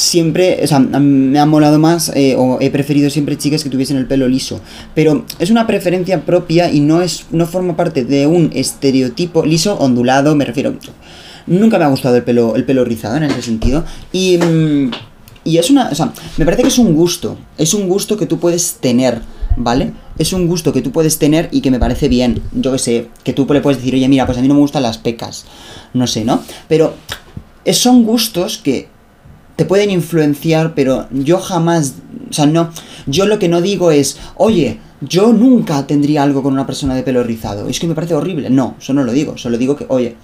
siempre, 0.00 0.60
o 0.62 0.66
sea, 0.66 0.78
me 0.78 1.38
ha 1.38 1.46
molado 1.46 1.78
más 1.78 2.10
eh, 2.14 2.34
o 2.36 2.58
he 2.60 2.70
preferido 2.70 3.10
siempre 3.10 3.36
chicas 3.36 3.62
que 3.62 3.70
tuviesen 3.70 3.98
el 3.98 4.06
pelo 4.06 4.28
liso. 4.28 4.60
Pero 4.94 5.24
es 5.38 5.50
una 5.50 5.66
preferencia 5.66 6.24
propia 6.24 6.70
y 6.72 6.80
no 6.80 7.02
es 7.02 7.26
no 7.30 7.46
forma 7.46 7.76
parte 7.76 8.04
de 8.04 8.26
un 8.26 8.50
estereotipo 8.54 9.44
liso, 9.44 9.76
ondulado, 9.78 10.34
me 10.34 10.44
refiero. 10.44 10.74
Nunca 11.46 11.78
me 11.78 11.84
ha 11.84 11.88
gustado 11.88 12.16
el 12.16 12.22
pelo 12.22 12.56
el 12.56 12.64
pelo 12.64 12.84
rizado 12.84 13.16
en 13.16 13.24
ese 13.24 13.42
sentido 13.42 13.84
y 14.12 14.38
mmm, 14.38 14.90
y 15.44 15.58
es 15.58 15.70
una, 15.70 15.88
o 15.88 15.94
sea, 15.94 16.12
me 16.36 16.44
parece 16.44 16.62
que 16.62 16.68
es 16.68 16.78
un 16.78 16.94
gusto, 16.94 17.38
es 17.56 17.74
un 17.74 17.88
gusto 17.88 18.16
que 18.16 18.26
tú 18.26 18.38
puedes 18.38 18.74
tener, 18.74 19.22
¿vale? 19.56 19.92
Es 20.18 20.32
un 20.32 20.46
gusto 20.46 20.72
que 20.72 20.82
tú 20.82 20.92
puedes 20.92 21.18
tener 21.18 21.48
y 21.50 21.60
que 21.60 21.70
me 21.70 21.78
parece 21.78 22.08
bien, 22.08 22.42
yo 22.52 22.72
que 22.72 22.78
sé, 22.78 23.08
que 23.24 23.32
tú 23.32 23.46
le 23.50 23.60
puedes 23.60 23.78
decir, 23.78 23.94
oye, 23.94 24.08
mira, 24.08 24.26
pues 24.26 24.38
a 24.38 24.42
mí 24.42 24.48
no 24.48 24.54
me 24.54 24.60
gustan 24.60 24.82
las 24.82 24.98
pecas, 24.98 25.46
no 25.94 26.06
sé, 26.06 26.24
¿no? 26.24 26.42
Pero 26.68 26.94
son 27.72 28.04
gustos 28.04 28.58
que 28.58 28.88
te 29.56 29.64
pueden 29.64 29.90
influenciar, 29.90 30.74
pero 30.74 31.06
yo 31.10 31.38
jamás, 31.38 31.94
o 32.30 32.32
sea, 32.32 32.46
no, 32.46 32.70
yo 33.06 33.26
lo 33.26 33.38
que 33.38 33.48
no 33.48 33.60
digo 33.60 33.90
es, 33.90 34.18
oye, 34.36 34.78
yo 35.00 35.32
nunca 35.32 35.86
tendría 35.86 36.22
algo 36.22 36.42
con 36.42 36.52
una 36.52 36.66
persona 36.66 36.94
de 36.94 37.02
pelo 37.02 37.22
rizado, 37.22 37.68
es 37.68 37.80
que 37.80 37.86
me 37.86 37.94
parece 37.94 38.14
horrible, 38.14 38.50
no, 38.50 38.76
eso 38.78 38.92
no 38.92 39.04
lo 39.04 39.12
digo, 39.12 39.36
solo 39.38 39.58
digo 39.58 39.76
que, 39.76 39.86
oye, 39.88 40.16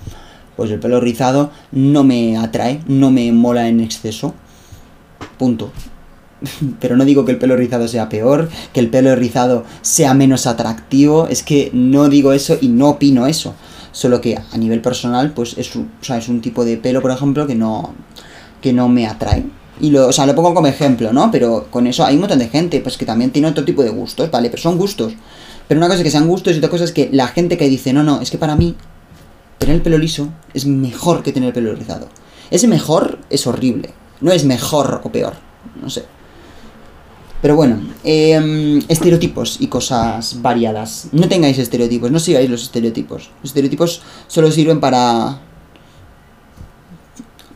pues 0.57 0.70
el 0.70 0.81
pelo 0.81 1.00
rizado 1.00 1.50
no 1.72 2.02
me 2.02 2.37
atrae, 2.37 2.81
no 2.87 3.11
me 3.11 3.31
mola 3.33 3.68
en 3.68 3.81
exceso, 3.81 4.35
Punto. 5.38 5.72
pero 6.81 6.96
no 6.96 7.05
digo 7.05 7.25
que 7.25 7.33
el 7.33 7.38
pelo 7.38 7.56
rizado 7.56 7.88
sea 7.88 8.08
peor, 8.08 8.48
que 8.73 8.81
el 8.81 8.90
pelo 8.90 9.15
rizado 9.17 9.65
sea 9.83 10.15
menos 10.15 10.46
atractivo, 10.46 11.29
es 11.29 11.42
que 11.42 11.71
no 11.73 12.08
digo 12.08 12.33
eso 12.33 12.58
y 12.61 12.69
no 12.69 12.90
opino 12.90 13.27
eso. 13.27 13.54
Solo 13.92 14.21
que 14.21 14.37
a 14.37 14.58
nivel 14.58 14.83
personal, 14.83 15.33
pues 15.33 15.56
es 15.56 15.75
un, 15.75 15.90
o 16.00 16.04
sea, 16.04 16.19
es 16.19 16.29
un 16.29 16.40
tipo 16.40 16.65
de 16.65 16.77
pelo, 16.77 17.00
por 17.00 17.11
ejemplo, 17.11 17.46
que 17.46 17.54
no, 17.54 17.94
que 18.61 18.73
no 18.73 18.88
me 18.88 19.06
atrae. 19.06 19.44
Y 19.81 19.90
lo, 19.90 20.08
o 20.08 20.13
sea, 20.13 20.27
lo 20.27 20.35
pongo 20.35 20.54
como 20.54 20.67
ejemplo, 20.67 21.13
¿no? 21.13 21.31
Pero 21.31 21.69
con 21.71 21.87
eso 21.87 22.04
hay 22.04 22.15
un 22.15 22.21
montón 22.21 22.38
de 22.38 22.48
gente, 22.48 22.81
pues 22.81 22.96
que 22.96 23.06
también 23.06 23.31
tiene 23.31 23.48
otro 23.48 23.65
tipo 23.65 23.83
de 23.83 23.90
gustos, 23.90 24.31
¿vale? 24.31 24.50
Pero 24.50 24.63
son 24.63 24.77
gustos. 24.77 25.15
Pero 25.67 25.79
una 25.79 25.88
cosa 25.88 25.98
es 25.98 26.04
que 26.04 26.11
sean 26.11 26.29
gustos 26.29 26.54
y 26.54 26.58
otra 26.58 26.71
cosa 26.71 26.85
es 26.85 26.92
que 26.92 27.08
la 27.13 27.29
gente 27.29 27.56
que 27.56 27.69
dice, 27.69 27.92
no, 27.92 28.02
no, 28.02 28.21
es 28.21 28.31
que 28.31 28.38
para 28.38 28.54
mí 28.54 28.75
tener 29.58 29.77
el 29.77 29.83
pelo 29.83 29.98
liso 29.98 30.29
es 30.54 30.67
mejor 30.67 31.23
que 31.23 31.33
tener 31.33 31.48
el 31.48 31.54
pelo 31.54 31.75
rizado. 31.75 32.08
Ese 32.50 32.69
mejor 32.69 33.19
es 33.31 33.46
horrible. 33.46 33.90
No 34.21 34.33
es 34.33 34.44
mejor 34.44 35.00
o 35.04 35.10
peor. 35.10 35.35
No 35.81 35.90
sé. 35.90 36.04
Pero 37.42 37.54
bueno, 37.54 37.79
em, 38.02 38.83
estereotipos 38.88 39.58
y 39.60 39.69
cosas 39.69 40.40
variadas. 40.42 41.08
No 41.12 41.29
tengáis 41.29 41.58
estereotipos, 41.58 42.10
no 42.10 42.19
sigáis 42.19 42.50
los 42.50 42.62
estereotipos. 42.62 43.31
Los 43.42 43.50
estereotipos 43.50 44.02
solo 44.27 44.50
sirven 44.50 44.81
para. 44.81 45.38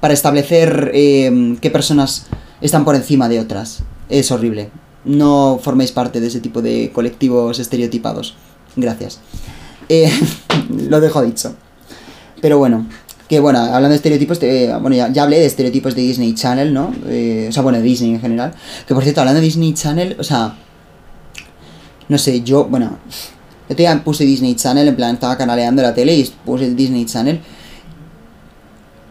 para 0.00 0.14
establecer 0.14 0.90
em, 0.94 1.56
qué 1.56 1.70
personas 1.70 2.26
están 2.61 2.84
por 2.84 2.94
encima 2.94 3.28
de 3.28 3.40
otras. 3.40 3.82
Es 4.08 4.30
horrible. 4.30 4.70
No 5.04 5.58
forméis 5.62 5.92
parte 5.92 6.20
de 6.20 6.26
ese 6.26 6.40
tipo 6.40 6.61
de 6.61 6.92
colectivos 6.92 7.58
estereotipados. 7.58 8.34
Gracias. 8.76 9.20
Eh, 9.88 10.11
lo 10.88 11.00
dejo 11.00 11.22
dicho. 11.22 11.56
Pero 12.40 12.58
bueno, 12.58 12.86
que 13.31 13.39
bueno, 13.39 13.61
hablando 13.61 13.91
de 13.91 13.95
estereotipos, 13.95 14.41
bueno, 14.83 14.97
ya, 14.97 15.22
hablé 15.22 15.39
de 15.39 15.47
estereotipos 15.47 15.95
de 15.95 16.03
Disney 16.03 16.35
Channel, 16.35 16.74
¿no? 16.74 16.93
Eh, 17.07 17.47
o 17.49 17.53
sea, 17.53 17.62
bueno, 17.62 17.78
de 17.78 17.85
Disney 17.85 18.11
en 18.11 18.20
general. 18.20 18.53
Que 18.89 18.93
por 18.93 19.05
cierto, 19.05 19.20
hablando 19.20 19.41
de 19.41 19.47
Disney 19.47 19.72
Channel, 19.72 20.16
o 20.18 20.24
sea, 20.24 20.57
no 22.09 22.18
sé, 22.18 22.43
yo, 22.43 22.64
bueno, 22.64 22.99
yo 23.68 23.76
te 23.76 23.97
puse 23.99 24.24
Disney 24.24 24.57
Channel, 24.57 24.89
en 24.89 24.97
plan, 24.97 25.14
estaba 25.14 25.39
canaleando 25.39 25.81
la 25.81 25.95
tele 25.95 26.16
y 26.16 26.28
puse 26.45 26.74
Disney 26.74 27.05
Channel. 27.05 27.41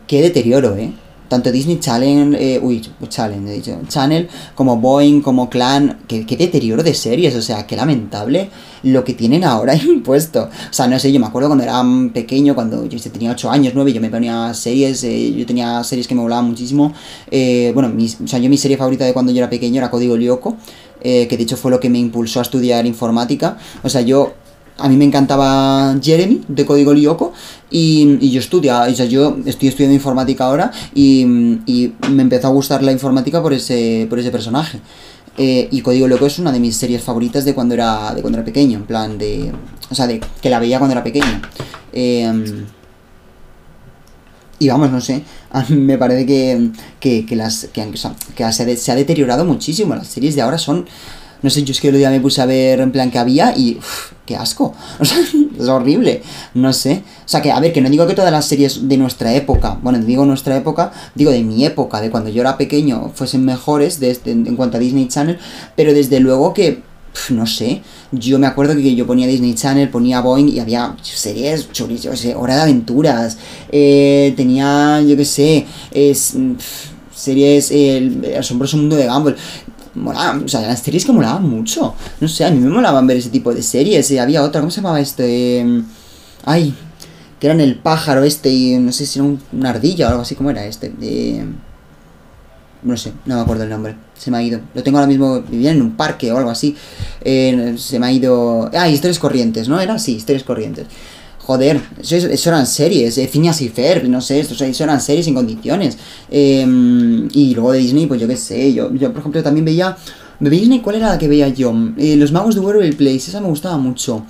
Qué 0.06 0.22
deterioro, 0.22 0.76
¿eh? 0.76 0.92
Tanto 1.30 1.52
Disney 1.52 1.80
Channel, 1.80 2.36
eh, 2.36 2.60
uy, 2.62 2.82
Challenge, 3.08 3.50
he 3.50 3.56
dicho, 3.56 3.80
Channel, 3.88 4.28
como 4.56 4.78
Boeing, 4.78 5.22
como 5.22 5.50
Clan, 5.50 6.00
qué, 6.08 6.26
deterioro 6.26 6.84
de 6.84 6.94
series, 6.94 7.36
o 7.36 7.42
sea, 7.42 7.66
qué 7.66 7.76
lamentable 7.76 8.50
lo 8.84 9.04
que 9.04 9.14
tienen 9.14 9.44
ahora 9.44 9.76
impuesto. 9.88 10.50
O 10.70 10.74
sea, 10.74 10.88
no 10.88 10.98
sé, 11.00 11.14
yo 11.14 11.20
me 11.20 11.28
acuerdo 11.28 11.48
cuando 11.48 11.64
era 11.64 11.82
pequeño, 12.14 12.56
cuando 12.56 12.86
yo 12.88 13.00
tenía 13.12 13.32
8 13.32 13.52
años, 13.52 13.74
9, 13.76 13.94
yo 13.94 14.02
me 14.02 14.10
ponía 14.10 14.54
series, 14.54 15.04
eh, 15.04 15.34
yo 15.34 15.46
tenía 15.46 15.84
series 15.84 16.08
que 16.08 16.16
me 16.16 16.22
volaban 16.22 16.46
muchísimo. 16.46 16.94
Eh, 17.30 17.72
bueno, 17.74 17.94
o 17.96 18.28
sea, 18.28 18.40
yo 18.40 18.50
mi 18.50 18.58
serie 18.58 18.76
favorita 18.76 19.06
de 19.06 19.14
cuando 19.14 19.32
yo 19.32 19.38
era 19.38 19.50
pequeño 19.50 19.78
era 19.78 19.92
Código 19.92 20.18
Lyoko, 20.18 20.58
que 21.02 21.28
de 21.30 21.44
hecho 21.44 21.56
fue 21.56 21.72
lo 21.72 21.80
que 21.80 21.90
me 21.90 22.00
impulsó 22.00 22.40
a 22.40 22.42
estudiar 22.42 22.86
informática. 22.86 23.58
O 23.84 23.90
sea, 23.90 24.02
yo 24.02 24.34
a 24.80 24.90
mí 24.90 24.98
me 24.98 25.06
encantaba 25.06 25.96
Jeremy 26.02 26.42
de 26.48 26.66
Código 26.66 26.94
Lyoko 26.94 27.34
y, 27.70 28.30
yo 28.30 28.40
estudia, 28.40 28.84
o 28.84 28.94
sea, 28.94 29.06
yo 29.06 29.38
estoy 29.46 29.70
estudiando 29.70 29.96
informática 29.96 30.46
ahora 30.46 30.72
y, 30.94 31.26
me 31.26 32.24
empezó 32.24 32.48
a 32.48 32.52
gustar 32.52 32.84
la 32.84 32.92
informática 32.92 33.42
por 33.42 33.54
ese, 33.54 34.08
por 34.10 34.20
ese 34.20 34.32
personaje. 34.32 34.80
Eh, 35.38 35.70
y 35.72 35.82
Código 35.82 36.08
Lyoko 36.08 36.26
es 36.26 36.40
una 36.40 36.52
de 36.52 36.60
mis 36.60 36.76
series 36.76 37.02
favoritas 37.02 37.46
de 37.46 37.54
cuando 37.54 37.74
era 37.74 38.14
de 38.14 38.22
cuando 38.22 38.40
era 38.40 38.46
pequeño, 38.46 38.80
en 38.80 38.86
plan 38.86 39.18
de, 39.18 39.52
o 39.90 39.96
sea, 39.96 40.08
de 40.08 40.20
que 40.42 40.50
la 40.50 40.60
veía 40.60 40.80
cuando 40.80 40.94
era 40.94 41.04
pequeño. 41.04 41.42
Em, 41.94 42.66
y 44.60 44.68
vamos, 44.68 44.92
no 44.92 45.00
sé, 45.00 45.24
me 45.70 45.98
parece 45.98 46.26
que, 46.26 46.72
que, 47.00 47.36
las, 47.36 47.70
que, 47.72 48.52
se, 48.52 48.78
se 48.78 48.92
ha 48.92 48.96
deteriorado 48.96 49.46
muchísimo. 49.46 49.96
Las 49.96 50.08
series 50.08 50.36
de 50.36 50.42
ahora 50.42 50.58
son 50.58 50.86
no 51.42 51.50
sé, 51.50 51.64
yo 51.64 51.72
es 51.72 51.80
que 51.80 51.90
el 51.90 51.98
día 51.98 52.10
me 52.10 52.20
puse 52.20 52.42
a 52.42 52.46
ver 52.46 52.80
en 52.82 52.92
plan 52.92 53.12
que 53.12 53.20
había 53.20 53.58
y. 53.58 53.80
¡Qué 54.26 54.36
asco! 54.36 54.74
Es 55.60 55.68
horrible. 55.68 56.22
No 56.54 56.72
sé. 56.72 57.04
O 57.26 57.28
sea, 57.28 57.42
que 57.42 57.52
a 57.52 57.60
ver, 57.60 57.74
que 57.74 57.82
no 57.82 57.90
digo 57.90 58.08
que 58.08 58.14
todas 58.14 58.32
las 58.32 58.46
series 58.46 58.88
de 58.88 58.96
nuestra 58.96 59.34
época, 59.34 59.78
bueno, 59.82 60.00
digo 60.00 60.26
nuestra 60.26 60.56
época, 60.56 60.94
digo 61.16 61.32
de 61.32 61.44
mi 61.44 61.66
época, 61.66 62.00
de 62.00 62.10
cuando 62.10 62.30
yo 62.30 62.42
era 62.42 62.58
pequeño, 62.58 63.12
fuesen 63.14 63.44
mejores 63.44 64.00
de 64.00 64.12
este, 64.12 64.32
en 64.32 64.56
cuanto 64.56 64.78
a 64.78 64.80
Disney 64.80 65.10
Channel, 65.10 65.38
pero 65.76 65.94
desde 65.94 66.22
luego 66.22 66.54
que. 66.54 66.82
no 67.30 67.46
sé, 67.46 67.82
yo 68.12 68.40
me 68.40 68.48
acuerdo 68.48 68.76
que 68.76 68.96
yo 68.96 69.06
ponía 69.06 69.28
Disney 69.28 69.54
Channel, 69.54 69.90
ponía 69.90 70.22
Boeing 70.22 70.48
y 70.48 70.60
había 70.60 70.96
series, 71.02 71.70
yo 71.74 71.88
qué 71.88 71.98
sé, 71.98 72.36
Hora 72.36 72.56
de 72.56 72.62
Aventuras, 72.62 73.38
eh, 73.72 74.34
tenía, 74.38 75.02
yo 75.02 75.18
qué 75.18 75.26
sé, 75.26 75.66
es, 75.92 76.36
series, 77.14 77.72
el 77.72 78.34
asombroso 78.38 78.78
mundo 78.78 78.96
de 78.96 79.08
Gumball, 79.08 79.36
o 79.96 80.48
sea, 80.48 80.62
las 80.62 80.82
series 80.82 81.06
que 81.06 81.12
molaban 81.12 81.48
mucho. 81.48 81.94
No 82.20 82.28
sé, 82.28 82.46
a 82.46 82.52
mí 82.52 82.60
me 82.60 82.70
molaban 82.70 83.06
ver 83.08 83.18
ese 83.18 83.30
tipo 83.30 83.54
de 83.54 83.62
series. 83.62 84.10
Y 84.12 84.18
había 84.18 84.44
otra, 84.44 84.62
¿cómo 84.62 84.72
se 84.72 84.82
llamaba 84.82 85.00
este? 85.00 85.66
Ay, 86.46 86.74
que 87.40 87.48
eran 87.48 87.62
el 87.62 87.78
pájaro 87.78 88.24
este 88.24 88.50
y 88.50 88.78
no 88.78 88.92
sé 88.92 89.06
si 89.06 89.20
era 89.20 89.28
una 89.52 89.70
ardilla 89.70 90.08
o 90.08 90.10
algo 90.10 90.22
así, 90.22 90.36
¿cómo 90.36 90.50
era 90.50 90.66
este? 90.66 90.94
no 92.82 92.96
sé, 92.96 93.12
no 93.26 93.36
me 93.36 93.42
acuerdo 93.42 93.64
el 93.64 93.70
nombre. 93.70 93.96
Se 94.18 94.32
me 94.32 94.38
ha 94.38 94.42
ido. 94.42 94.62
Lo 94.74 94.84
tengo 94.84 94.98
ahora 94.98 95.08
mismo, 95.08 95.42
vivía 95.42 95.72
en 95.72 95.82
un 95.82 95.98
parque 95.98 96.32
o 96.32 96.38
algo 96.38 96.50
así. 96.50 96.76
Eh, 97.22 97.76
se 97.78 98.00
me 98.00 98.08
ha 98.08 98.12
ido... 98.12 98.70
Ah, 98.74 98.88
historias 98.88 99.20
corrientes, 99.20 99.68
¿no? 99.68 99.80
Era 99.80 99.96
así, 99.96 100.16
historias 100.16 100.44
corrientes 100.44 100.88
joder, 101.50 101.82
eso, 102.00 102.50
eran 102.50 102.68
series, 102.68 103.18
eh, 103.18 103.28
Phineas 103.28 103.60
y 103.64 103.70
Ferb, 103.70 104.08
no 104.08 104.22
sé, 104.22 104.40
eso, 104.40 104.54
eso 104.64 104.84
eran 104.84 105.02
series 105.02 105.26
en 105.26 105.34
condiciones. 105.34 105.98
Em, 106.30 107.28
y 107.34 107.56
luego 107.56 107.72
de 107.72 107.80
Disney, 107.80 108.06
pues 108.06 108.22
yo 108.22 108.28
qué 108.28 108.38
sé, 108.38 108.72
yo, 108.72 108.94
yo 108.94 109.12
por 109.12 109.22
ejemplo 109.22 109.42
también 109.42 109.66
veía, 109.66 109.98
de 110.40 110.48
Disney, 110.48 110.80
¿cuál 110.82 110.98
era 110.98 111.10
la 111.10 111.18
que 111.18 111.28
veía 111.28 111.48
yo? 111.48 111.74
Eh, 111.98 112.16
Los 112.18 112.32
Magos 112.32 112.54
de 112.54 112.62
World 112.62 112.96
Place, 112.96 113.32
esa 113.32 113.42
me 113.42 113.48
gustaba 113.48 113.80
mucho. 113.80 114.28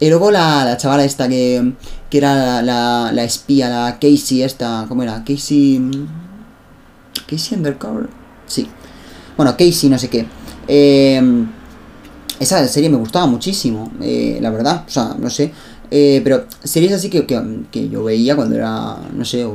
Y 0.00 0.08
luego 0.08 0.30
la, 0.30 0.64
la 0.64 0.78
chavala 0.78 1.04
esta 1.04 1.28
que, 1.28 1.74
que 2.08 2.16
era 2.16 2.62
la, 2.62 3.10
la, 3.12 3.22
espía, 3.22 3.68
la 3.68 3.98
Casey 4.00 4.40
esta, 4.40 4.86
¿cómo 4.88 5.02
era? 5.02 5.22
Casey... 5.24 5.78
Casey 7.26 7.58
Undercover. 7.58 8.08
Sí. 8.46 8.66
Bueno, 9.36 9.54
Casey 9.58 9.90
no 9.90 9.98
sé 9.98 10.08
qué. 10.08 10.24
Eh, 10.66 11.20
esa 12.40 12.66
serie 12.66 12.90
me 12.90 12.96
gustaba 12.96 13.26
muchísimo, 13.26 13.92
eh, 14.00 14.38
la 14.40 14.50
verdad. 14.50 14.84
O 14.86 14.90
sea, 14.90 15.14
no 15.18 15.30
sé. 15.30 15.52
Eh, 15.94 16.22
pero 16.24 16.46
series 16.64 16.90
así 16.94 17.10
que, 17.10 17.26
que, 17.70 17.88
yo 17.90 18.02
veía 18.02 18.34
cuando 18.34 18.54
era, 18.54 18.96
no 19.14 19.26
sé, 19.26 19.46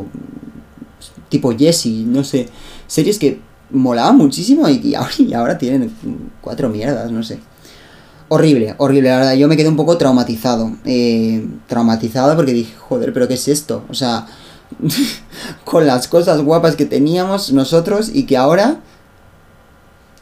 tipo 1.30 1.52
Jessie, 1.58 2.04
no 2.06 2.24
sé. 2.24 2.48
Series 2.86 3.18
que 3.18 3.40
molaban 3.72 4.18
muchísimo 4.18 4.70
y, 4.70 4.94
ahora, 4.94 5.58
tienen 5.58 5.92
cuatro 6.40 6.70
mierdas, 6.70 7.12
no 7.12 7.24
sé. 7.24 7.40
Horrible, 8.28 8.76
horrible, 8.78 9.10
la 9.10 9.18
verdad. 9.18 9.34
Yo 9.34 9.48
me 9.48 9.58
quedé 9.58 9.68
un 9.68 9.78
poco 9.78 9.98
traumatizado. 9.98 10.74
Eh, 10.86 11.44
traumatizado 11.66 12.36
porque 12.36 12.54
dije, 12.54 12.76
joder, 12.78 13.14
pero 13.14 13.28
¿qué 13.28 13.34
es 13.34 13.48
esto? 13.48 13.84
O 13.90 13.96
sea, 13.96 14.28
con 15.66 15.88
las 15.88 16.08
cosas 16.08 16.40
guapas 16.44 16.76
que 16.76 16.86
teníamos 16.86 17.52
nosotros 17.52 18.12
y 18.14 18.28
que 18.28 18.38
ahora 18.38 18.82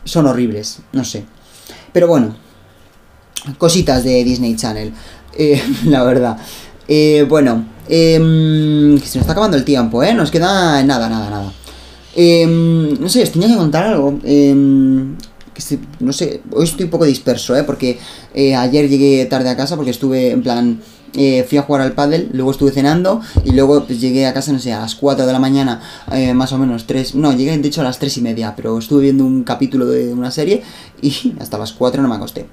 son 0.05 0.27
horribles, 0.27 0.79
no 0.93 1.03
sé. 1.03 1.25
Pero 1.91 2.07
bueno, 2.07 2.35
cositas 3.57 4.03
de 4.03 4.23
Disney 4.23 4.55
Channel. 4.55 4.93
Eh, 5.35 5.61
la 5.85 6.03
verdad. 6.03 6.37
Eh, 6.87 7.25
bueno, 7.27 7.65
em, 7.89 8.97
se 8.99 9.17
nos 9.17 9.23
está 9.23 9.31
acabando 9.31 9.57
el 9.57 9.63
tiempo, 9.63 10.03
¿eh? 10.03 10.13
Nos 10.13 10.31
queda 10.31 10.83
nada, 10.83 11.09
nada, 11.09 11.29
nada. 11.29 11.53
Em, 12.15 12.99
no 12.99 13.09
sé, 13.09 13.23
os 13.23 13.31
tenía 13.31 13.49
que 13.49 13.57
contar 13.57 13.83
algo. 13.85 14.19
Em, 14.23 15.15
que 15.53 15.79
no 15.99 16.11
sé, 16.11 16.41
hoy 16.51 16.65
estoy 16.65 16.85
un 16.85 16.91
poco 16.91 17.05
disperso, 17.05 17.55
¿eh? 17.55 17.63
Porque 17.63 17.97
eh, 18.33 18.55
ayer 18.55 18.89
llegué 18.89 19.25
tarde 19.25 19.49
a 19.49 19.57
casa 19.57 19.75
porque 19.75 19.91
estuve 19.91 20.31
en 20.31 20.43
plan... 20.43 20.81
Eh, 21.17 21.45
fui 21.47 21.57
a 21.57 21.61
jugar 21.61 21.81
al 21.81 21.93
pádel, 21.93 22.29
luego 22.33 22.51
estuve 22.51 22.71
cenando 22.71 23.21
y 23.45 23.51
luego 23.51 23.85
pues, 23.85 24.01
llegué 24.01 24.25
a 24.25 24.33
casa, 24.33 24.51
no 24.51 24.59
sé, 24.59 24.73
a 24.73 24.81
las 24.81 24.95
4 24.95 25.25
de 25.25 25.31
la 25.31 25.39
mañana, 25.39 25.81
eh, 26.11 26.33
más 26.33 26.51
o 26.51 26.57
menos 26.57 26.87
3, 26.87 27.15
no, 27.15 27.31
llegué 27.31 27.57
de 27.57 27.65
hecho 27.69 27.79
a 27.79 27.85
las 27.85 27.99
3 27.99 28.17
y 28.17 28.21
media, 28.21 28.53
pero 28.53 28.77
estuve 28.77 29.03
viendo 29.03 29.23
un 29.23 29.45
capítulo 29.45 29.85
de 29.85 30.11
una 30.11 30.29
serie 30.29 30.61
y 31.01 31.33
hasta 31.39 31.57
las 31.57 31.71
4 31.71 32.01
no 32.01 32.09
me 32.09 32.15
acosté. 32.15 32.47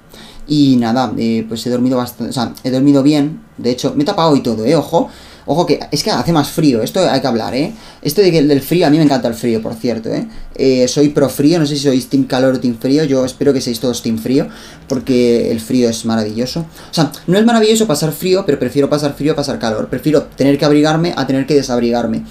Y 0.47 0.75
nada, 0.77 1.13
eh, 1.17 1.45
pues 1.47 1.65
he 1.65 1.69
dormido 1.69 1.97
bastante, 1.97 2.29
o 2.29 2.33
sea, 2.33 2.53
he 2.63 2.71
dormido 2.71 3.03
bien. 3.03 3.41
De 3.57 3.71
hecho, 3.71 3.93
me 3.95 4.03
he 4.03 4.05
tapado 4.05 4.35
y 4.35 4.41
todo, 4.41 4.65
¿eh? 4.65 4.75
Ojo. 4.75 5.09
Ojo 5.45 5.65
que 5.65 5.79
es 5.91 6.03
que 6.03 6.11
hace 6.11 6.31
más 6.31 6.49
frío, 6.49 6.81
esto 6.81 7.01
hay 7.01 7.19
que 7.19 7.27
hablar, 7.27 7.53
¿eh? 7.53 7.73
Esto 8.01 8.21
de 8.21 8.31
que 8.31 8.43
del 8.43 8.61
frío, 8.61 8.87
a 8.87 8.89
mí 8.89 8.97
me 8.97 9.03
encanta 9.03 9.27
el 9.27 9.33
frío, 9.33 9.61
por 9.61 9.73
cierto, 9.73 10.09
¿eh? 10.09 10.25
¿eh? 10.55 10.87
Soy 10.87 11.09
pro 11.09 11.27
frío, 11.27 11.59
no 11.59 11.65
sé 11.65 11.75
si 11.75 11.83
sois 11.83 12.07
team 12.07 12.23
calor 12.23 12.55
o 12.55 12.59
team 12.61 12.77
frío, 12.79 13.03
yo 13.03 13.25
espero 13.25 13.51
que 13.51 13.59
seáis 13.59 13.79
todos 13.79 14.01
team 14.01 14.17
frío, 14.17 14.47
porque 14.87 15.51
el 15.51 15.59
frío 15.59 15.89
es 15.89 16.05
maravilloso. 16.05 16.61
O 16.61 16.93
sea, 16.93 17.11
no 17.27 17.37
es 17.37 17.45
maravilloso 17.45 17.85
pasar 17.85 18.13
frío, 18.13 18.45
pero 18.45 18.57
prefiero 18.57 18.89
pasar 18.89 19.15
frío 19.15 19.33
a 19.33 19.35
pasar 19.35 19.59
calor. 19.59 19.89
Prefiero 19.89 20.23
tener 20.23 20.57
que 20.57 20.63
abrigarme 20.63 21.13
a 21.15 21.27
tener 21.27 21.45
que 21.45 21.55
desabrigarme. 21.55 22.23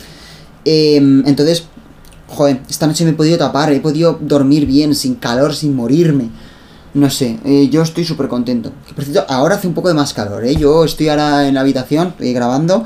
Em, 0.64 1.22
entonces, 1.26 1.64
joder, 2.28 2.60
esta 2.70 2.86
noche 2.86 3.04
me 3.04 3.10
he 3.10 3.14
podido 3.14 3.36
tapar, 3.36 3.72
he 3.72 3.80
podido 3.80 4.18
dormir 4.22 4.64
bien, 4.64 4.94
sin 4.94 5.16
calor, 5.16 5.54
sin 5.54 5.76
morirme. 5.76 6.30
No 6.94 7.08
sé, 7.08 7.38
eh, 7.44 7.68
yo 7.70 7.82
estoy 7.82 8.04
súper 8.04 8.28
contento. 8.28 8.72
Por 8.94 9.04
cierto, 9.04 9.24
ahora 9.32 9.54
hace 9.54 9.66
un 9.66 9.74
poco 9.74 9.88
de 9.88 9.94
más 9.94 10.12
calor, 10.12 10.44
¿eh? 10.44 10.56
Yo 10.56 10.84
estoy 10.84 11.08
ahora 11.08 11.48
en 11.48 11.54
la 11.54 11.60
habitación 11.60 12.14
eh, 12.20 12.32
grabando 12.32 12.84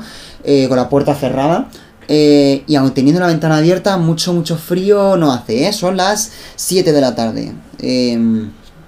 con 0.69 0.77
la 0.77 0.87
puerta 0.87 1.13
cerrada. 1.13 1.67
Eh, 2.09 2.63
y 2.67 2.75
aun 2.75 2.93
teniendo 2.93 3.19
la 3.19 3.27
ventana 3.27 3.57
abierta, 3.57 3.97
mucho, 3.97 4.33
mucho 4.33 4.57
frío 4.57 5.17
no 5.17 5.31
hace, 5.31 5.67
¿eh? 5.67 5.73
Son 5.73 5.97
las 5.97 6.31
7 6.55 6.93
de 6.93 7.01
la 7.01 7.15
tarde. 7.15 7.53
Eh, 7.79 8.47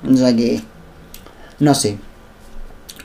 o 0.09 0.15
sea 0.15 0.35
que... 0.35 0.61
No 1.59 1.75
sé. 1.75 1.97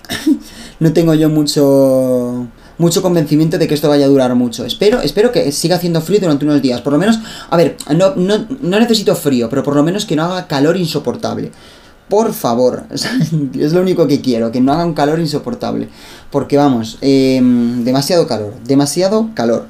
no 0.81 0.93
tengo 0.93 1.15
yo 1.15 1.29
mucho 1.29 2.47
mucho 2.77 3.03
convencimiento 3.03 3.57
de 3.57 3.69
que 3.69 3.75
esto 3.75 3.89
vaya 3.89 4.05
a 4.05 4.09
durar 4.09 4.35
mucho. 4.35 4.65
Espero, 4.65 5.01
espero 5.01 5.31
que 5.31 5.53
siga 5.53 5.77
haciendo 5.77 6.01
frío 6.01 6.21
durante 6.21 6.45
unos 6.45 6.61
días. 6.61 6.81
Por 6.81 6.93
lo 6.93 6.99
menos, 6.99 7.19
a 7.49 7.57
ver, 7.57 7.77
no, 7.97 8.15
no, 8.17 8.47
no 8.61 8.81
necesito 8.81 9.15
frío, 9.15 9.49
pero 9.49 9.63
por 9.63 9.77
lo 9.77 9.83
menos 9.83 10.05
que 10.07 10.17
no 10.17 10.25
haga 10.25 10.47
calor 10.47 10.77
insoportable. 10.77 11.53
Por 12.09 12.33
favor, 12.35 12.85
es 12.91 13.73
lo 13.73 13.81
único 13.81 14.07
que 14.07 14.21
quiero, 14.21 14.53
que 14.53 14.61
no 14.61 14.73
haga 14.73 14.85
un 14.85 14.95
calor 14.95 15.21
insoportable. 15.21 15.89
Porque 16.31 16.57
vamos, 16.57 16.99
em, 17.01 17.85
demasiado 17.85 18.27
calor, 18.27 18.55
demasiado 18.65 19.31
calor. 19.35 19.67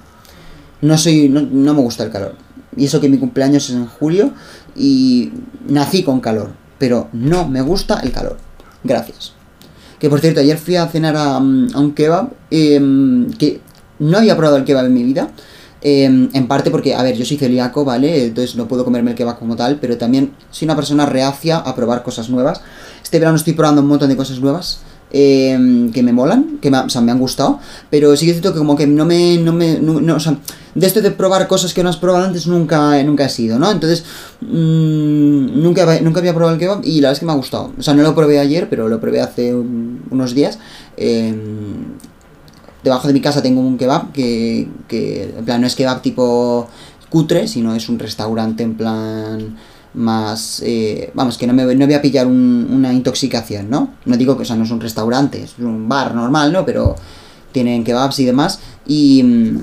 No 0.81 0.99
soy, 0.99 1.29
no, 1.29 1.43
me 1.75 1.81
gusta 1.81 2.05
el 2.05 2.11
calor. 2.11 2.35
Y 2.77 2.87
eso 2.87 3.01
que 3.01 3.09
mi 3.09 3.19
cumpleaños 3.19 3.71
es 3.71 3.77
en 3.77 3.87
julio 3.87 4.33
y 4.77 5.33
nací 5.69 6.03
con 6.03 6.21
calor. 6.21 6.51
Pero 6.79 7.09
no 7.13 7.49
me 7.49 7.63
gusta 7.63 8.01
el 8.01 8.11
calor. 8.11 8.37
Gracias. 8.83 9.33
Que 10.01 10.11
por 10.11 10.21
cierto, 10.21 10.41
ayer 10.41 10.59
fui 10.59 10.77
a 10.77 10.89
cenar 10.89 11.17
a, 11.17 11.39
mm, 11.39 11.77
un 11.77 11.95
kebab 11.95 12.31
em, 12.51 13.31
que 13.33 13.61
no 14.01 14.19
había 14.19 14.37
probado 14.37 14.57
el 14.57 14.65
kebab 14.65 14.87
en 14.87 14.95
mi 14.95 15.05
vida. 15.05 15.31
Em, 15.85 16.29
en 16.33 16.49
parte 16.49 16.71
porque, 16.73 16.95
a 16.95 17.03
ver, 17.05 17.15
yo 17.17 17.25
soy 17.25 17.37
celíaco, 17.37 17.85
¿vale? 17.85 18.25
Entonces 18.27 18.57
no 18.57 18.67
puedo 18.67 18.85
comerme 18.85 19.11
el 19.13 19.17
kebab 19.17 19.39
como 19.39 19.55
tal, 19.55 19.79
pero 19.81 19.97
también 19.97 20.33
soy 20.51 20.65
una 20.67 20.75
persona 20.75 21.07
reacia 21.07 21.59
a 21.59 21.75
probar 21.77 22.03
cosas 22.03 22.29
nuevas. 22.31 22.61
Este 23.03 23.19
verano 23.19 23.37
estoy 23.37 23.53
probando 23.53 23.83
un 23.83 23.89
montón 23.89 24.09
de 24.09 24.17
cosas 24.17 24.41
nuevas. 24.41 24.81
em, 25.17 25.93
que 25.93 26.03
me 26.03 26.13
molan, 26.13 26.59
que 26.61 26.71
me, 26.73 26.79
han 26.79 27.19
gustado, 27.21 27.61
pero 27.89 28.17
sí 28.17 28.25
que 28.27 28.33
es 28.33 28.39
cierto 28.41 28.53
que 28.53 28.59
como 28.59 28.75
que 28.75 28.85
no 28.89 29.05
me, 29.05 29.37
no 29.39 29.53
me, 29.53 29.79
no, 29.79 30.17
o 30.17 30.19
sea, 30.19 30.39
de 30.75 30.87
esto 30.89 31.01
de 31.03 31.13
probar 31.13 31.47
cosas 31.47 31.73
que 31.73 31.85
no 31.85 31.89
has 31.89 31.97
probado 31.99 32.25
antes 32.25 32.49
nunca, 32.49 33.01
nunca 33.05 33.25
he 33.27 33.29
sido, 33.29 33.57
¿no? 33.61 33.71
Entonces, 33.71 34.03
mm, 34.41 35.63
nunca, 35.63 36.01
nunca 36.01 36.19
había 36.19 36.35
probado 36.35 36.55
el 36.55 36.61
kebab 36.61 36.81
y 36.85 37.01
la 37.01 37.09
verdad 37.09 37.13
es 37.13 37.21
que 37.21 37.27
me 37.27 37.33
ha 37.33 37.37
gustado. 37.37 37.73
O 37.79 37.83
sea, 37.83 37.95
no 37.95 38.03
lo 38.03 38.13
probé 38.15 38.41
ayer, 38.41 38.69
pero 38.69 38.89
lo 38.89 39.01
probé 39.01 39.21
hace 39.21 39.55
un- 39.55 40.03
unos 40.11 40.35
días. 40.35 40.59
em, 40.97 41.95
debajo 42.85 43.09
de 43.09 43.15
mi 43.15 43.21
casa 43.21 43.43
tengo 43.43 43.61
un 43.61 43.79
kebab 43.79 44.13
que, 44.13 44.69
que, 44.87 45.35
en 45.39 45.45
plan, 45.45 45.61
no 45.61 45.67
es 45.67 45.75
kebab 45.75 46.03
tipo 46.03 46.69
cutre, 47.11 47.49
sino 47.49 47.75
es 47.75 47.89
un 47.89 47.99
restaurante 47.99 48.63
en 48.63 48.75
plan 48.77 49.57
más, 49.95 50.61
eh, 50.65 51.11
vamos, 51.15 51.39
que 51.39 51.47
no 51.47 51.53
me 51.55 51.63
no 51.75 51.87
voy 51.87 51.95
a 51.95 52.03
pillar 52.03 52.27
un- 52.27 52.69
una 52.71 52.93
intoxicación, 52.93 53.71
¿no? 53.71 53.91
No 54.05 54.17
digo 54.17 54.37
que, 54.37 54.43
o 54.43 54.45
sea, 54.47 54.57
no 54.57 54.65
es 54.65 54.71
un 54.73 54.81
restaurante, 54.81 55.43
es 55.45 55.59
un 55.59 55.89
bar 55.89 56.15
normal, 56.15 56.53
¿no? 56.53 56.65
Pero 56.67 56.97
tienen 57.53 57.85
kebabs 57.85 58.19
y 58.19 58.25
demás, 58.25 58.59
y, 58.87 59.23
mm, 59.23 59.59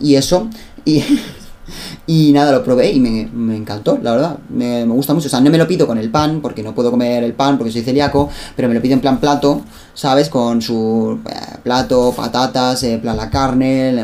y 0.00 0.14
eso, 0.16 0.48
y, 0.84 1.02
y 2.06 2.32
nada, 2.32 2.50
lo 2.52 2.64
probé 2.64 2.90
y 2.92 2.98
me, 3.00 3.28
me 3.32 3.56
encantó, 3.56 3.98
la 4.02 4.12
verdad, 4.12 4.38
me, 4.48 4.84
me 4.84 4.92
gusta 4.94 5.14
mucho, 5.14 5.28
o 5.28 5.30
sea, 5.30 5.40
no 5.40 5.50
me 5.50 5.58
lo 5.58 5.68
pido 5.68 5.86
con 5.86 5.98
el 5.98 6.10
pan, 6.10 6.40
porque 6.42 6.62
no 6.64 6.74
puedo 6.74 6.90
comer 6.90 7.22
el 7.22 7.32
pan 7.34 7.56
porque 7.58 7.72
soy 7.72 7.82
celíaco, 7.82 8.28
pero 8.56 8.66
me 8.68 8.74
lo 8.74 8.82
pido 8.82 8.94
en 8.94 9.00
plan 9.00 9.20
plato, 9.20 9.62
¿sabes? 9.94 10.28
Con 10.28 10.60
su 10.60 11.20
plato, 11.62 12.12
patatas, 12.16 12.82
eh, 12.82 12.98
plan 12.98 13.16
la 13.16 13.30
carne, 13.30 13.94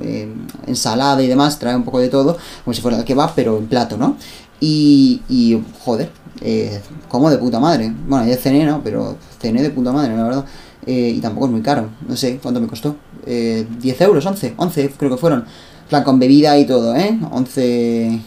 eh, 0.00 0.32
ensalada 0.66 1.22
y 1.22 1.26
demás, 1.26 1.58
trae 1.58 1.76
un 1.76 1.84
poco 1.84 2.00
de 2.00 2.08
todo, 2.08 2.36
como 2.64 2.74
si 2.74 2.80
fuera 2.80 2.98
el 2.98 3.04
kebab, 3.04 3.34
pero 3.34 3.58
en 3.58 3.66
plato, 3.66 3.96
¿no? 3.96 4.16
Y, 4.60 5.22
y 5.28 5.62
joder, 5.84 6.10
eh, 6.40 6.80
como 7.08 7.30
de 7.30 7.38
puta 7.38 7.60
madre. 7.60 7.92
Bueno, 8.06 8.26
ya 8.26 8.36
cené, 8.36 8.64
¿no? 8.64 8.82
Pero 8.82 9.16
cené 9.40 9.62
de 9.62 9.70
puta 9.70 9.92
madre, 9.92 10.16
la 10.16 10.24
verdad. 10.24 10.44
Eh, 10.86 11.14
y 11.16 11.20
tampoco 11.20 11.46
es 11.46 11.52
muy 11.52 11.62
caro, 11.62 11.90
no 12.06 12.16
sé 12.16 12.38
cuánto 12.42 12.60
me 12.60 12.66
costó. 12.66 12.96
Eh, 13.26 13.66
10 13.80 14.00
euros, 14.02 14.24
11, 14.24 14.54
11 14.56 14.90
creo 14.96 15.10
que 15.10 15.16
fueron. 15.16 15.44
Plan, 15.88 16.04
con 16.04 16.18
bebida 16.18 16.58
y 16.58 16.66
todo, 16.66 16.94
¿eh? 16.96 17.18
11... 17.30 18.20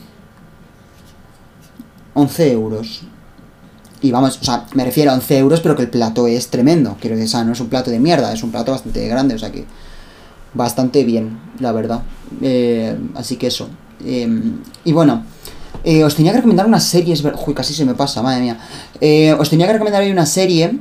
11 2.13 2.51
euros. 2.51 3.03
Y 4.01 4.11
vamos, 4.11 4.39
o 4.41 4.43
sea, 4.43 4.65
me 4.73 4.83
refiero 4.83 5.11
a 5.11 5.13
11 5.13 5.37
euros, 5.37 5.61
pero 5.61 5.75
que 5.75 5.83
el 5.83 5.89
plato 5.89 6.25
es 6.27 6.47
tremendo. 6.49 6.97
Quiero 6.99 7.15
decir, 7.15 7.27
o 7.29 7.31
sea, 7.31 7.43
no 7.43 7.53
es 7.53 7.59
un 7.59 7.67
plato 7.69 7.91
de 7.91 7.99
mierda, 7.99 8.33
es 8.33 8.41
un 8.43 8.51
plato 8.51 8.71
bastante 8.71 9.07
grande, 9.07 9.35
o 9.35 9.39
sea 9.39 9.51
que 9.51 9.65
bastante 10.53 11.03
bien, 11.03 11.39
la 11.59 11.71
verdad. 11.71 12.01
Eh, 12.41 12.97
así 13.15 13.35
que 13.37 13.47
eso. 13.47 13.69
Eh, 14.03 14.27
y 14.85 14.91
bueno, 14.91 15.23
eh, 15.83 16.03
os 16.03 16.15
tenía 16.15 16.31
que 16.31 16.37
recomendar 16.37 16.65
una 16.65 16.79
serie, 16.79 17.13
es 17.13 17.21
ver- 17.21 17.35
Uy, 17.45 17.53
casi 17.53 17.73
se 17.73 17.85
me 17.85 17.93
pasa, 17.93 18.21
madre 18.23 18.41
mía. 18.41 18.57
Os 19.39 19.49
tenía 19.49 19.67
que 19.67 19.73
recomendar 19.73 20.01
hoy 20.01 20.11
una 20.11 20.25
serie 20.25 20.79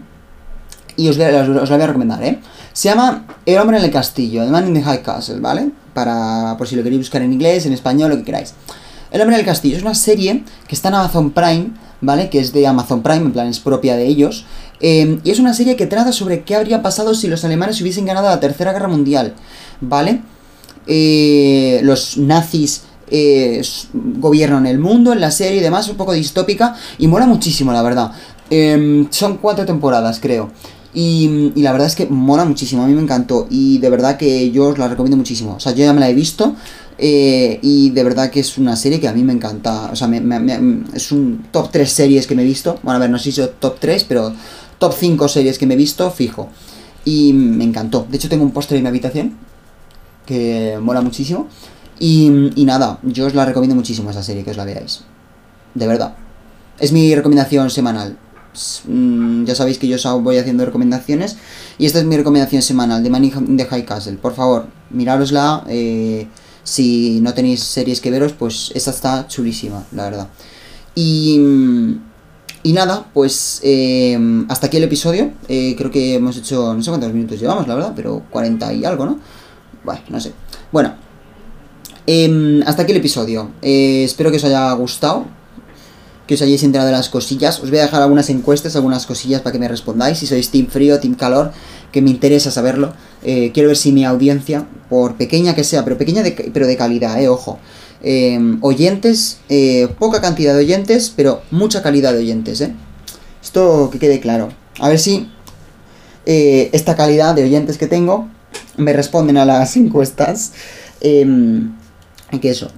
y 0.96 1.08
os, 1.08 1.16
os 1.16 1.20
la 1.20 1.76
voy 1.76 1.82
a 1.82 1.86
recomendar, 1.86 2.22
¿eh? 2.24 2.40
Se 2.72 2.88
llama 2.88 3.26
El 3.44 3.58
hombre 3.58 3.78
en 3.78 3.84
el 3.84 3.90
castillo, 3.90 4.44
The 4.44 4.50
Man 4.50 4.68
in 4.68 4.74
the 4.74 4.82
High 4.82 5.02
Castle, 5.02 5.40
¿vale? 5.40 5.70
Para, 5.92 6.54
por 6.56 6.66
si 6.68 6.76
lo 6.76 6.82
queréis 6.82 7.00
buscar 7.02 7.20
en 7.20 7.32
inglés, 7.32 7.66
en 7.66 7.72
español, 7.72 8.10
lo 8.10 8.16
que 8.16 8.24
queráis. 8.24 8.54
El 9.10 9.20
hombre 9.20 9.34
en 9.36 9.40
el 9.40 9.46
castillo 9.46 9.76
es 9.76 9.82
una 9.82 9.94
serie 9.94 10.44
que 10.68 10.74
está 10.74 10.88
en 10.88 10.94
Amazon 10.94 11.30
Prime, 11.32 11.70
¿vale? 12.00 12.30
Que 12.30 12.40
es 12.40 12.52
de 12.52 12.66
Amazon 12.66 13.02
Prime, 13.02 13.26
en 13.26 13.32
plan 13.32 13.46
es 13.46 13.60
propia 13.60 13.96
de 13.96 14.06
ellos. 14.06 14.44
Eh, 14.80 15.20
y 15.24 15.30
es 15.30 15.38
una 15.38 15.54
serie 15.54 15.76
que 15.76 15.86
trata 15.86 16.12
sobre 16.12 16.42
qué 16.42 16.56
habría 16.56 16.82
pasado 16.82 17.14
si 17.14 17.28
los 17.28 17.44
alemanes 17.44 17.80
hubiesen 17.80 18.06
ganado 18.06 18.28
la 18.28 18.40
Tercera 18.40 18.72
Guerra 18.72 18.88
Mundial, 18.88 19.34
¿vale? 19.80 20.22
Eh, 20.86 21.80
los 21.82 22.16
nazis 22.16 22.82
eh, 23.10 23.62
gobiernan 23.92 24.66
el 24.66 24.78
mundo 24.78 25.12
en 25.12 25.20
la 25.20 25.30
serie 25.30 25.58
y 25.58 25.62
demás, 25.62 25.88
un 25.88 25.96
poco 25.96 26.12
distópica 26.12 26.74
y 26.98 27.06
mola 27.06 27.26
muchísimo, 27.26 27.72
la 27.72 27.82
verdad. 27.82 28.12
Em, 28.48 29.08
son 29.10 29.36
cuatro 29.36 29.66
temporadas, 29.66 30.18
creo. 30.20 30.50
Y, 30.92 31.52
y 31.54 31.62
la 31.62 31.70
verdad 31.70 31.86
es 31.86 31.94
que 31.94 32.06
mola 32.06 32.44
muchísimo, 32.44 32.82
a 32.82 32.86
mí 32.86 32.94
me 32.94 33.02
encantó 33.02 33.46
y 33.48 33.78
de 33.78 33.90
verdad 33.90 34.16
que 34.16 34.50
yo 34.50 34.70
os 34.70 34.78
la 34.78 34.88
recomiendo 34.88 35.16
muchísimo. 35.16 35.54
O 35.54 35.60
sea, 35.60 35.72
yo 35.72 35.84
ya 35.84 35.92
me 35.92 36.00
la 36.00 36.08
he 36.08 36.14
visto 36.14 36.56
eh, 37.00 37.58
y 37.62 37.90
de 37.90 38.04
verdad 38.04 38.30
que 38.30 38.40
es 38.40 38.58
una 38.58 38.76
serie 38.76 39.00
que 39.00 39.08
a 39.08 39.12
mí 39.12 39.22
me 39.24 39.32
encanta. 39.32 39.90
O 39.92 39.96
sea, 39.96 40.06
me- 40.06 40.20
me- 40.20 40.84
es 40.94 41.10
un 41.12 41.46
top 41.50 41.70
3 41.72 41.90
series 41.90 42.26
que 42.26 42.34
me 42.34 42.42
he 42.42 42.44
visto. 42.44 42.78
Bueno, 42.82 42.96
a 42.96 43.00
ver, 43.00 43.10
no 43.10 43.18
sé 43.18 43.32
si 43.32 43.40
es 43.40 43.50
top 43.58 43.78
3, 43.80 44.04
pero 44.04 44.32
top 44.78 44.92
5 44.96 45.26
series 45.28 45.58
que 45.58 45.66
me 45.66 45.74
he 45.74 45.76
visto, 45.76 46.10
fijo. 46.10 46.48
Y 47.04 47.32
me 47.32 47.64
encantó. 47.64 48.06
De 48.10 48.16
hecho, 48.16 48.28
tengo 48.28 48.44
un 48.44 48.50
póster 48.52 48.76
en 48.76 48.82
mi 48.84 48.88
habitación 48.88 49.36
que 50.26 50.78
mola 50.80 51.00
muchísimo. 51.00 51.48
Y, 51.98 52.30
nada, 52.64 52.98
yo 53.02 53.26
os 53.26 53.34
la 53.34 53.44
recomiendo 53.44 53.74
muchísimo 53.76 54.10
esa 54.10 54.22
serie, 54.22 54.42
que 54.44 54.50
os 54.52 54.56
la 54.56 54.64
veáis. 54.64 55.02
De 55.74 55.86
verdad. 55.86 56.14
Es 56.78 56.92
mi 56.92 57.14
recomendación 57.14 57.68
semanal. 57.70 58.16
Mm, 58.88 59.44
ya 59.44 59.54
sabéis 59.54 59.78
que 59.78 59.86
yo 59.86 59.96
os 59.96 60.22
voy 60.22 60.38
haciendo 60.38 60.64
recomendaciones. 60.64 61.36
Y 61.78 61.86
esta 61.86 61.98
es 61.98 62.04
mi 62.04 62.16
recomendación 62.16 62.62
semanal 62.62 63.02
de 63.02 63.10
Money 63.10 63.32
in 63.48 63.56
the 63.56 63.64
High 63.66 63.84
Castle. 63.84 64.16
Por 64.16 64.34
favor, 64.34 64.66
mirárosla. 64.90 65.64
eh, 65.68 66.26
si 66.62 67.20
no 67.20 67.34
tenéis 67.34 67.62
series 67.62 68.00
que 68.00 68.10
veros, 68.10 68.32
pues 68.32 68.72
esta 68.74 68.90
está 68.90 69.26
chulísima, 69.26 69.84
la 69.92 70.04
verdad. 70.04 70.28
Y, 70.94 71.38
mm, 71.38 72.10
y 72.62 72.72
nada, 72.72 73.06
pues 73.14 73.60
eh, 73.64 74.18
hasta 74.48 74.66
aquí 74.66 74.76
el 74.76 74.84
episodio. 74.84 75.32
Eh, 75.48 75.74
creo 75.78 75.90
que 75.90 76.14
hemos 76.14 76.36
hecho, 76.36 76.74
no 76.74 76.82
sé 76.82 76.90
cuántos 76.90 77.12
minutos 77.12 77.40
llevamos, 77.40 77.66
la 77.66 77.74
verdad, 77.74 77.92
pero 77.96 78.22
40 78.30 78.72
y 78.74 78.84
algo, 78.84 79.06
¿no? 79.06 79.18
Bueno, 79.82 80.00
no 80.10 80.20
sé. 80.20 80.32
Bueno, 80.70 80.94
em, 82.06 82.62
hasta 82.66 82.82
aquí 82.82 82.92
el 82.92 82.98
episodio. 82.98 83.50
Eh, 83.62 84.04
espero 84.04 84.30
que 84.30 84.36
os 84.36 84.44
haya 84.44 84.70
gustado. 84.72 85.24
Que 86.30 86.34
os 86.34 86.42
hayáis 86.42 86.62
enterado 86.62 86.86
de 86.86 86.94
las 86.94 87.08
cosillas. 87.08 87.58
Os 87.58 87.70
voy 87.70 87.80
a 87.80 87.82
dejar 87.82 88.02
algunas 88.02 88.30
encuestas, 88.30 88.76
algunas 88.76 89.04
cosillas 89.04 89.40
para 89.40 89.50
que 89.50 89.58
me 89.58 89.66
respondáis. 89.66 90.16
Si 90.16 90.28
sois 90.28 90.48
Team 90.48 90.68
Frío, 90.68 91.00
Team 91.00 91.16
Calor, 91.16 91.50
que 91.90 92.02
me 92.02 92.10
interesa 92.10 92.52
saberlo. 92.52 92.92
Eh, 93.24 93.50
quiero 93.52 93.66
ver 93.66 93.76
si 93.76 93.90
mi 93.90 94.04
audiencia, 94.04 94.64
por 94.88 95.16
pequeña 95.16 95.56
que 95.56 95.64
sea, 95.64 95.82
pero 95.82 95.98
pequeña 95.98 96.22
de, 96.22 96.30
pero 96.54 96.68
de 96.68 96.76
calidad, 96.76 97.20
eh, 97.20 97.28
ojo. 97.28 97.58
Em, 98.00 98.58
oyentes, 98.62 99.38
eh, 99.48 99.88
poca 99.98 100.20
cantidad 100.20 100.54
de 100.54 100.60
oyentes, 100.60 101.12
pero 101.16 101.42
mucha 101.50 101.82
calidad 101.82 102.12
de 102.12 102.20
oyentes, 102.20 102.60
eh. 102.60 102.76
Esto 103.42 103.88
que 103.90 103.98
quede 103.98 104.20
claro. 104.20 104.50
A 104.78 104.88
ver 104.88 105.00
si 105.00 105.28
esta 106.24 106.94
calidad 106.94 107.34
de 107.34 107.42
oyentes 107.42 107.76
que 107.76 107.88
tengo 107.88 108.28
me 108.76 108.92
responden 108.92 109.36
a 109.36 109.44
las 109.44 109.76
encuestas. 109.84 110.52
em, 111.00 111.72
que 112.40 112.50
eso. 112.50 112.70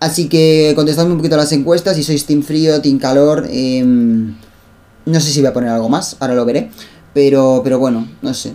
Así 0.00 0.28
que 0.28 0.72
contestadme 0.76 1.12
un 1.12 1.18
poquito 1.18 1.34
a 1.34 1.38
las 1.38 1.52
encuestas. 1.52 1.96
Si 1.96 2.02
sois 2.02 2.24
Team 2.24 2.42
Frío, 2.42 2.80
Team 2.80 2.98
Calor. 2.98 3.48
em, 3.50 4.34
no 5.06 5.20
sé 5.20 5.30
si 5.30 5.40
voy 5.40 5.48
a 5.48 5.52
poner 5.52 5.70
algo 5.70 5.88
más, 5.88 6.16
ahora 6.20 6.34
lo 6.34 6.44
veré. 6.44 6.70
Pero, 7.14 7.62
pero 7.64 7.78
bueno, 7.78 8.06
no 8.22 8.34
sé. 8.34 8.52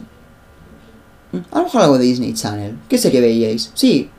A 1.51 1.57
lo 1.57 1.63
mejor 1.65 1.81
algo 1.81 1.97
de 1.97 2.05
Disney 2.05 2.33
Channel. 2.33 2.77
¿Qué 2.87 2.97
serie 2.97 3.19
veíais? 3.19 3.71
Sí, 3.73 4.09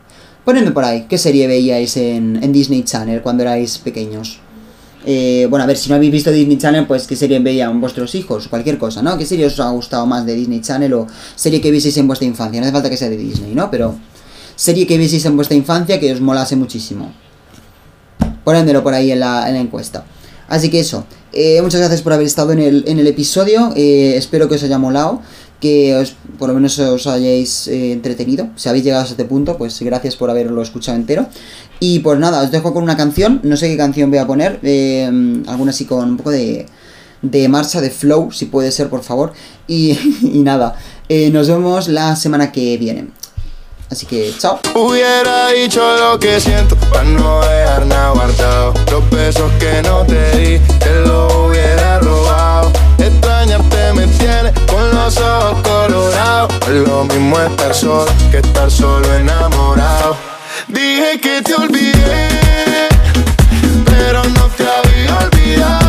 ponedme 0.44 0.72
por 0.72 0.84
ahí. 0.84 1.06
¿Qué 1.08 1.16
serie 1.16 1.46
veíais 1.46 1.96
en, 1.96 2.42
en 2.42 2.52
Disney 2.52 2.82
Channel 2.82 3.22
cuando 3.22 3.44
erais 3.44 3.78
pequeños? 3.78 4.40
Eh, 5.06 5.46
bueno, 5.48 5.64
a 5.64 5.66
ver, 5.66 5.76
si 5.76 5.88
no 5.90 5.96
habéis 5.96 6.10
visto 6.10 6.32
Disney 6.32 6.56
Channel, 6.58 6.86
pues 6.86 7.06
qué 7.06 7.14
serie 7.14 7.38
veían 7.38 7.80
vuestros 7.80 8.14
hijos, 8.14 8.48
cualquier 8.48 8.78
cosa, 8.78 9.02
¿no? 9.02 9.16
¿Qué 9.18 9.26
serie 9.26 9.46
os 9.46 9.60
ha 9.60 9.70
gustado 9.70 10.06
más 10.06 10.24
de 10.24 10.34
Disney 10.34 10.60
Channel 10.60 10.92
o 10.94 11.06
serie 11.36 11.60
que 11.60 11.70
vieseis 11.70 11.96
en 11.98 12.06
vuestra 12.06 12.26
infancia? 12.26 12.60
No 12.60 12.66
hace 12.66 12.72
falta 12.72 12.90
que 12.90 12.96
sea 12.96 13.10
de 13.10 13.16
Disney, 13.18 13.54
¿no? 13.54 13.70
Pero 13.70 13.94
serie 14.56 14.86
que 14.86 14.98
vieseis 14.98 15.24
en 15.26 15.36
vuestra 15.36 15.56
infancia 15.56 16.00
que 16.00 16.12
os 16.12 16.20
molase 16.20 16.56
muchísimo. 16.56 17.12
Ponedmelo 18.44 18.82
por 18.82 18.94
ahí 18.94 19.10
en 19.10 19.20
la, 19.20 19.48
en 19.48 19.54
la 19.54 19.60
encuesta. 19.60 20.04
Así 20.48 20.70
que 20.70 20.80
eso, 20.80 21.06
eh, 21.32 21.60
muchas 21.62 21.80
gracias 21.80 22.02
por 22.02 22.12
haber 22.12 22.26
estado 22.26 22.52
en 22.52 22.60
el, 22.60 22.84
en 22.86 22.98
el 23.00 23.06
episodio, 23.08 23.72
eh, 23.74 24.14
espero 24.16 24.48
que 24.48 24.54
os 24.54 24.62
haya 24.62 24.78
molado, 24.78 25.20
que 25.58 25.96
os, 25.96 26.14
por 26.38 26.48
lo 26.48 26.54
menos 26.54 26.78
os 26.78 27.06
hayáis 27.06 27.66
eh, 27.66 27.92
entretenido. 27.92 28.48
Si 28.54 28.68
habéis 28.68 28.84
llegado 28.84 29.02
a 29.02 29.06
este 29.06 29.24
punto, 29.24 29.56
pues 29.56 29.80
gracias 29.80 30.14
por 30.14 30.30
haberlo 30.30 30.62
escuchado 30.62 30.96
entero. 30.96 31.26
Y 31.80 32.00
pues 32.00 32.18
nada, 32.20 32.42
os 32.42 32.50
dejo 32.50 32.72
con 32.72 32.84
una 32.84 32.96
canción. 32.96 33.40
No 33.42 33.56
sé 33.56 33.68
qué 33.68 33.76
canción 33.76 34.10
voy 34.10 34.18
a 34.18 34.26
poner. 34.26 34.60
Alguna 35.46 35.70
así 35.70 35.86
con 35.86 36.10
un 36.10 36.16
poco 36.18 36.30
de, 36.30 36.66
de 37.22 37.48
marcha, 37.48 37.80
de 37.80 37.90
flow, 37.90 38.30
si 38.30 38.44
puede 38.44 38.70
ser, 38.70 38.88
por 38.88 39.02
favor. 39.02 39.32
Y, 39.66 39.98
y 40.22 40.40
nada, 40.40 40.76
nos 41.32 41.48
vemos 41.48 41.88
la 41.88 42.14
semana 42.14 42.52
que 42.52 42.76
viene. 42.76 43.08
Así 43.90 44.06
que, 44.06 44.32
chao. 44.38 44.58
Hubiera 44.74 45.48
dicho 45.48 45.80
lo 45.96 46.18
que 46.18 46.40
siento 46.40 46.74
para 46.90 47.04
no 47.04 47.40
dejar 47.42 47.86
nada 47.86 48.10
guardado. 48.10 48.74
Los 48.90 49.08
besos 49.10 49.50
que 49.58 49.82
no 49.82 50.04
te 50.04 50.38
di, 50.38 50.58
te 50.78 51.00
los 51.06 51.32
hubiera 51.34 52.00
robado. 52.00 52.72
Extrañarte 52.98 53.92
me 53.94 54.06
tiene 54.06 54.52
con 54.66 54.94
los 54.94 55.16
ojos 55.18 55.62
colorados. 55.62 56.52
Lo 56.68 57.04
mismo 57.04 57.38
estar 57.38 57.74
solo 57.74 58.10
que 58.30 58.38
estar 58.38 58.70
solo 58.70 59.14
enamorado. 59.14 60.16
Dije 60.68 61.20
que 61.20 61.42
te 61.42 61.54
olvidé, 61.54 62.28
pero 63.84 64.24
no 64.24 64.46
te 64.56 64.64
había 64.64 65.18
olvidado. 65.18 65.83